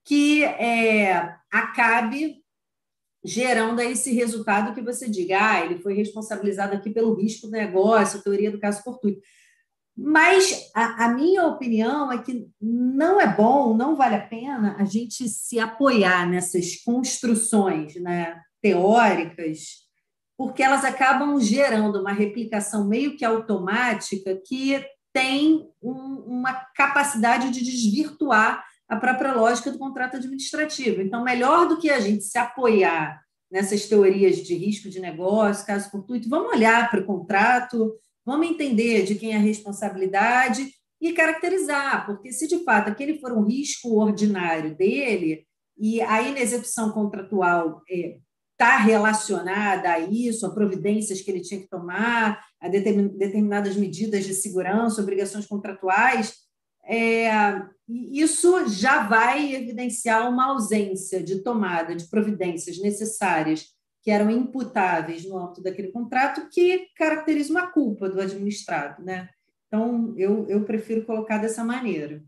[0.04, 2.42] que é, acabe
[3.24, 8.22] gerando esse resultado que você diga, ah, ele foi responsabilizado aqui pelo risco do negócio,
[8.22, 9.22] teoria do caso fortuito.
[9.98, 14.86] Mas a, a, minha opinião é que não é bom, não vale a pena a
[14.86, 19.87] gente se apoiar nessas construções né, teóricas
[20.38, 27.64] porque elas acabam gerando uma replicação meio que automática que tem um, uma capacidade de
[27.64, 31.02] desvirtuar a própria lógica do contrato administrativo.
[31.02, 33.20] Então, melhor do que a gente se apoiar
[33.52, 37.96] nessas teorias de risco de negócio, caso fortuito, vamos olhar para o contrato,
[38.26, 40.70] vamos entender de quem é a responsabilidade
[41.02, 45.46] e caracterizar, porque se de fato aquele for um risco ordinário dele
[45.78, 48.18] e a inexecução contratual é,
[48.58, 54.34] está relacionada a isso, a providências que ele tinha que tomar, a determinadas medidas de
[54.34, 56.34] segurança, obrigações contratuais,
[56.84, 57.30] é,
[57.88, 63.68] isso já vai evidenciar uma ausência de tomada de providências necessárias
[64.02, 69.04] que eram imputáveis no âmbito daquele contrato, que caracteriza uma culpa do administrado.
[69.04, 69.30] Né?
[69.68, 72.24] Então, eu, eu prefiro colocar dessa maneira.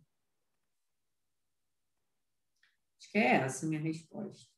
[3.00, 4.49] Acho que é essa a minha resposta.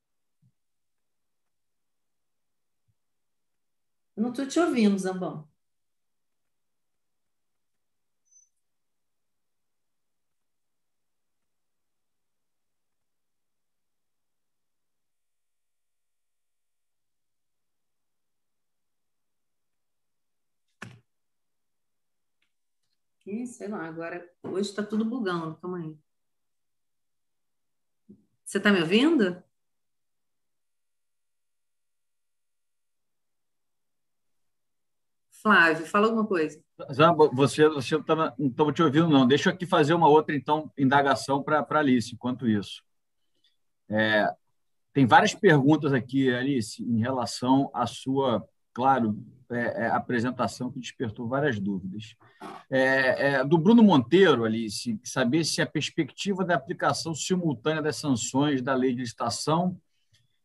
[4.21, 5.49] Não estou te ouvindo, Zambão.
[23.25, 25.97] Ih, sei lá, agora hoje está tudo bugando, calma aí.
[28.45, 29.43] Você está me ouvindo?
[35.41, 36.59] Flávio, fala alguma coisa.
[36.93, 39.27] Zamba, você, você tá, não estava te ouvindo, não.
[39.27, 42.83] Deixa eu aqui fazer uma outra, então, indagação para a Alice, enquanto isso.
[43.89, 44.27] É,
[44.93, 49.17] tem várias perguntas aqui, Alice, em relação à sua, claro,
[49.49, 52.15] é, é, apresentação que despertou várias dúvidas.
[52.69, 58.61] É, é, do Bruno Monteiro, Alice, saber se a perspectiva da aplicação simultânea das sanções
[58.61, 59.75] da lei de licitação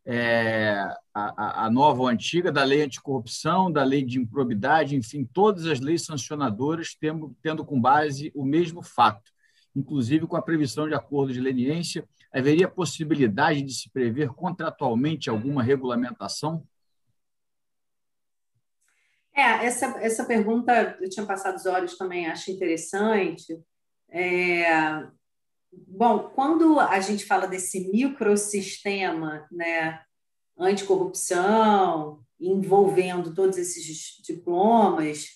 [0.06, 0.78] é,
[1.12, 5.80] a, a, nova ou antiga, da lei anticorrupção, da lei de improbidade, enfim, todas as
[5.80, 9.32] leis sancionadoras tendo, tendo com base o mesmo fato,
[9.74, 15.60] inclusive com a previsão de acordo de leniência, haveria possibilidade de se prever contratualmente alguma
[15.60, 16.64] regulamentação?
[19.34, 23.60] É, essa, essa pergunta eu tinha passado os olhos também, acho interessante.
[24.08, 25.04] É,
[25.86, 30.00] Bom, quando a gente fala desse microsistema né,
[30.58, 35.26] anticorrupção, envolvendo todos esses diplomas,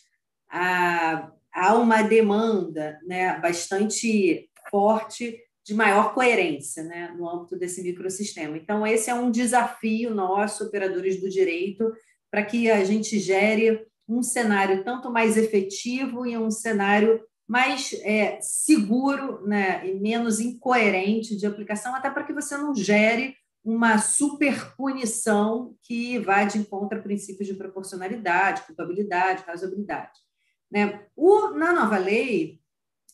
[0.49, 8.57] há, há uma demanda né, bastante forte de maior coerência né, no âmbito desse microsistema.
[8.57, 11.93] Então, esse é um desafio nosso, operadores do direito,
[12.31, 18.40] para que a gente gere um cenário tanto mais efetivo e um cenário mais é,
[18.40, 25.74] seguro né, e menos incoerente de aplicação, até para que você não gere uma superpunição
[25.82, 30.16] que vai de encontro a princípios de proporcionalidade, culpabilidade, razoabilidade.
[30.70, 31.05] Né?
[31.16, 32.60] O, na nova lei,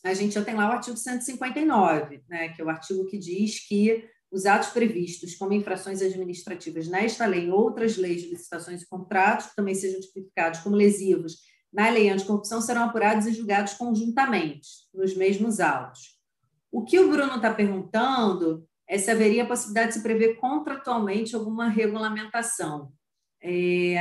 [0.03, 3.67] a gente já tem lá o artigo 159, né, que é o artigo que diz
[3.67, 8.87] que os atos previstos como infrações administrativas nesta lei e outras leis de licitações e
[8.87, 11.37] contratos, que também sejam tipificados como lesivos
[11.77, 16.17] na lei anticorrupção serão apurados e julgados conjuntamente, nos mesmos autos.
[16.71, 21.35] O que o Bruno está perguntando é se haveria a possibilidade de se prever contratualmente
[21.35, 22.91] alguma regulamentação.
[23.39, 23.95] É,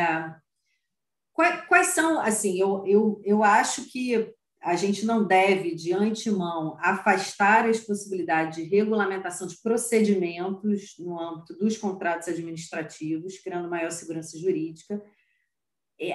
[1.68, 4.32] quais, são, assim, eu, eu, eu acho que
[4.62, 11.52] a gente não deve, de antemão, afastar as possibilidades de regulamentação de procedimentos no âmbito
[11.58, 15.02] dos contratos administrativos, criando maior segurança jurídica,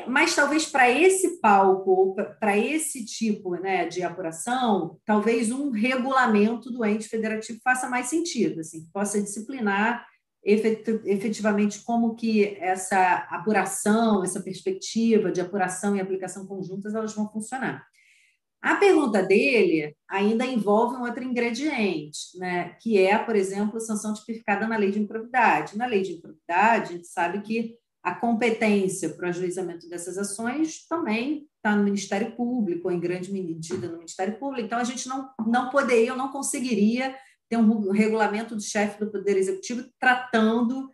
[0.08, 6.86] mas talvez para esse palco, para esse tipo né, de apuração, talvez um regulamento do
[6.86, 10.06] ente federativo faça mais sentido, assim, possa disciplinar
[10.44, 17.86] efetivamente como que essa apuração, essa perspectiva de apuração e aplicação conjuntas, elas vão funcionar.
[18.62, 24.68] A pergunta dele ainda envolve um outro ingrediente, né, que é, por exemplo, sanção tipificada
[24.68, 25.78] na lei de improbidade.
[25.78, 30.86] Na lei de improbidade, a gente sabe que a competência para o ajuizamento dessas ações
[30.88, 34.66] também está no Ministério Público, ou em grande medida no Ministério Público.
[34.66, 37.16] Então, a gente não, não poderia, eu não conseguiria
[37.48, 40.90] ter um regulamento do chefe do Poder Executivo tratando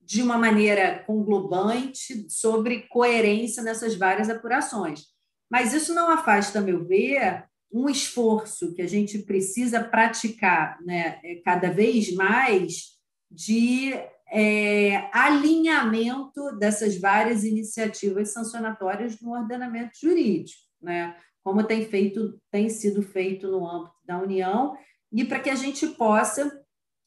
[0.00, 5.06] de uma maneira conglobante sobre coerência nessas várias apurações.
[5.50, 11.20] Mas isso não afasta, a meu ver, um esforço que a gente precisa praticar né,
[11.44, 12.96] cada vez mais
[13.30, 13.92] de
[14.30, 21.16] é, alinhamento dessas várias iniciativas sancionatórias no ordenamento jurídico, né?
[21.44, 24.76] como tem, feito, tem sido feito no âmbito da União,
[25.12, 26.60] e para que a gente possa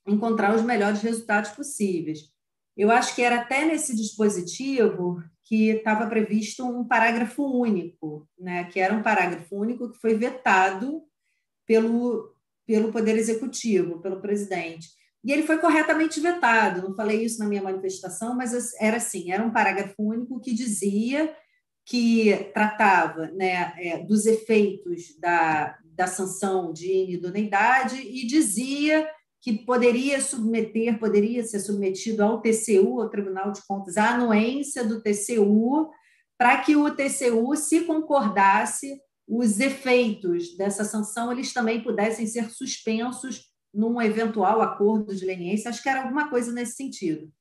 [0.08, 2.20] encontrar os melhores resultados possíveis.
[2.76, 8.64] Eu acho que era até nesse dispositivo que estava previsto um parágrafo único, né?
[8.66, 11.04] que era um parágrafo único que foi vetado
[11.66, 12.34] pelo,
[12.66, 14.88] pelo Poder Executivo, pelo presidente.
[15.24, 16.88] E ele foi corretamente vetado.
[16.88, 21.34] Não falei isso na minha manifestação, mas era assim: era um parágrafo único que dizia
[21.86, 29.10] que tratava né, é, dos efeitos da, da sanção de inidoneidade e dizia
[29.42, 35.02] que poderia submeter, poderia ser submetido ao TCU, ao Tribunal de Contas, a anuência do
[35.02, 35.90] TCU,
[36.38, 43.50] para que o TCU, se concordasse, os efeitos dessa sanção eles também pudessem ser suspensos
[43.74, 45.70] num eventual acordo de leniência.
[45.70, 47.32] Acho que era alguma coisa nesse sentido.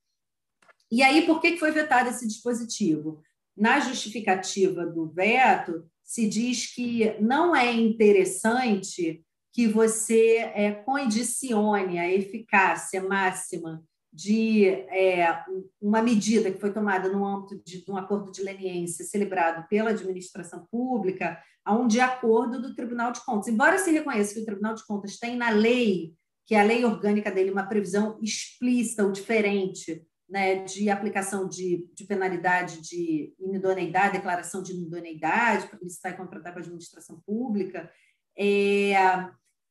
[0.91, 3.23] E aí, por que foi vetado esse dispositivo?
[3.57, 9.23] Na justificativa do veto, se diz que não é interessante
[9.53, 13.83] que você é, condicione a eficácia máxima
[14.13, 15.45] de é,
[15.81, 19.91] uma medida que foi tomada no âmbito de, de um acordo de leniência celebrado pela
[19.91, 23.49] administração pública a um de acordo do Tribunal de Contas.
[23.49, 26.15] Embora se reconheça que o Tribunal de Contas tem na lei,
[26.49, 31.87] que é a lei orgânica dele, uma previsão explícita ou diferente né, de aplicação de,
[31.93, 37.93] de penalidade de inidoneidade, declaração de inidoneidade para licitar e contratar com a administração pública,
[38.35, 38.95] é,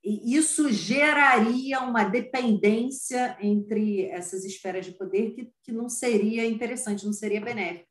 [0.04, 7.14] isso geraria uma dependência entre essas esferas de poder que, que não seria interessante, não
[7.14, 7.90] seria benéfico.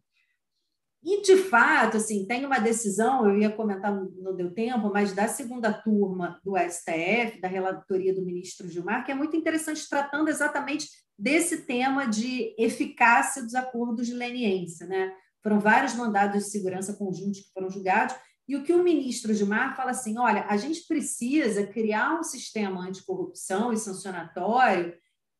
[1.04, 5.28] E, de fato, assim, tem uma decisão, eu ia comentar, não deu tempo, mas da
[5.28, 10.88] segunda turma do STF, da relatoria do ministro Gilmar, que é muito interessante, tratando exatamente
[11.18, 14.86] desse tema de eficácia dos acordos de leniência.
[14.86, 15.12] Né?
[15.42, 18.16] Foram vários mandados de segurança conjuntos que foram julgados,
[18.48, 22.80] e o que o ministro Gilmar fala assim: olha, a gente precisa criar um sistema
[22.80, 24.94] anticorrupção e sancionatório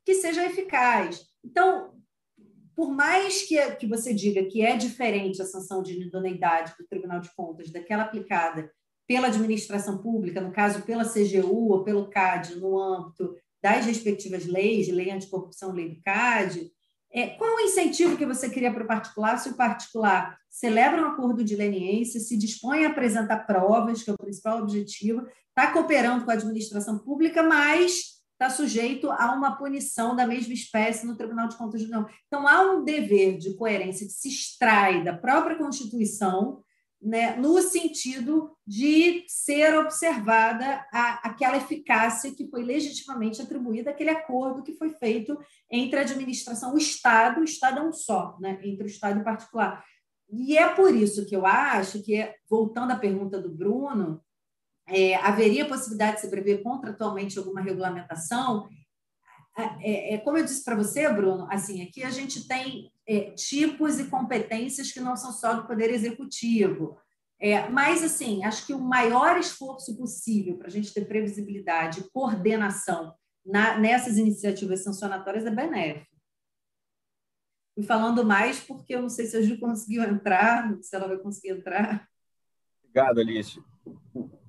[0.04, 1.24] que seja eficaz.
[1.44, 1.95] Então,
[2.76, 7.20] por mais que, que você diga que é diferente a sanção de idoneidade do Tribunal
[7.20, 8.70] de Contas daquela aplicada
[9.08, 14.88] pela administração pública, no caso pela CGU ou pelo CAD, no âmbito das respectivas leis,
[14.88, 16.70] lei anticorrupção, lei do CAD,
[17.10, 19.38] é, qual o incentivo que você queria para o particular?
[19.38, 24.12] Se o particular celebra um acordo de leniência, se dispõe a apresentar provas, que é
[24.12, 30.14] o principal objetivo, está cooperando com a administração pública, mas está sujeito a uma punição
[30.14, 32.06] da mesma espécie no Tribunal de Contas de União.
[32.26, 36.62] Então, há um dever de coerência que se extrai da própria Constituição
[37.00, 44.62] né, no sentido de ser observada a, aquela eficácia que foi legitimamente atribuída àquele acordo
[44.62, 45.38] que foi feito
[45.70, 49.20] entre a administração, o Estado, o Estado é um só, né, entre o Estado e
[49.22, 49.84] o particular.
[50.30, 54.20] E é por isso que eu acho que, voltando à pergunta do Bruno,
[54.88, 58.68] é, haveria possibilidade de se prever contratualmente alguma regulamentação
[59.80, 63.98] é, é, como eu disse para você, Bruno, assim, aqui a gente tem é, tipos
[63.98, 66.98] e competências que não são só do Poder Executivo.
[67.40, 72.10] É, mas, assim, acho que o maior esforço possível para a gente ter previsibilidade e
[72.10, 73.14] coordenação
[73.44, 76.14] na, nessas iniciativas sancionatórias é benéfico.
[77.78, 81.18] E falando mais porque eu não sei se a Ju conseguiu entrar, se ela vai
[81.18, 82.06] conseguir entrar.
[82.82, 83.58] Obrigado, Alice.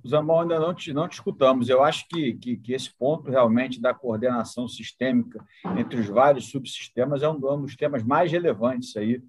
[0.08, 1.70] Zamão, ainda não te, não te escutamos.
[1.70, 5.46] Eu acho que, que, que, esse ponto realmente da coordenação sistêmica
[5.78, 9.22] entre os vários subsistemas é um, um dos temas mais relevantes aí,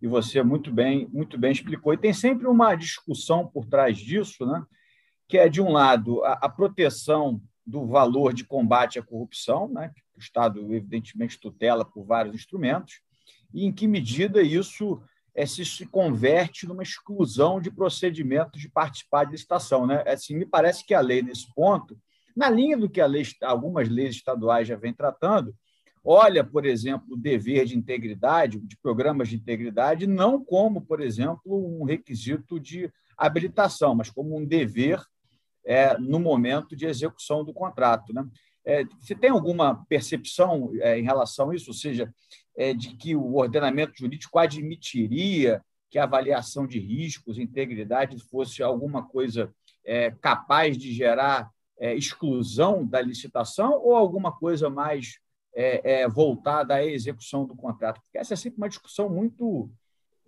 [0.00, 1.92] e você muito bem, muito bem explicou.
[1.92, 4.64] E tem sempre uma discussão por trás disso, né?
[5.28, 9.90] que é, de um lado, a, a proteção do valor de combate à corrupção, né?
[9.94, 13.00] que o Estado, evidentemente, tutela por vários instrumentos,
[13.52, 15.02] e em que medida isso
[15.36, 19.86] é, se, se converte numa exclusão de procedimentos de participar de licitação.
[19.86, 20.02] Né?
[20.06, 21.96] Assim, me parece que a lei, nesse ponto,
[22.34, 25.54] na linha do que lei, algumas leis estaduais já vêm tratando,
[26.02, 31.42] olha, por exemplo, o dever de integridade, de programas de integridade, não como, por exemplo,
[31.44, 35.02] um requisito de habilitação, mas como um dever
[35.66, 38.14] é, no momento de execução do contrato.
[38.14, 38.26] Né?
[38.64, 41.70] É, você tem alguma percepção é, em relação a isso?
[41.70, 42.10] Ou seja,
[42.45, 42.45] é,
[42.76, 49.52] de que o ordenamento jurídico admitiria que a avaliação de riscos, integridade, fosse alguma coisa
[49.84, 55.18] é, capaz de gerar é, exclusão da licitação ou alguma coisa mais
[55.54, 58.00] é, é, voltada à execução do contrato?
[58.02, 59.70] Porque essa é sempre uma discussão muito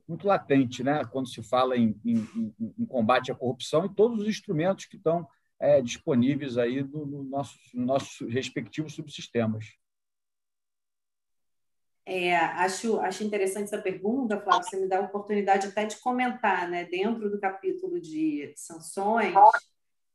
[0.06, 1.04] muito latente, né?
[1.04, 5.28] quando se fala em, em, em combate à corrupção e todos os instrumentos que estão
[5.60, 9.66] é, disponíveis aí no, no nosso, nos nossos respectivos subsistemas.
[12.10, 16.66] É, acho, acho interessante essa pergunta, Flávio, você me dá a oportunidade até de comentar,
[16.66, 16.86] né?
[16.86, 19.34] Dentro do capítulo de sanções,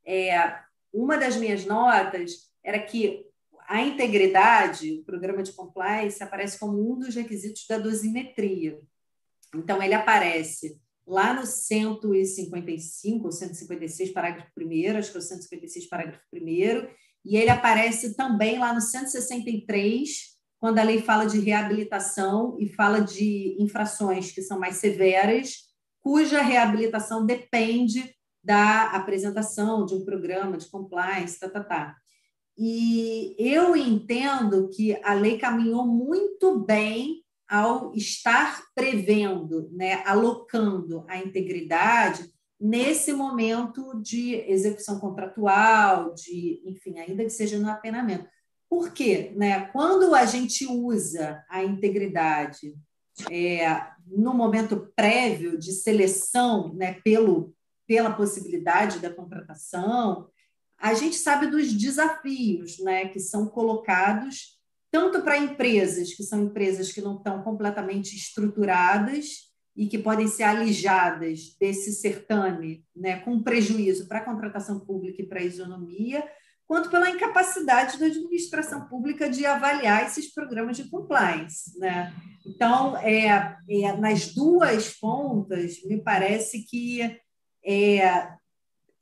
[0.04, 0.58] é,
[0.92, 3.24] uma das minhas notas era que
[3.68, 8.82] a integridade, o programa de compliance, aparece como um dos requisitos da dosimetria.
[9.54, 15.88] Então, ele aparece lá no 155 ou 156, parágrafo 1, acho que é o 156,
[15.88, 16.40] parágrafo 1,
[17.24, 20.33] e ele aparece também lá no 163,
[20.64, 25.58] quando a lei fala de reabilitação e fala de infrações que são mais severas,
[26.00, 31.98] cuja reabilitação depende da apresentação de um programa de compliance, tá, tá, tá.
[32.58, 41.18] E eu entendo que a lei caminhou muito bem ao estar prevendo, né, alocando a
[41.18, 42.24] integridade
[42.58, 48.30] nesse momento de execução contratual, de, enfim, ainda que seja no apenamento.
[48.74, 49.32] Por quê?
[49.36, 49.68] Né?
[49.68, 52.74] Quando a gente usa a integridade
[53.30, 53.68] é,
[54.08, 57.54] no momento prévio de seleção, né, pelo,
[57.86, 60.28] pela possibilidade da contratação,
[60.76, 64.60] a gente sabe dos desafios né, que são colocados
[64.90, 70.44] tanto para empresas, que são empresas que não estão completamente estruturadas e que podem ser
[70.44, 76.28] alijadas desse certame né, com prejuízo para a contratação pública e para a isonomia,
[76.74, 81.78] quanto pela incapacidade da administração pública de avaliar esses programas de compliance.
[81.78, 82.12] Né?
[82.44, 87.16] Então, é, é, nas duas pontas, me parece que
[87.64, 88.08] é,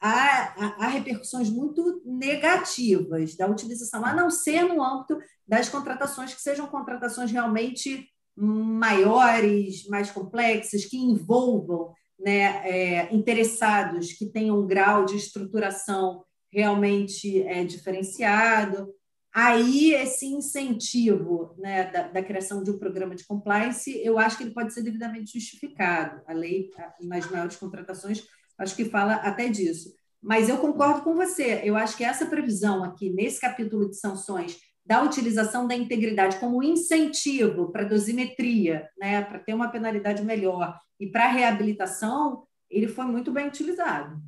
[0.02, 5.18] há, há, repercussões muito negativas da utilização, a não ser no âmbito
[5.48, 14.26] das contratações que sejam contratações realmente maiores, mais complexas, que envolvam né, é, interessados que
[14.26, 16.22] tenham um grau de estruturação
[16.52, 18.94] realmente é, diferenciado.
[19.34, 24.44] Aí, esse incentivo né, da, da, criação de um programa de compliance, eu acho que
[24.44, 26.22] ele pode ser devidamente justificado.
[26.28, 26.70] A lei,
[27.02, 28.24] nas maiores contratações,
[28.58, 29.94] acho que fala até disso.
[30.22, 31.62] Mas eu concordo com você.
[31.64, 36.62] Eu acho que essa previsão aqui, nesse capítulo de sanções, da utilização da integridade como
[36.62, 43.32] incentivo para dosimetria, né, para ter uma penalidade melhor e para reabilitação, ele foi muito
[43.32, 44.22] bem utilizado.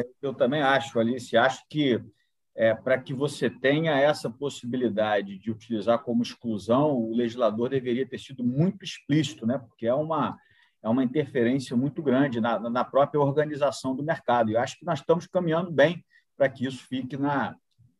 [0.00, 2.02] É, eu também acho, Alice, acho que
[2.56, 8.18] é, para que você tenha essa possibilidade de utilizar como exclusão, o legislador deveria ter
[8.18, 9.58] sido muito explícito, né?
[9.58, 10.38] porque é uma,
[10.82, 14.50] é uma interferência muito grande na, na própria organização do mercado.
[14.50, 16.04] E acho que nós estamos caminhando bem
[16.36, 17.56] para que isso fique na,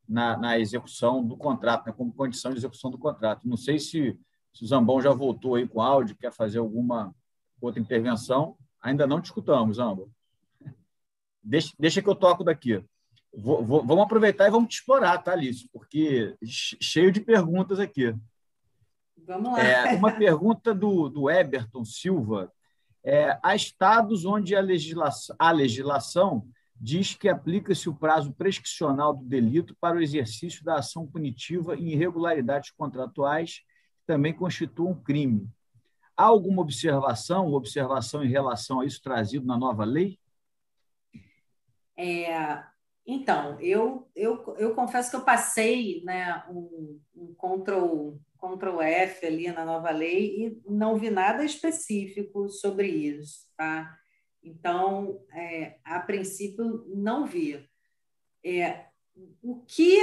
[0.09, 1.93] na, na, execução do contrato, né?
[1.97, 3.47] como condição de execução do contrato.
[3.47, 4.19] Não sei se,
[4.53, 7.15] se o Zambão já voltou aí com áudio, quer fazer alguma
[7.61, 8.57] outra intervenção.
[8.83, 10.11] Ainda não discutamos, Zambão.
[11.43, 12.85] Deixa, deixa que eu toco daqui.
[13.33, 15.69] Vou, vou, vamos aproveitar e vamos te explorar, tá, Alice?
[15.73, 18.15] Porque cheio de perguntas aqui.
[19.17, 19.63] Vamos lá.
[19.63, 22.53] É, uma pergunta do, do Eberton Silva.
[23.05, 26.47] É, há estados onde a legislação, a legislação
[26.81, 31.91] diz que aplica-se o prazo prescricional do delito para o exercício da ação punitiva em
[31.93, 33.59] irregularidades contratuais
[33.99, 35.49] que também constituam crime.
[36.17, 40.19] Há alguma observação, observação em relação a isso trazido na nova lei?
[42.01, 42.65] É,
[43.07, 49.53] então, eu, eu, eu confesso que eu passei né, um, um control, control F ali
[49.53, 53.47] na nova lei e não vi nada específico sobre isso.
[53.55, 53.95] Tá?
[54.43, 57.69] Então, é, a princípio, não vi.
[58.43, 58.87] É,
[59.43, 59.99] o, que,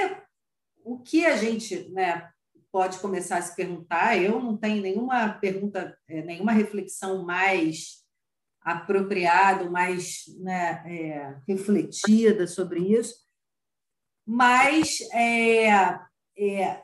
[0.84, 2.30] o que a gente né,
[2.72, 8.06] pode começar a se perguntar, eu não tenho nenhuma pergunta, é, nenhuma reflexão mais
[8.68, 13.16] apropriada, mais né, é, refletida sobre isso,
[14.28, 15.70] mas é,
[16.38, 16.82] é,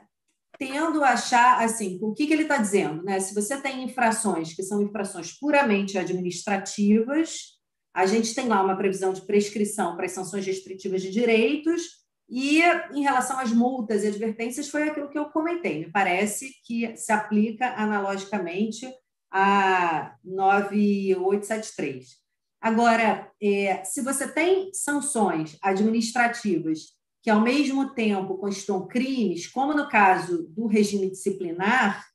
[0.57, 3.03] tendo a achar assim, o que, que ele está dizendo?
[3.03, 3.19] Né?
[3.19, 7.59] Se você tem infrações que são infrações puramente administrativas,
[7.93, 12.61] a gente tem lá uma previsão de prescrição para as sanções restritivas de direitos, e
[12.93, 15.79] em relação às multas e advertências, foi aquilo que eu comentei.
[15.79, 18.89] Me parece que se aplica analogicamente
[19.33, 22.21] a 9873.
[22.61, 26.93] Agora, é, se você tem sanções administrativas
[27.23, 32.05] que ao mesmo tempo constituam crimes, como no caso do regime disciplinar,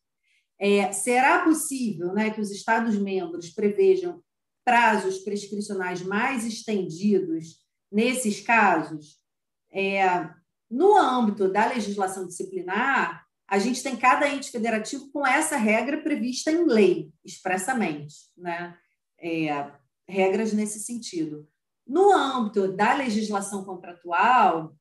[0.60, 4.22] é, será possível né, que os Estados-membros prevejam
[4.64, 7.56] prazos prescricionais mais estendidos
[7.90, 9.18] nesses casos?
[9.72, 10.30] É,
[10.70, 16.50] no âmbito da legislação disciplinar, a gente tem cada ente federativo com essa regra prevista
[16.52, 18.76] em lei, expressamente, né?
[19.18, 19.72] É,
[20.06, 21.48] regras nesse sentido.
[21.86, 24.76] No âmbito da legislação contratual,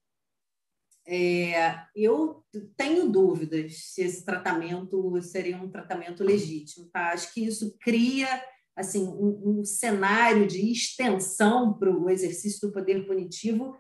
[1.07, 2.43] é, eu
[2.75, 6.89] tenho dúvidas se esse tratamento seria um tratamento legítimo.
[6.91, 7.11] Tá?
[7.13, 8.27] Acho que isso cria
[8.75, 13.75] assim um, um cenário de extensão para o exercício do poder punitivo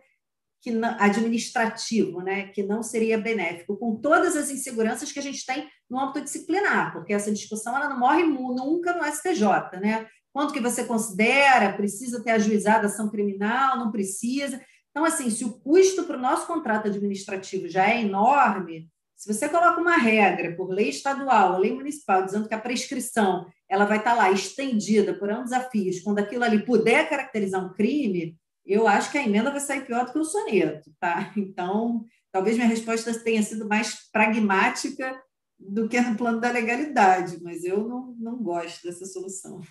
[0.67, 5.45] que não, administrativo, né, que não seria benéfico, com todas as inseguranças que a gente
[5.45, 10.05] tem no âmbito disciplinar, porque essa discussão ela não morre nunca no STJ, né?
[10.33, 14.61] Quanto que você considera, precisa ter ajuizado ação criminal, não precisa.
[14.91, 19.47] Então, assim, se o custo para o nosso contrato administrativo já é enorme, se você
[19.47, 24.13] coloca uma regra por lei estadual lei municipal dizendo que a prescrição ela vai estar
[24.13, 28.37] lá estendida por anos a fios, quando aquilo ali puder caracterizar um crime,
[28.67, 31.31] eu acho que a emenda vai sair pior do que o soneto, tá?
[31.37, 35.21] Então, talvez minha resposta tenha sido mais pragmática
[35.59, 39.61] do que no plano da legalidade, mas eu não, não gosto dessa solução.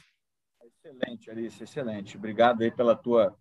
[0.64, 2.16] Excelente, Alice, excelente.
[2.16, 3.36] Obrigado aí pela tua,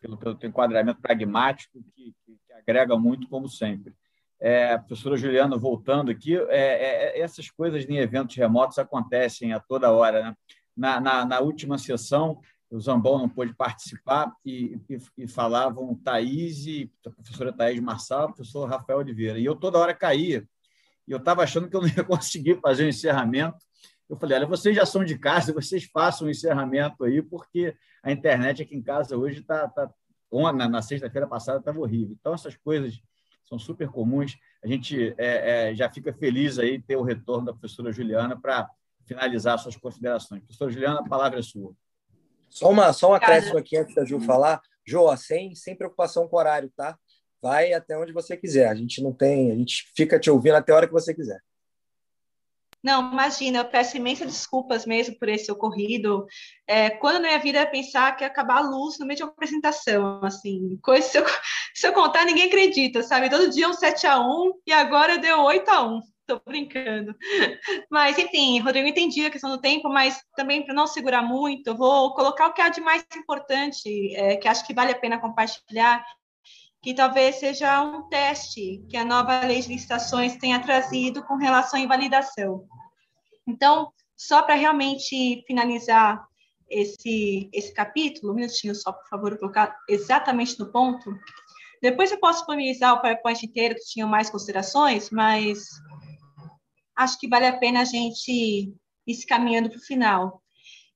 [0.00, 3.94] pelo, pelo teu enquadramento pragmático, que, que, que agrega muito, como sempre.
[4.40, 9.92] É, professora Juliana, voltando aqui, é, é, essas coisas em eventos remotos acontecem a toda
[9.92, 10.22] hora.
[10.22, 10.36] Né?
[10.76, 12.40] Na, na, na última sessão,
[12.72, 16.64] o Zambon não pôde participar e, e, e falavam Thaís,
[17.06, 19.38] a professora Thaís Marçal, o professor Rafael Oliveira.
[19.38, 20.48] E eu toda hora caía.
[21.06, 23.58] E eu estava achando que eu não ia conseguir fazer o encerramento.
[24.08, 28.10] Eu falei, olha, vocês já são de casa, vocês façam o encerramento aí, porque a
[28.10, 29.68] internet aqui em casa hoje está...
[29.68, 29.92] Tá,
[30.54, 32.16] na, na sexta-feira passada estava horrível.
[32.18, 32.98] Então, essas coisas
[33.44, 34.38] são super comuns.
[34.64, 38.66] A gente é, é, já fica feliz aí ter o retorno da professora Juliana para
[39.04, 40.40] finalizar suas considerações.
[40.40, 41.76] Professora Juliana, a palavra é sua.
[42.52, 44.60] Só, uma, só um acréscimo aqui antes da Ju falar.
[44.86, 46.98] Jô, sem, sem preocupação com o horário, tá?
[47.40, 48.68] Vai até onde você quiser.
[48.68, 51.40] A gente não tem, a gente fica te ouvindo até a hora que você quiser.
[52.82, 56.26] Não, imagina, eu peço imensas desculpas mesmo por esse ocorrido.
[56.66, 59.22] É, quando na minha vida é pensar que ia acabar a luz no meio de
[59.22, 61.24] uma apresentação, assim, coisa se eu,
[61.74, 63.30] se eu contar, ninguém acredita, sabe?
[63.30, 66.00] Todo dia um 7 a 1 e agora deu 8 a 1
[66.32, 67.14] Estou brincando.
[67.90, 71.76] Mas, enfim, Rodrigo, entendi a questão do tempo, mas também para não segurar muito, eu
[71.76, 75.20] vou colocar o que há de mais importante, é, que acho que vale a pena
[75.20, 76.04] compartilhar,
[76.82, 81.78] que talvez seja um teste que a nova lei de licitações tenha trazido com relação
[81.78, 82.64] à invalidação.
[83.46, 86.24] Então, só para realmente finalizar
[86.70, 91.12] esse, esse capítulo, um minutinho só, por favor, colocar exatamente no ponto.
[91.82, 95.66] Depois eu posso disponibilizar o PowerPoint inteiro, que tinha mais considerações, mas
[97.02, 98.72] acho que vale a pena a gente
[99.06, 100.42] ir se caminhando para o final.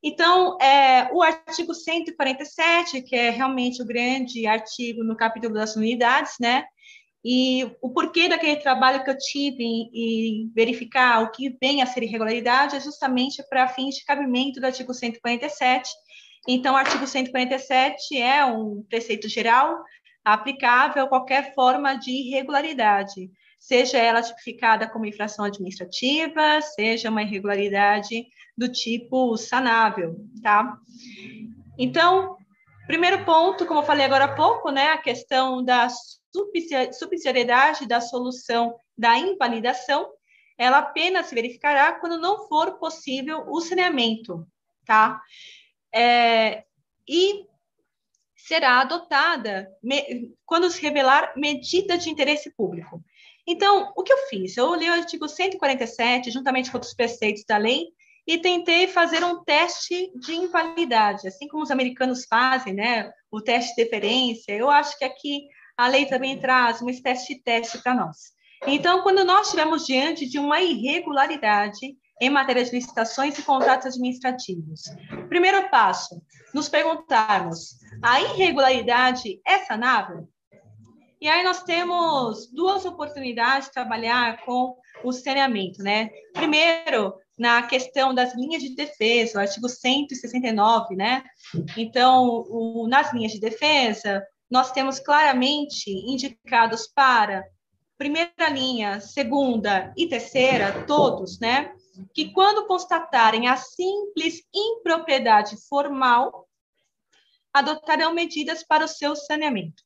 [0.03, 6.35] Então, é, o artigo 147, que é realmente o grande artigo no capítulo das unidades,
[6.41, 6.65] né?
[7.25, 11.87] E o porquê daquele trabalho que eu tive em, em verificar o que vem a
[11.87, 15.91] ser irregularidade é justamente para fins de cabimento do artigo 147.
[16.47, 19.77] Então, o artigo 147 é um preceito geral
[20.25, 23.29] aplicável a qualquer forma de irregularidade
[23.59, 28.27] seja ela tipificada como infração administrativa, seja uma irregularidade
[28.57, 30.79] do tipo sanável, tá?
[31.79, 32.37] Então,
[32.87, 35.89] primeiro ponto, como eu falei agora há pouco, né, a questão da
[36.93, 40.11] subsidiariedade da solução da invalidação,
[40.59, 44.47] ela apenas se verificará quando não for possível o saneamento,
[44.87, 45.21] tá?
[45.93, 46.65] É,
[47.07, 47.47] e
[48.37, 53.03] será adotada me, quando se revelar medida de interesse público.
[53.47, 54.57] Então, o que eu fiz?
[54.57, 57.87] Eu li o artigo 147, juntamente com outros preceitos da lei,
[58.27, 63.11] e tentei fazer um teste de invalidade, assim como os americanos fazem, né?
[63.31, 64.53] O teste de deferência.
[64.53, 65.47] Eu acho que aqui
[65.77, 68.35] a lei também traz uma espécie de teste para nós.
[68.67, 74.83] Então, quando nós estivermos diante de uma irregularidade em matéria de licitações e contratos administrativos,
[75.29, 76.21] primeiro passo,
[76.53, 80.29] nos perguntarmos: a irregularidade é sanável?
[81.21, 86.11] E aí nós temos duas oportunidades de trabalhar com o saneamento, né?
[86.33, 91.25] Primeiro, na questão das linhas de defesa, o artigo 169, né?
[91.77, 97.45] Então, o, nas linhas de defesa, nós temos claramente indicados para
[97.99, 101.73] primeira linha, segunda e terceira, todos, né?
[102.15, 106.47] Que quando constatarem a simples impropriedade formal,
[107.53, 109.86] adotarão medidas para o seu saneamento.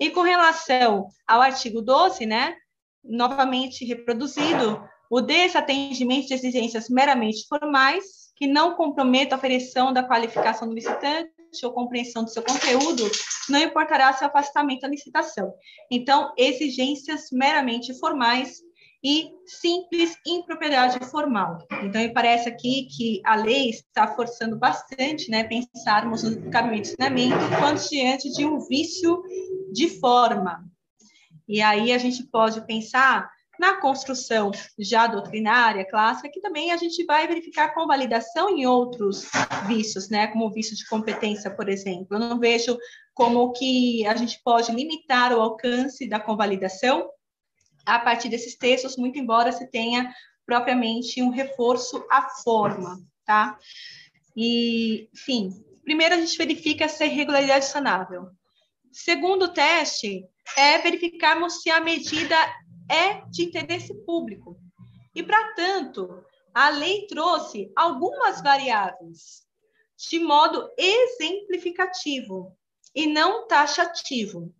[0.00, 2.56] E com relação ao artigo 12, né,
[3.04, 10.66] novamente reproduzido, o desatendimento de exigências meramente formais, que não comprometam a aferição da qualificação
[10.66, 11.30] do licitante
[11.62, 13.10] ou compreensão do seu conteúdo,
[13.50, 15.52] não importará seu afastamento da licitação.
[15.90, 18.60] Então, exigências meramente formais
[19.02, 21.58] e simples impropriedade formal.
[21.82, 26.88] Então, me parece aqui que a lei está forçando bastante, né, pensarmos no cabimento de
[26.90, 29.22] ensinamento quando diante de um vício
[29.72, 30.64] de forma.
[31.48, 33.28] E aí a gente pode pensar
[33.58, 39.28] na construção já doutrinária clássica, que também a gente vai verificar com validação em outros
[39.66, 42.06] vícios, né, como o vício de competência, por exemplo.
[42.12, 42.78] Eu não vejo
[43.14, 47.06] como que a gente pode limitar o alcance da convalidação
[47.86, 50.12] a partir desses textos, muito embora se tenha
[50.46, 53.58] propriamente um reforço à forma, tá?
[54.36, 55.50] E, enfim,
[55.84, 58.28] primeiro a gente verifica se a irregularidade é sanável.
[58.90, 60.24] Segundo teste
[60.56, 62.36] é verificarmos se a medida
[62.90, 64.58] é de interesse público.
[65.14, 69.48] E, para tanto, a lei trouxe algumas variáveis
[69.96, 72.56] de modo exemplificativo
[72.94, 74.52] e não taxativo.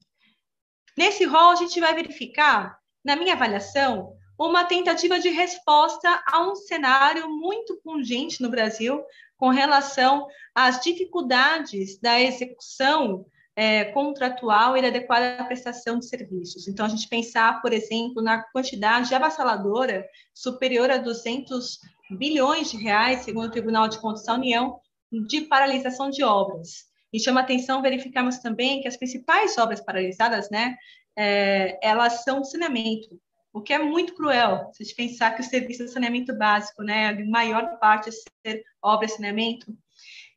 [0.96, 6.54] Nesse rol, a gente vai verificar na minha avaliação, uma tentativa de resposta a um
[6.54, 9.02] cenário muito pungente no Brasil,
[9.36, 16.68] com relação às dificuldades da execução é, contratual e da adequada prestação de serviços.
[16.68, 21.78] Então, a gente pensar, por exemplo, na quantidade avassaladora superior a 200
[22.10, 24.78] bilhões de reais, segundo o Tribunal de Contas da União,
[25.26, 26.88] de paralisação de obras.
[27.12, 30.76] E chama atenção verificarmos também que as principais obras paralisadas, né,
[31.20, 33.20] é, elas são saneamento,
[33.52, 36.82] o que é muito cruel, se a gente pensar que o serviço de saneamento básico,
[36.82, 39.66] né, a maior parte é ser obra de saneamento.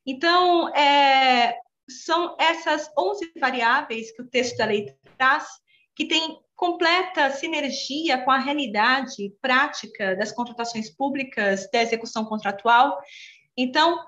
[0.06, 1.58] Então, é,
[1.90, 5.48] são essas 11 variáveis que o texto da lei traz,
[5.96, 13.00] que tem completa sinergia com a realidade prática das contratações públicas, da execução contratual.
[13.56, 14.04] Então,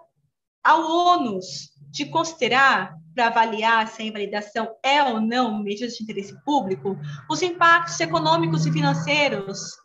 [0.62, 6.38] ao ônus de considerar para avaliar se a invalidação é ou não medida de interesse
[6.44, 6.98] público,
[7.30, 9.78] os impactos econômicos e financeiros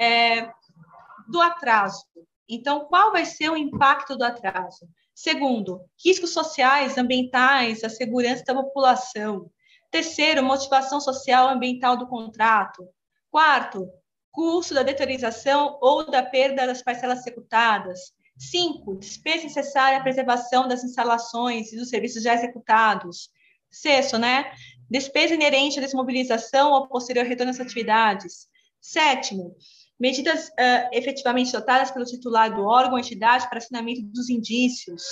[0.00, 0.50] é,
[1.28, 2.02] do atraso.
[2.48, 4.88] Então, qual vai ser o impacto do atraso?
[5.14, 9.50] Segundo, riscos sociais, ambientais, a segurança da população.
[9.90, 12.88] Terceiro, motivação social ambiental do contrato.
[13.30, 13.86] Quarto,
[14.32, 18.12] custo da deteriorização ou da perda das parcelas executadas.
[18.38, 23.30] Cinco, despesa necessária à preservação das instalações e dos serviços já executados.
[23.70, 24.52] Sexto, né?
[24.88, 28.48] Despesa inerente à desmobilização ou posterior retorno às atividades.
[28.80, 29.56] Sétimo,
[29.98, 35.02] medidas uh, efetivamente dotadas pelo titular do órgão ou entidade para assinamento dos indícios.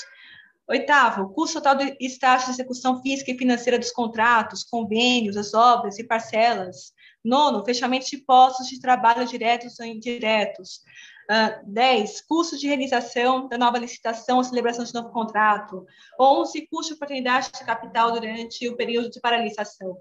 [0.68, 5.98] Oitavo, custo total do estágio de execução física e financeira dos contratos, convênios, as obras
[5.98, 6.92] e parcelas.
[7.24, 10.80] Nono, fechamento de postos de trabalho diretos ou indiretos.
[11.28, 15.84] Uh, 10, custo de realização da nova licitação ou celebração de novo contrato.
[16.20, 19.96] 11, custo de oportunidade de capital durante o período de paralisação.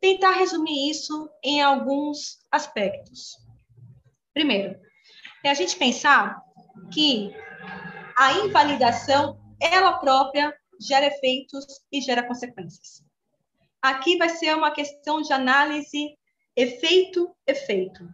[0.00, 3.36] Tentar resumir isso em alguns aspectos.
[4.32, 4.76] Primeiro,
[5.44, 6.42] é a gente pensar
[6.92, 7.32] que
[8.16, 13.04] a invalidação, ela própria, gera efeitos e gera consequências.
[13.80, 16.16] Aqui vai ser uma questão de análise
[16.56, 18.08] efeito-efeito.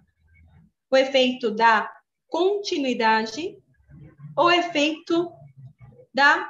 [0.90, 1.90] O efeito da
[2.30, 3.58] continuidade
[4.36, 5.30] ou efeito
[6.14, 6.48] da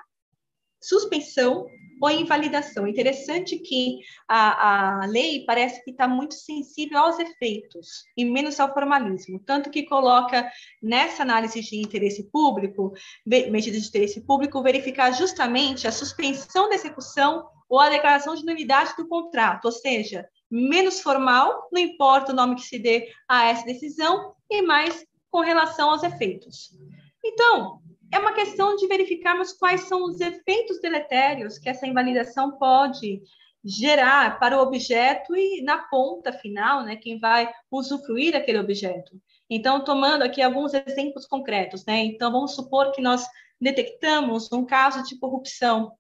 [0.80, 1.66] suspensão
[2.00, 2.86] ou invalidação.
[2.86, 8.72] Interessante que a, a lei parece que está muito sensível aos efeitos e menos ao
[8.72, 10.50] formalismo, tanto que coloca
[10.82, 12.92] nessa análise de interesse público,
[13.26, 18.94] medida de interesse público, verificar justamente a suspensão da execução ou a declaração de nulidade
[18.96, 23.64] do contrato, ou seja, menos formal, não importa o nome que se dê a essa
[23.64, 26.70] decisão, e mais com relação aos efeitos.
[27.24, 27.80] Então,
[28.12, 33.22] é uma questão de verificarmos quais são os efeitos deletérios que essa invalidação pode
[33.62, 39.20] gerar para o objeto e na ponta final, né, quem vai usufruir daquele objeto.
[39.48, 41.98] Então, tomando aqui alguns exemplos concretos, né?
[42.04, 43.26] Então, vamos supor que nós
[43.60, 45.92] detectamos um caso de corrupção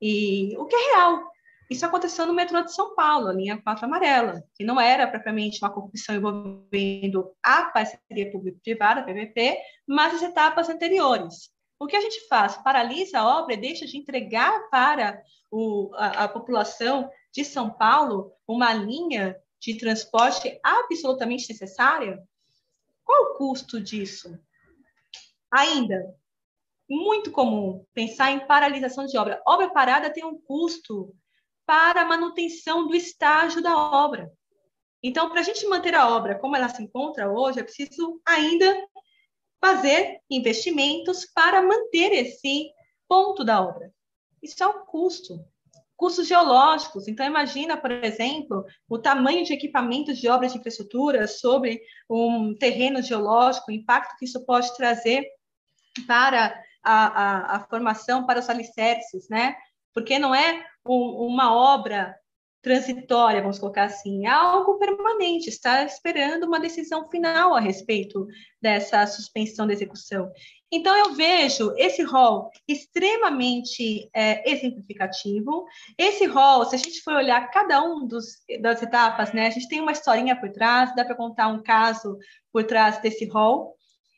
[0.00, 1.30] e o que é real,
[1.68, 5.58] isso aconteceu no metrô de São Paulo, a linha 4 amarela, que não era propriamente
[5.62, 11.50] uma corrupção envolvendo a parceria público-privada, PPP, mas as etapas anteriores.
[11.78, 12.56] O que a gente faz?
[12.56, 15.20] Paralisa a obra e deixa de entregar para
[15.50, 22.22] o, a, a população de São Paulo uma linha de transporte absolutamente necessária?
[23.04, 24.38] Qual o custo disso?
[25.50, 26.14] Ainda,
[26.88, 29.42] muito comum pensar em paralisação de obra.
[29.46, 31.14] Obra parada tem um custo
[31.66, 34.32] para a manutenção do estágio da obra.
[35.02, 38.86] Então, para a gente manter a obra como ela se encontra hoje, é preciso ainda
[39.60, 42.70] fazer investimentos para manter esse
[43.08, 43.92] ponto da obra.
[44.42, 45.44] Isso é um custo.
[45.96, 47.08] Custos geológicos.
[47.08, 53.02] Então, imagina, por exemplo, o tamanho de equipamentos de obras de infraestrutura sobre um terreno
[53.02, 55.26] geológico, o impacto que isso pode trazer
[56.06, 59.56] para a, a, a formação, para os alicerces, né?
[59.96, 62.14] Porque não é um, uma obra
[62.60, 68.26] transitória, vamos colocar assim, é algo permanente, está esperando uma decisão final a respeito
[68.60, 70.30] dessa suspensão da execução.
[70.70, 75.64] Então, eu vejo esse rol extremamente é, exemplificativo.
[75.96, 78.26] Esse rol, se a gente for olhar cada um dos,
[78.60, 82.18] das etapas, né, a gente tem uma historinha por trás, dá para contar um caso
[82.52, 83.76] por trás desse rol,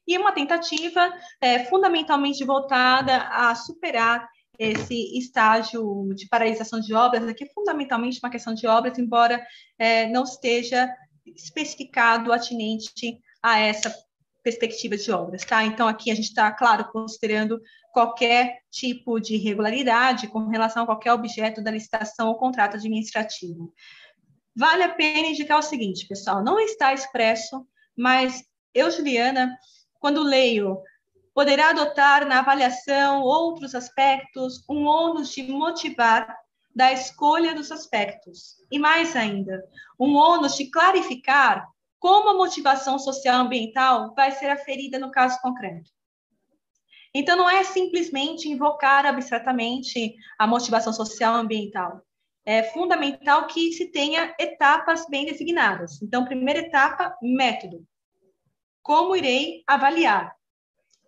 [0.09, 4.27] e uma tentativa é, fundamentalmente voltada a superar
[4.59, 9.45] esse estágio de paralisação de obras, aqui é fundamentalmente uma questão de obras, embora
[9.79, 10.93] é, não esteja
[11.25, 13.95] especificado atinente a essa
[14.43, 15.65] perspectiva de obras, tá?
[15.65, 17.61] Então, aqui a gente está, claro, considerando
[17.93, 23.73] qualquer tipo de irregularidade com relação a qualquer objeto da licitação ou contrato administrativo.
[24.57, 27.67] Vale a pena indicar o seguinte, pessoal, não está expresso,
[27.97, 28.43] mas
[28.75, 29.57] eu, Juliana,
[30.01, 30.81] quando leio
[31.39, 36.37] poderá adotar na avaliação outros aspectos um ônus de motivar
[36.75, 38.57] da escolha dos aspectos.
[38.73, 39.65] E mais ainda,
[40.01, 41.65] um ônus de clarificar
[42.01, 45.89] como a motivação social ambiental vai ser aferida no caso concreto.
[47.15, 52.03] Então, não é simplesmente invocar abstratamente a motivação social ambiental.
[52.45, 56.03] É fundamental que se tenha etapas bem designadas.
[56.03, 57.87] Então, primeira etapa, método.
[58.83, 60.37] Como irei avaliar?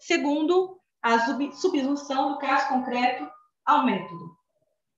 [0.00, 1.18] Segundo, a
[1.52, 3.28] subsunção do caso concreto
[3.64, 4.36] ao método.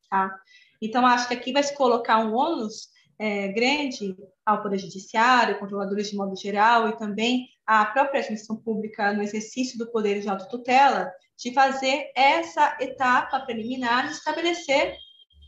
[0.08, 0.34] Tá?
[0.80, 2.88] Então, acho que aqui vai se colocar um ônus
[3.18, 9.12] é, grande ao Poder Judiciário, controladores de modo geral e também à própria administração pública
[9.12, 14.96] no exercício do poder de autotutela, de fazer essa etapa preliminar de estabelecer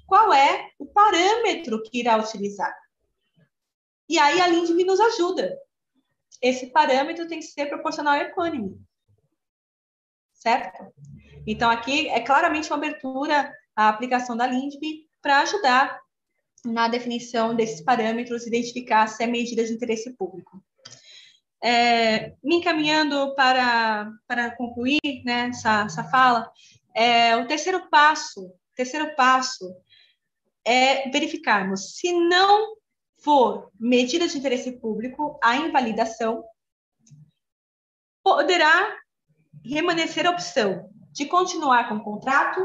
[0.06, 2.74] qual é o parâmetro que irá utilizar.
[4.09, 5.56] E aí a LINDB nos ajuda.
[6.40, 8.78] Esse parâmetro tem que ser proporcional e equânime.
[10.45, 10.93] Certo?
[11.47, 15.99] Então, aqui é claramente uma abertura à aplicação da LINDB para ajudar
[16.66, 20.62] na definição desses parâmetros, identificar se é medida de interesse público.
[21.62, 26.51] É, me encaminhando para, para concluir né, essa, essa fala,
[26.95, 29.75] é, o terceiro passo, terceiro passo
[30.62, 32.77] é verificarmos se não
[33.16, 36.45] for medida de interesse público a invalidação,
[38.23, 39.03] poderá
[39.65, 42.61] remanescer a opção de continuar com o contrato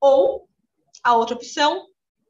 [0.00, 0.48] ou
[1.02, 1.86] a outra opção,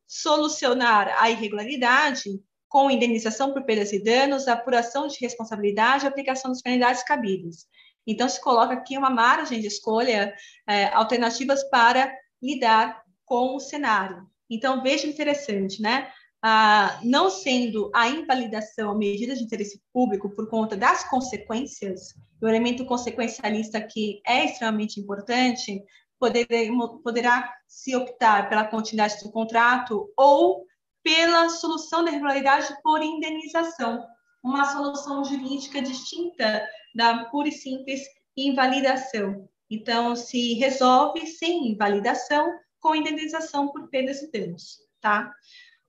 [0.06, 6.62] solucionar a irregularidade com indenização por perdas e danos, apuração de responsabilidade e aplicação das
[6.62, 7.66] penalidades cabíveis.
[8.06, 10.34] Então, se coloca aqui uma margem de escolha,
[10.66, 12.12] é, alternativas para
[12.42, 14.28] lidar com o cenário.
[14.48, 16.10] Então, veja interessante, né?
[16.48, 22.46] Ah, não sendo a invalidação a medida de interesse público por conta das consequências, o
[22.46, 25.82] elemento consequencialista aqui é extremamente importante,
[27.02, 30.64] poderá se optar pela continuidade do contrato ou
[31.02, 34.06] pela solução da irregularidade por indenização,
[34.40, 36.64] uma solução jurídica distinta
[36.94, 38.02] da pura e simples
[38.36, 39.48] invalidação.
[39.68, 42.48] Então, se resolve sem invalidação
[42.78, 45.34] com indenização por perdas e danos, tá?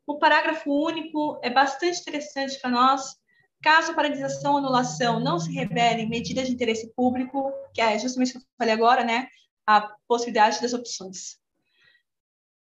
[0.07, 3.15] O parágrafo único é bastante interessante para nós.
[3.61, 8.29] Caso a paralisação ou anulação não se revele medidas de interesse público, que é justamente
[8.29, 9.27] o que eu falei agora, né?
[9.67, 11.38] a possibilidade das opções.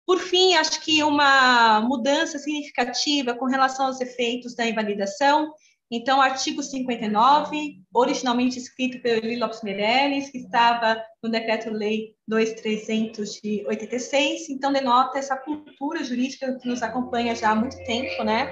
[0.06, 5.52] Por fim, acho que uma mudança significativa com relação aos efeitos da invalidação.
[5.94, 13.66] Então, artigo 59, originalmente escrito pelo Eli Lopes Meirelles, que estava no Decreto-Lei 2300 de
[13.68, 18.50] 86, então denota essa cultura jurídica que nos acompanha já há muito tempo, né?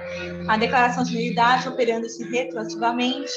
[0.50, 3.32] A declaração de nulidade operando-se retroativamente,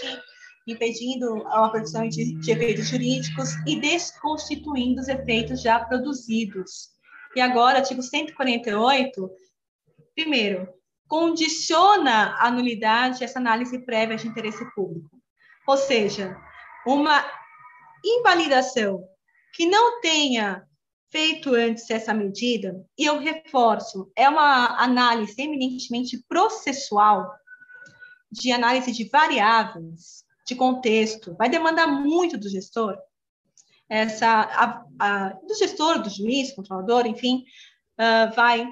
[0.67, 6.89] impedindo a produção de, de efeitos jurídicos e desconstituindo os efeitos já produzidos.
[7.37, 9.31] E agora, artigo 148,
[10.13, 10.67] primeiro,
[11.13, 15.15] condiciona a nulidade essa análise prévia de interesse público.
[15.67, 16.35] Ou seja,
[16.87, 17.23] uma
[18.03, 19.07] invalidação
[19.53, 20.67] que não tenha
[21.11, 27.31] feito antes essa medida, e eu reforço, é uma análise eminentemente processual,
[28.31, 32.97] de análise de variáveis, de contexto, vai demandar muito do gestor,
[33.87, 37.45] essa, a, a, do gestor, do juiz, controlador, enfim,
[37.99, 38.67] uh, vai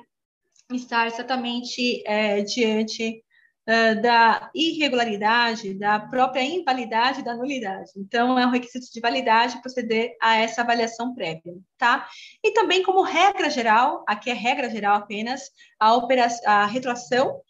[0.75, 3.23] estar exatamente é, diante
[3.67, 7.91] uh, da irregularidade, da própria invalidade da nulidade.
[7.97, 12.07] Então, é um requisito de validade proceder a essa avaliação prévia, tá?
[12.43, 15.49] E também, como regra geral, aqui é regra geral apenas,
[15.79, 17.41] a, operação, a retroação,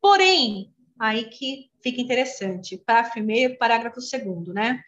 [0.00, 2.76] porém, aí que fica interessante.
[2.78, 4.80] Parágrafo primeiro, parágrafo segundo, né?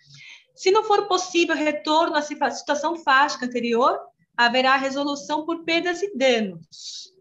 [0.55, 3.99] Se não for possível retorno à situação fática anterior,
[4.37, 7.13] haverá resolução por perdas e danos.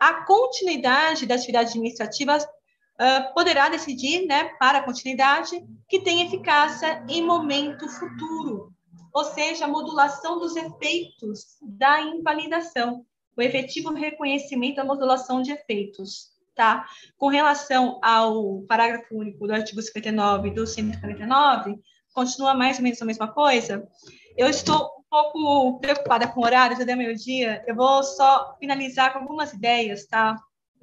[0.00, 7.04] A continuidade da atividade administrativa uh, poderá decidir, né, para a continuidade, que tem eficácia
[7.06, 8.72] em momento futuro,
[9.12, 13.04] ou seja, a modulação dos efeitos da invalidação,
[13.36, 16.86] o efetivo reconhecimento da modulação de efeitos tá?
[17.16, 21.78] Com relação ao parágrafo único do artigo 59 do 149,
[22.12, 23.88] continua mais ou menos a mesma coisa.
[24.36, 27.64] Eu estou pouco preocupada com o horário, já deu meio-dia.
[27.66, 30.36] Eu vou só finalizar com algumas ideias, tá?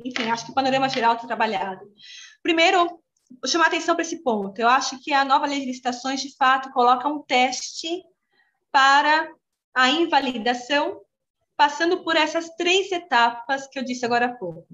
[0.03, 1.81] Enfim, acho que o panorama geral está trabalhado.
[2.43, 3.01] Primeiro,
[3.45, 4.59] chamar atenção para esse ponto.
[4.59, 8.03] Eu acho que a nova lei de de fato, coloca um teste
[8.71, 9.31] para
[9.73, 11.01] a invalidação,
[11.55, 14.67] passando por essas três etapas que eu disse agora há pouco.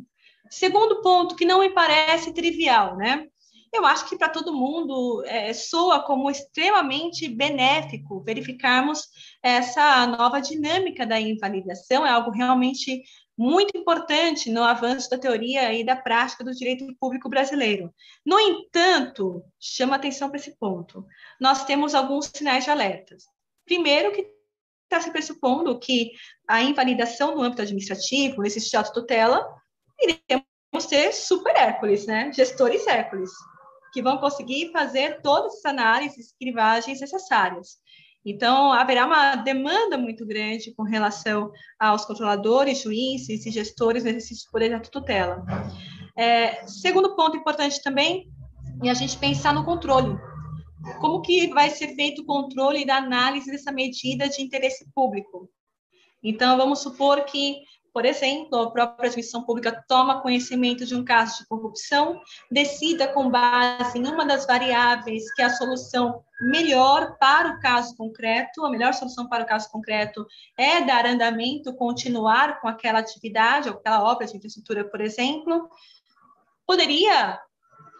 [0.49, 3.27] Segundo ponto, que não me parece trivial, né?
[3.73, 9.07] Eu acho que para todo mundo é, soa como extremamente benéfico verificarmos
[9.41, 13.01] essa nova dinâmica da invalidação, é algo realmente
[13.35, 17.91] muito importante no avanço da teoria e da prática do direito público brasileiro.
[18.23, 21.03] No entanto, chama atenção para esse ponto.
[21.41, 23.23] Nós temos alguns sinais de alertas.
[23.65, 24.27] Primeiro, que
[24.83, 26.11] está se pressupondo que
[26.47, 29.43] a invalidação no âmbito administrativo, nesse de tutela,
[29.99, 32.31] iremos ter super Hércules, né?
[32.31, 33.31] gestores Hércules
[33.93, 37.77] que vão conseguir fazer todas as análises e crivagens necessárias.
[38.25, 44.47] Então, haverá uma demanda muito grande com relação aos controladores, juízes e gestores no exercício
[44.47, 45.45] do poder de tutela.
[46.17, 48.29] É, segundo ponto importante também
[48.83, 50.17] é a gente pensar no controle.
[50.99, 55.49] Como que vai ser feito o controle da análise dessa medida de interesse público?
[56.23, 57.57] Então, vamos supor que
[57.93, 62.19] por exemplo, a própria administração pública toma conhecimento de um caso de corrupção,
[62.51, 67.95] decida com base em uma das variáveis que é a solução melhor para o caso
[67.95, 70.25] concreto, a melhor solução para o caso concreto
[70.57, 75.69] é dar andamento, continuar com aquela atividade, aquela obra de infraestrutura, por exemplo.
[76.65, 77.39] Poderia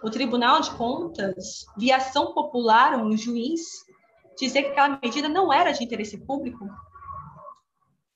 [0.04, 3.62] o Tribunal de Contas, via ação popular, um juiz,
[4.40, 6.68] dizer que aquela medida não era de interesse público?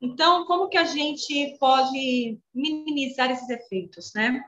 [0.02, 4.44] Então, como que a gente pode minimizar esses efeitos, né?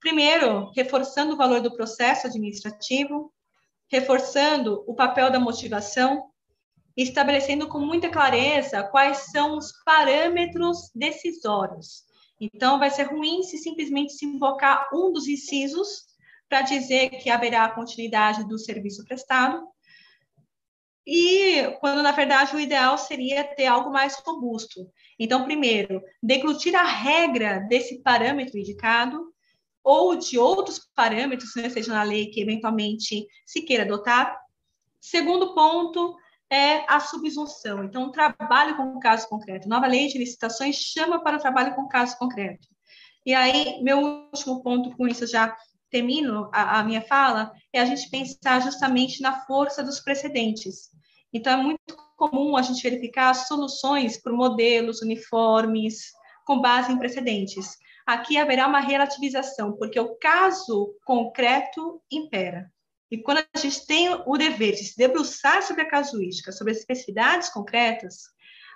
[0.00, 3.32] Primeiro, reforçando o valor do processo administrativo,
[3.88, 6.30] reforçando o papel da motivação,
[6.96, 12.04] estabelecendo com muita clareza quais são os parâmetros decisórios.
[12.40, 16.06] Então, vai ser ruim se simplesmente se invocar um dos incisos
[16.48, 19.66] para dizer que haverá continuidade do serviço prestado,
[21.06, 24.90] e quando na verdade o ideal seria ter algo mais robusto.
[25.18, 29.32] Então, primeiro, deglutir a regra desse parâmetro indicado
[29.84, 34.36] ou de outros parâmetros, né, seja na lei que eventualmente se queira adotar.
[35.00, 36.16] Segundo ponto
[36.50, 37.84] é a subsunção.
[37.84, 39.68] Então, trabalho com caso concreto.
[39.68, 42.66] Nova lei de licitações chama para o trabalho com caso concreto.
[43.24, 45.56] E aí, meu último ponto com isso já
[45.90, 50.90] termino a, a minha fala, é a gente pensar justamente na força dos precedentes.
[51.32, 56.12] Então, é muito comum a gente verificar soluções por modelos uniformes,
[56.46, 57.76] com base em precedentes.
[58.06, 62.70] Aqui haverá uma relativização, porque o caso concreto impera.
[63.10, 66.78] E quando a gente tem o dever de se debruçar sobre a casuística, sobre as
[66.78, 68.24] especificidades concretas,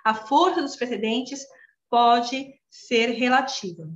[0.05, 1.45] a força dos precedentes
[1.89, 3.89] pode ser relativa.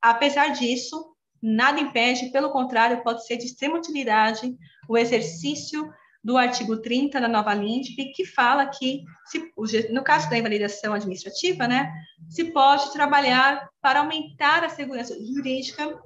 [0.00, 4.56] Apesar disso, nada impede, pelo contrário, pode ser de extrema utilidade
[4.88, 5.92] o exercício
[6.22, 11.68] do artigo 30 da nova LINDB, que fala que, se, no caso da invalidação administrativa,
[11.68, 11.92] né,
[12.28, 15.98] se pode trabalhar para aumentar a segurança jurídica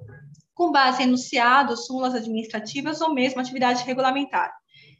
[0.53, 4.53] com base em enunciados, súmulas administrativas ou mesmo atividade regulamentar.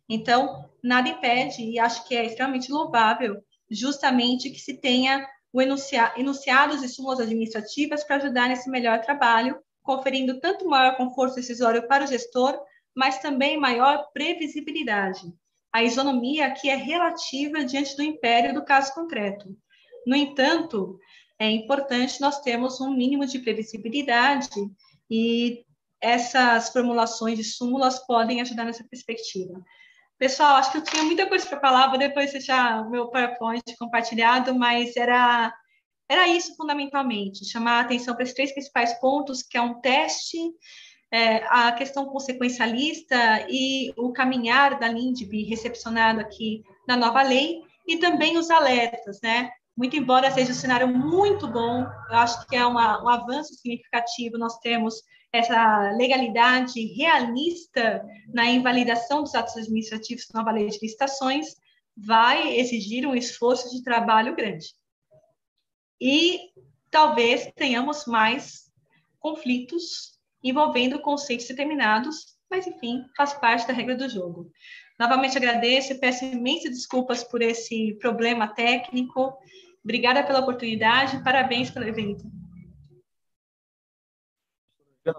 [0.10, 3.38] Então, nada impede, e acho que é extremamente louvável,
[3.70, 9.58] justamente que se tenha o enuncia, enunciados e súmulas administrativas para ajudar nesse melhor trabalho,
[9.84, 12.60] conferindo tanto maior conforto decisório para o gestor,
[12.96, 15.34] mas também maior previsibilidade.
[15.74, 19.58] A isonomia aqui é relativa diante do império do caso concreto.
[20.06, 21.00] No entanto,
[21.40, 24.50] é importante nós termos um mínimo de previsibilidade
[25.10, 25.66] e
[26.00, 29.64] essas formulações de súmulas podem ajudar nessa perspectiva.
[30.20, 33.64] Pessoal, acho que eu tinha muita coisa para falar, vou depois deixar o meu PowerPoint
[33.80, 35.54] compartilhado, mas era,
[36.08, 40.38] era isso fundamentalmente, chamar a atenção para esses três principais pontos, que é um teste
[41.14, 47.98] é, a questão consequencialista e o caminhar da LINDB recepcionado aqui na nova lei, e
[47.98, 49.52] também os alertas, né?
[49.78, 54.40] Muito embora seja um cenário muito bom, eu acho que é uma, um avanço significativo,
[54.40, 58.04] nós temos essa legalidade realista
[58.34, 61.56] na invalidação dos atos administrativos da nova lei de licitações,
[61.96, 64.74] vai exigir um esforço de trabalho grande.
[66.02, 66.40] E
[66.90, 68.72] talvez tenhamos mais
[69.20, 70.13] conflitos
[70.44, 74.52] envolvendo conceitos determinados, mas enfim, faz parte da regra do jogo.
[75.00, 79.38] Novamente agradeço e peço imensas desculpas por esse problema técnico.
[79.84, 82.24] Obrigada pela oportunidade, parabéns pelo evento.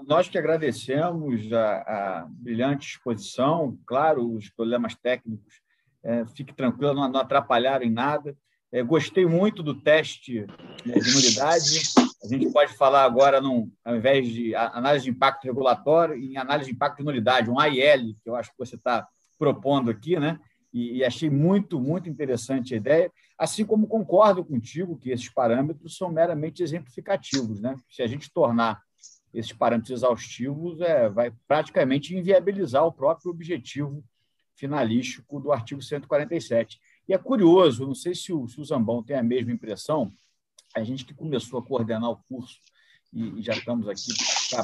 [0.07, 5.61] Nós que agradecemos a, a brilhante exposição, claro, os problemas técnicos,
[6.03, 8.37] é, fique tranquilo, não, não atrapalharam em nada.
[8.75, 10.41] É, gostei muito do teste
[10.85, 11.83] né, de nulidade.
[12.25, 16.71] A gente pode falar agora, num, ao invés de análise de impacto regulatório, em análise
[16.71, 19.07] de impacto de nulidade, um AIL, que eu acho que você está
[19.39, 20.41] propondo aqui, né?
[20.73, 25.97] E, e, achei muito, muito interessante a ideia, assim como concordo contigo que esses parâmetros
[25.97, 27.61] são meramente exemplificativos.
[27.61, 27.77] Né?
[27.89, 28.83] Se a gente tornar
[29.33, 34.03] esses parâmetros exaustivos é, vai praticamente inviabilizar o próprio objetivo
[34.57, 36.81] finalístico do artigo 147.
[37.09, 40.13] E é curioso, não sei se o, se o Zambão tem a mesma impressão,
[40.75, 42.59] a gente que começou a coordenar o curso
[43.13, 44.13] e, e já estamos aqui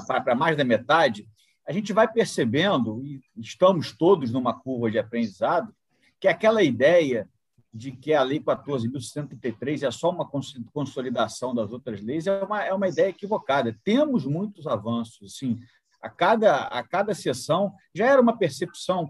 [0.07, 1.29] para mais da metade,
[1.67, 5.73] a gente vai percebendo, e estamos todos numa curva de aprendizado,
[6.19, 7.29] que aquela ideia
[7.73, 10.29] de que a Lei 14.133 é só uma
[10.73, 13.79] consolidação das outras leis é uma, é uma ideia equivocada.
[13.85, 15.61] Temos muitos avanços, sim.
[16.03, 19.09] A cada, a cada sessão, já era uma percepção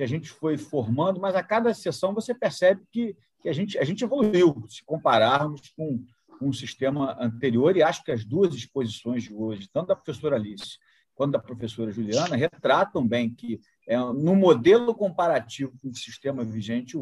[0.00, 3.76] que a gente foi formando, mas a cada sessão você percebe que, que a, gente,
[3.76, 6.02] a gente evoluiu, se compararmos com,
[6.38, 10.36] com um sistema anterior, e acho que as duas exposições de hoje, tanto da professora
[10.36, 10.78] Alice
[11.14, 16.96] quanto da professora Juliana, retratam bem que, é, no modelo comparativo com o sistema vigente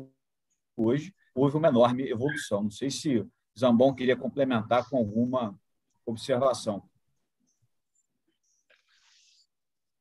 [0.77, 2.65] hoje, houve uma enorme evolução.
[2.65, 3.25] Não sei se
[3.57, 5.57] Zambon queria complementar com alguma
[6.05, 6.83] observação.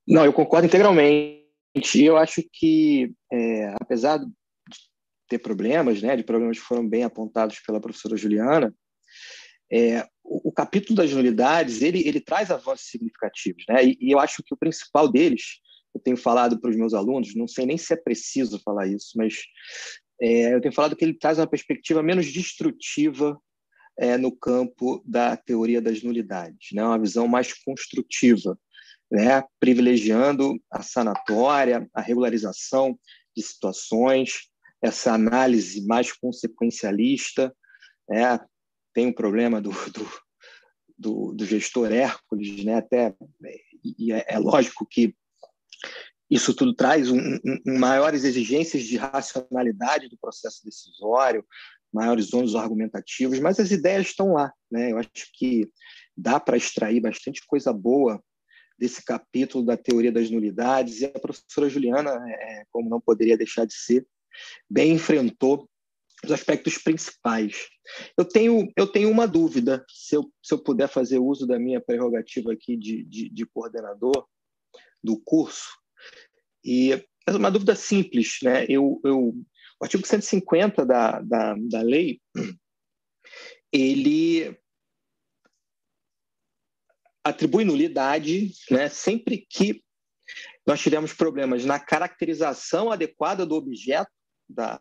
[0.08, 1.47] Não, eu concordo integralmente.
[1.96, 4.28] Eu acho que, é, apesar de
[5.28, 8.74] ter problemas, né, de problemas que foram bem apontados pela professora Juliana,
[9.72, 13.84] é, o, o, capítulo das nulidades ele, ele traz avanços significativos, né?
[13.84, 15.60] E, e, eu acho que o principal deles,
[15.94, 19.12] eu tenho falado para os meus alunos, não sei nem se é preciso falar isso,
[19.18, 19.36] mas
[20.22, 23.38] é, eu tenho falado que ele traz uma perspectiva menos destrutiva
[24.00, 26.84] é, no campo da teoria das nulidades, né?
[26.84, 28.58] Uma visão mais construtiva,
[29.12, 29.44] né?
[29.60, 32.98] Privilegiando a sanatória, a regularização
[33.36, 34.50] de situações,
[34.82, 37.56] essa análise mais consequencialista,
[38.10, 38.40] né?
[38.94, 40.10] tem um problema do, do,
[40.98, 42.76] do, do gestor Hércules, né?
[42.76, 43.16] até
[43.84, 45.16] e é, é lógico que
[46.30, 47.20] isso tudo traz um,
[47.66, 51.46] um, maiores exigências de racionalidade do processo decisório,
[51.94, 54.52] maiores ônus argumentativos, mas as ideias estão lá.
[54.70, 54.92] Né?
[54.92, 55.70] Eu acho que
[56.16, 58.22] dá para extrair bastante coisa boa
[58.78, 63.66] desse capítulo da teoria das nulidades, e a professora Juliana, é, como não poderia deixar
[63.66, 64.06] de ser,
[64.70, 65.70] bem enfrentou
[66.24, 67.68] os aspectos principais.
[68.18, 71.82] Eu tenho, eu tenho uma dúvida, se eu, se eu puder fazer uso da minha
[71.82, 74.28] prerrogativa aqui de, de, de coordenador
[75.04, 75.70] do curso,
[76.64, 78.40] e é uma dúvida simples.
[78.42, 78.66] Né?
[78.68, 79.36] Eu, eu,
[79.80, 82.20] o artigo 150 da, da, da lei,
[83.72, 84.58] ele
[87.30, 89.84] atribui nulidade né, sempre que
[90.66, 94.12] nós tivermos problemas na caracterização adequada do objeto
[94.50, 94.80] da,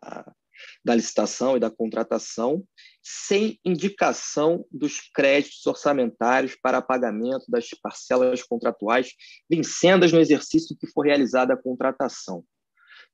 [0.85, 2.65] da licitação e da contratação,
[3.03, 9.13] sem indicação dos créditos orçamentários para pagamento das parcelas contratuais
[9.49, 12.45] vincendas no exercício que for realizada a contratação.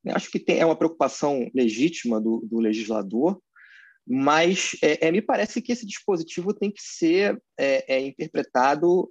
[0.09, 3.41] Acho que tem, é uma preocupação legítima do, do legislador,
[4.07, 9.09] mas é, é, me parece que esse dispositivo tem que ser é, é interpretado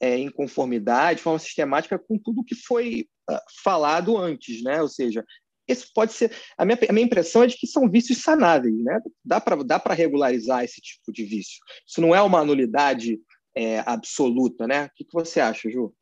[0.00, 4.82] em conformidade, de forma sistemática, com tudo que foi uh, falado antes, né?
[4.82, 5.24] Ou seja,
[5.66, 6.30] esse pode ser.
[6.58, 9.00] A minha, a minha impressão é de que são vícios sanáveis, né?
[9.24, 11.58] Dá para dá regularizar esse tipo de vício.
[11.86, 13.18] Isso não é uma nulidade
[13.54, 14.86] é, absoluta, né?
[14.86, 15.94] O que, que você acha, Ju?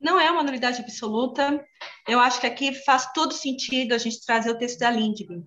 [0.00, 1.64] Não é uma nulidade absoluta.
[2.06, 5.44] Eu acho que aqui faz todo sentido a gente trazer o texto da Lindgren.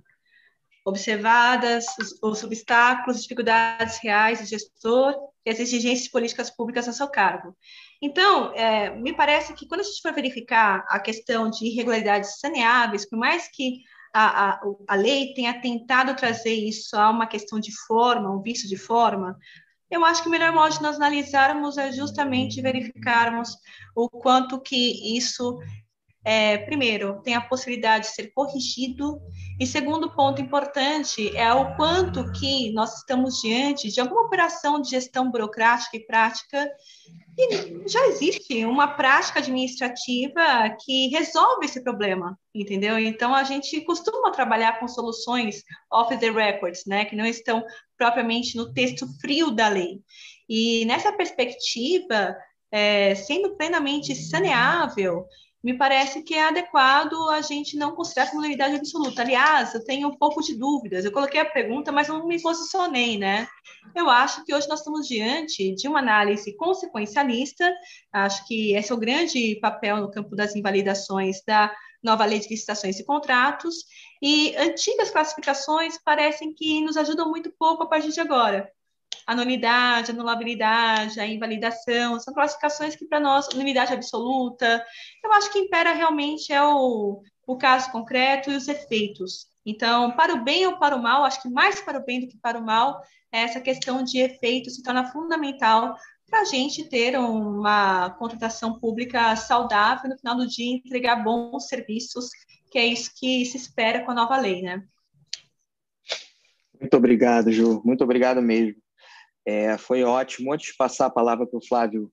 [0.86, 5.14] Observadas os, os obstáculos, dificuldades reais do gestor
[5.46, 7.56] e as exigências políticas públicas a seu cargo.
[8.02, 13.08] Então, é, me parece que quando a gente for verificar a questão de irregularidades saneáveis,
[13.08, 13.82] por mais que
[14.14, 18.68] a, a, a lei tenha tentado trazer isso a uma questão de forma, um vício
[18.68, 19.38] de forma,
[19.90, 23.50] eu acho que o melhor modo de nós analisarmos é justamente verificarmos
[23.96, 25.60] o quanto que isso
[26.32, 29.20] é, primeiro, tem a possibilidade de ser corrigido,
[29.60, 34.92] e segundo ponto importante é o quanto que nós estamos diante de alguma operação de
[34.92, 36.70] gestão burocrática e prática,
[37.36, 40.42] e já existe uma prática administrativa
[40.86, 43.00] que resolve esse problema, entendeu?
[43.00, 47.64] Então, a gente costuma trabalhar com soluções off the records, né, que não estão
[47.98, 50.00] propriamente no texto frio da lei.
[50.48, 52.38] E nessa perspectiva,
[52.72, 55.26] é, sendo plenamente saneável,
[55.61, 59.22] me parece que é adequado a gente não considerar como unidade absoluta.
[59.22, 61.03] Aliás, eu tenho um pouco de dúvidas.
[61.03, 63.48] Eu coloquei a pergunta, mas não me posicionei, né?
[63.94, 67.69] Eu acho que hoje nós estamos diante de uma análise consequencialista.
[68.14, 72.48] Acho que esse é o grande papel no campo das invalidações da nova lei de
[72.48, 73.76] licitações e contratos.
[74.22, 78.72] E antigas classificações parecem que nos ajudam muito pouco a partir de agora
[79.26, 84.84] a nulidade, a anulabilidade, a invalidação, são classificações que para nós, nulidade absoluta,
[85.23, 89.48] eu acho que impera realmente é o, o caso concreto e os efeitos.
[89.65, 92.27] Então, para o bem ou para o mal, acho que mais para o bem do
[92.27, 95.95] que para o mal, essa questão de efeito se torna fundamental
[96.27, 102.30] para a gente ter uma contratação pública saudável, no final do dia entregar bons serviços,
[102.72, 104.84] que é isso que se espera com a nova lei, né?
[106.80, 107.81] Muito obrigado, Ju.
[107.84, 108.81] Muito obrigado mesmo.
[109.45, 110.53] É, foi ótimo.
[110.53, 112.11] Antes de passar a palavra para o Flávio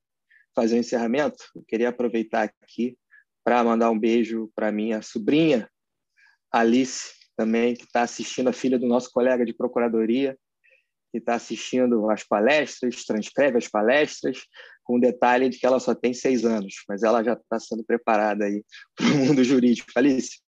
[0.54, 2.96] fazer o encerramento, eu queria aproveitar aqui
[3.44, 5.70] para mandar um beijo para minha sobrinha,
[6.50, 10.36] Alice, também, que está assistindo, a filha do nosso colega de procuradoria,
[11.12, 14.46] que está assistindo as palestras, transcreve as palestras,
[14.82, 17.84] com o detalhe de que ela só tem seis anos, mas ela já está sendo
[17.84, 18.64] preparada aí
[18.96, 19.90] para o mundo jurídico.
[19.94, 20.40] Alice,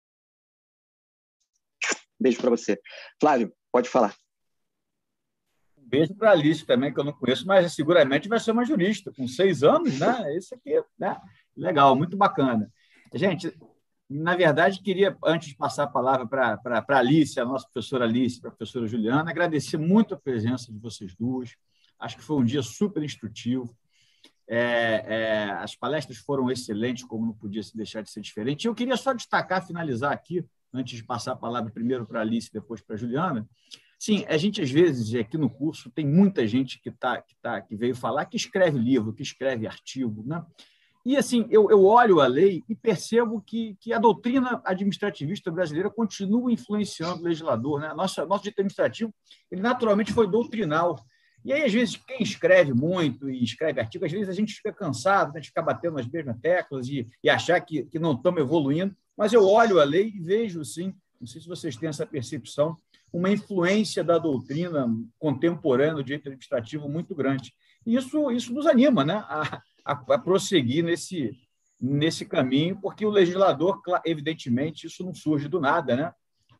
[2.18, 2.80] beijo para você.
[3.20, 4.14] Flávio, pode falar.
[5.88, 9.10] Beijo para a Alice também, que eu não conheço, mas seguramente vai ser uma jurista,
[9.10, 10.36] com seis anos, né?
[10.36, 11.18] Isso aqui, né?
[11.56, 12.70] Legal, muito bacana.
[13.14, 13.56] Gente,
[14.08, 18.38] na verdade, queria, antes de passar a palavra para a Alice, a nossa professora Alice,
[18.38, 21.56] para a professora Juliana, agradecer muito a presença de vocês duas.
[21.98, 23.74] Acho que foi um dia super instrutivo.
[24.46, 28.66] É, é, as palestras foram excelentes, como não podia se deixar de ser diferente.
[28.66, 32.50] Eu queria só destacar, finalizar aqui, antes de passar a palavra primeiro para a Alice,
[32.52, 33.48] depois para a Juliana.
[33.98, 37.60] Sim, a gente às vezes aqui no curso tem muita gente que tá, que tá,
[37.60, 40.44] que veio falar que escreve livro, que escreve artigo, né?
[41.08, 45.88] E, assim, eu, eu olho a lei e percebo que, que a doutrina administrativista brasileira
[45.88, 47.80] continua influenciando o legislador.
[47.80, 47.94] Né?
[47.94, 49.14] Nossa, nosso direito administrativo
[49.50, 50.96] ele naturalmente foi doutrinal.
[51.42, 54.70] E aí, às vezes, quem escreve muito e escreve artigo, às vezes a gente fica
[54.70, 58.40] cansado, né, de ficar batendo nas mesmas teclas e, e achar que, que não estamos
[58.40, 58.94] evoluindo.
[59.16, 62.76] Mas eu olho a lei e vejo, sim, não sei se vocês têm essa percepção,
[63.12, 64.86] uma influência da doutrina
[65.18, 67.52] contemporânea do direito administrativo muito grande.
[67.86, 69.24] E isso, isso nos anima né?
[69.26, 71.36] a, a, a prosseguir nesse,
[71.80, 76.12] nesse caminho, porque o legislador, evidentemente, isso não surge do nada, né?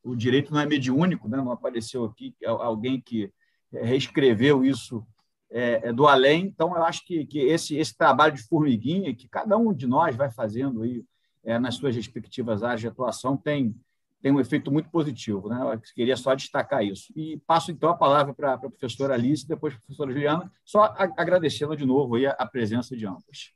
[0.02, 1.36] O direito não é mediúnico, né?
[1.36, 3.30] não apareceu aqui alguém que
[3.70, 5.04] reescreveu isso
[5.50, 6.46] é, é, do além.
[6.46, 10.14] Então, eu acho que, que esse, esse trabalho de formiguinha que cada um de nós
[10.14, 11.04] vai fazendo aí,
[11.44, 13.74] é, nas suas respectivas áreas de atuação tem,
[14.20, 15.48] tem um efeito muito positivo.
[15.48, 15.58] Né?
[15.74, 17.12] Eu queria só destacar isso.
[17.16, 20.94] E passo, então, a palavra para a professora Alice, depois para a professora Juliana, só
[21.16, 23.52] agradecendo de novo aí a, presença de ambas.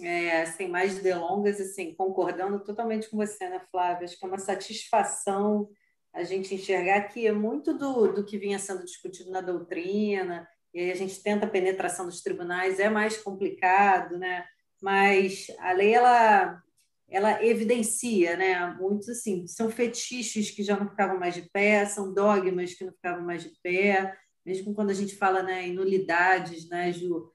[0.00, 4.06] É, sem mais delongas, assim, concordando totalmente com você, né, Flávia?
[4.06, 5.68] Acho que é uma satisfação
[6.12, 10.80] a gente enxergar que é muito do, do que vinha sendo discutido na doutrina, e
[10.80, 14.44] aí a gente tenta a penetração dos tribunais, é mais complicado, né?
[14.80, 16.62] Mas a lei, ela
[17.08, 18.74] ela evidencia, né?
[18.80, 22.92] Muitos assim, são fetiches que já não ficavam mais de pé, são dogmas que não
[22.92, 27.30] ficavam mais de pé, mesmo quando a gente fala né, em nulidades, né, Ju?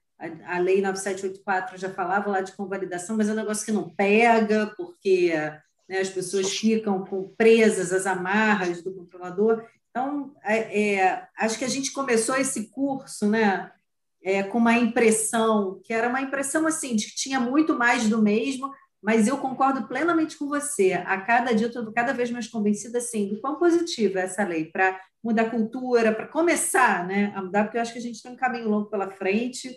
[0.46, 4.66] A, lei 9784 já falava lá de convalidação, mas é um negócio que não pega,
[4.76, 5.32] porque
[5.88, 9.64] né, as pessoas ficam com, presas às amarras do controlador.
[9.88, 13.72] Então, é, é, acho que a gente começou esse curso, né?
[14.22, 18.20] É, com uma impressão que era uma impressão assim de que tinha muito mais do
[18.20, 18.70] mesmo,
[19.02, 20.92] mas eu concordo plenamente com você.
[20.92, 24.66] A cada dia estou cada vez mais convencida assim, do quão positiva é essa lei
[24.66, 28.22] para mudar a cultura, para começar né, a mudar, porque eu acho que a gente
[28.22, 29.74] tem um caminho longo pela frente,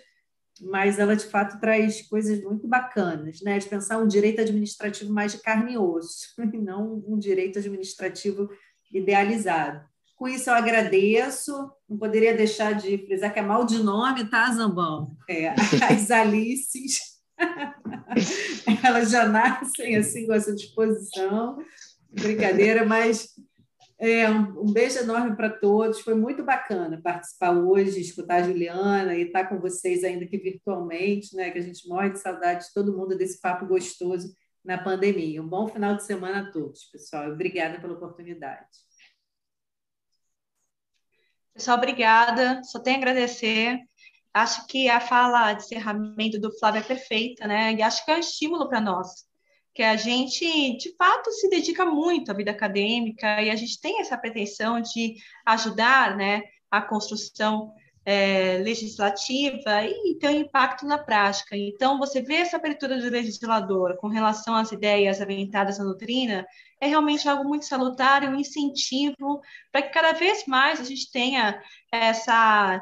[0.62, 3.58] mas ela de fato traz coisas muito bacanas, né?
[3.58, 8.50] De pensar um direito administrativo mais de carne e osso, e não um direito administrativo
[8.92, 9.84] idealizado.
[10.16, 11.72] Com isso, eu agradeço.
[11.90, 15.18] Não poderia deixar de frisar que é mal de nome, tá, Zambão?
[15.28, 15.50] É,
[15.90, 17.13] as Alices
[18.84, 21.58] Elas já nascem assim com essa disposição.
[22.10, 23.34] Brincadeira, mas
[24.00, 26.02] é, um, beijo enorme para todos.
[26.02, 31.36] Foi muito bacana participar hoje, escutar a Juliana e estar com vocês ainda que virtualmente,
[31.36, 31.52] né?
[31.52, 35.42] Que a gente morre de saudade de todo mundo desse papo gostoso na pandemia.
[35.42, 37.32] Um bom final de semana a todos, pessoal.
[37.32, 38.68] Obrigada pela oportunidade.
[41.54, 42.64] Pessoal, obrigada.
[42.64, 43.80] Só tenho a agradecer.
[44.34, 47.74] Acho que a fala de encerramento do Flávio é perfeita, né?
[47.74, 49.26] E acho que é um estímulo para nós,
[49.74, 54.00] que a gente, de fato, se dedica muito à vida acadêmica e a gente tem
[54.02, 55.16] essa pretensão de
[55.46, 57.74] ajudar, né, a construção
[58.06, 61.56] é, legislativa e ter um impacto na prática.
[61.56, 66.46] Então, você vê essa abertura do legislador com relação às ideias aventadas na doutrina
[66.82, 69.42] é realmente algo muito salutar, um incentivo
[69.72, 71.62] para que cada vez mais a gente tenha
[71.92, 72.82] essa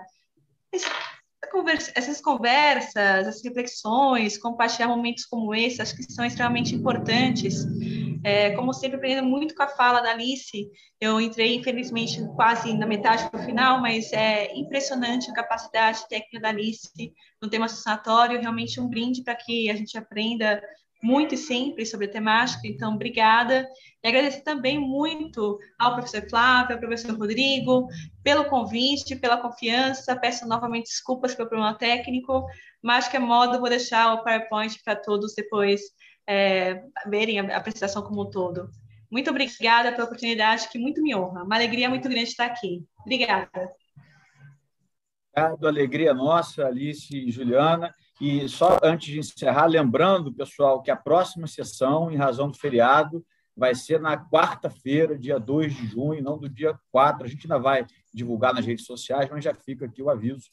[1.48, 7.66] conversa, essas conversas, essas reflexões, compartilhar momentos como esse, acho que são extremamente importantes.
[8.24, 10.70] É, como sempre, aprendendo muito com a fala da Alice,
[11.00, 16.40] eu entrei, infelizmente, quase na metade para o final, mas é impressionante a capacidade técnica
[16.40, 16.92] da Alice
[17.42, 20.62] no tema sucessório, realmente um brinde para que a gente aprenda
[21.02, 23.68] muito e simples sobre a temática, então, obrigada.
[24.04, 27.88] E agradecer também muito ao professor Flávio, ao professor Rodrigo,
[28.24, 30.16] pelo convite, pela confiança.
[30.16, 32.46] Peço novamente desculpas pelo problema técnico,
[32.82, 35.82] mas que é modo, vou deixar o PowerPoint para todos depois
[36.28, 38.70] é, verem a apresentação como um todo.
[39.10, 41.44] Muito obrigada pela oportunidade, que muito me honra.
[41.44, 42.86] Uma alegria muito grande estar aqui.
[43.02, 43.72] Obrigada.
[45.34, 47.94] Obrigado, alegria nossa, Alice e Juliana.
[48.22, 53.26] E só antes de encerrar, lembrando, pessoal, que a próxima sessão, em razão do feriado,
[53.58, 57.26] vai ser na quarta-feira, dia 2 de junho, não do dia 4.
[57.26, 57.84] A gente ainda vai
[58.14, 60.52] divulgar nas redes sociais, mas já fica aqui o aviso.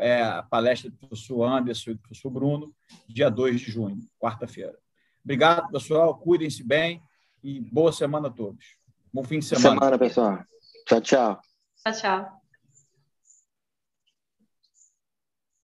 [0.00, 2.74] É a palestra do professor Anderson e do professor Bruno,
[3.08, 4.76] dia 2 de junho, quarta-feira.
[5.22, 6.18] Obrigado, pessoal.
[6.18, 7.00] Cuidem-se bem
[7.44, 8.64] e boa semana a todos.
[9.12, 9.68] Bom fim de semana.
[9.68, 10.44] Boa semana, pessoal.
[10.84, 11.40] Tchau, tchau.
[11.76, 12.43] Tchau, tchau.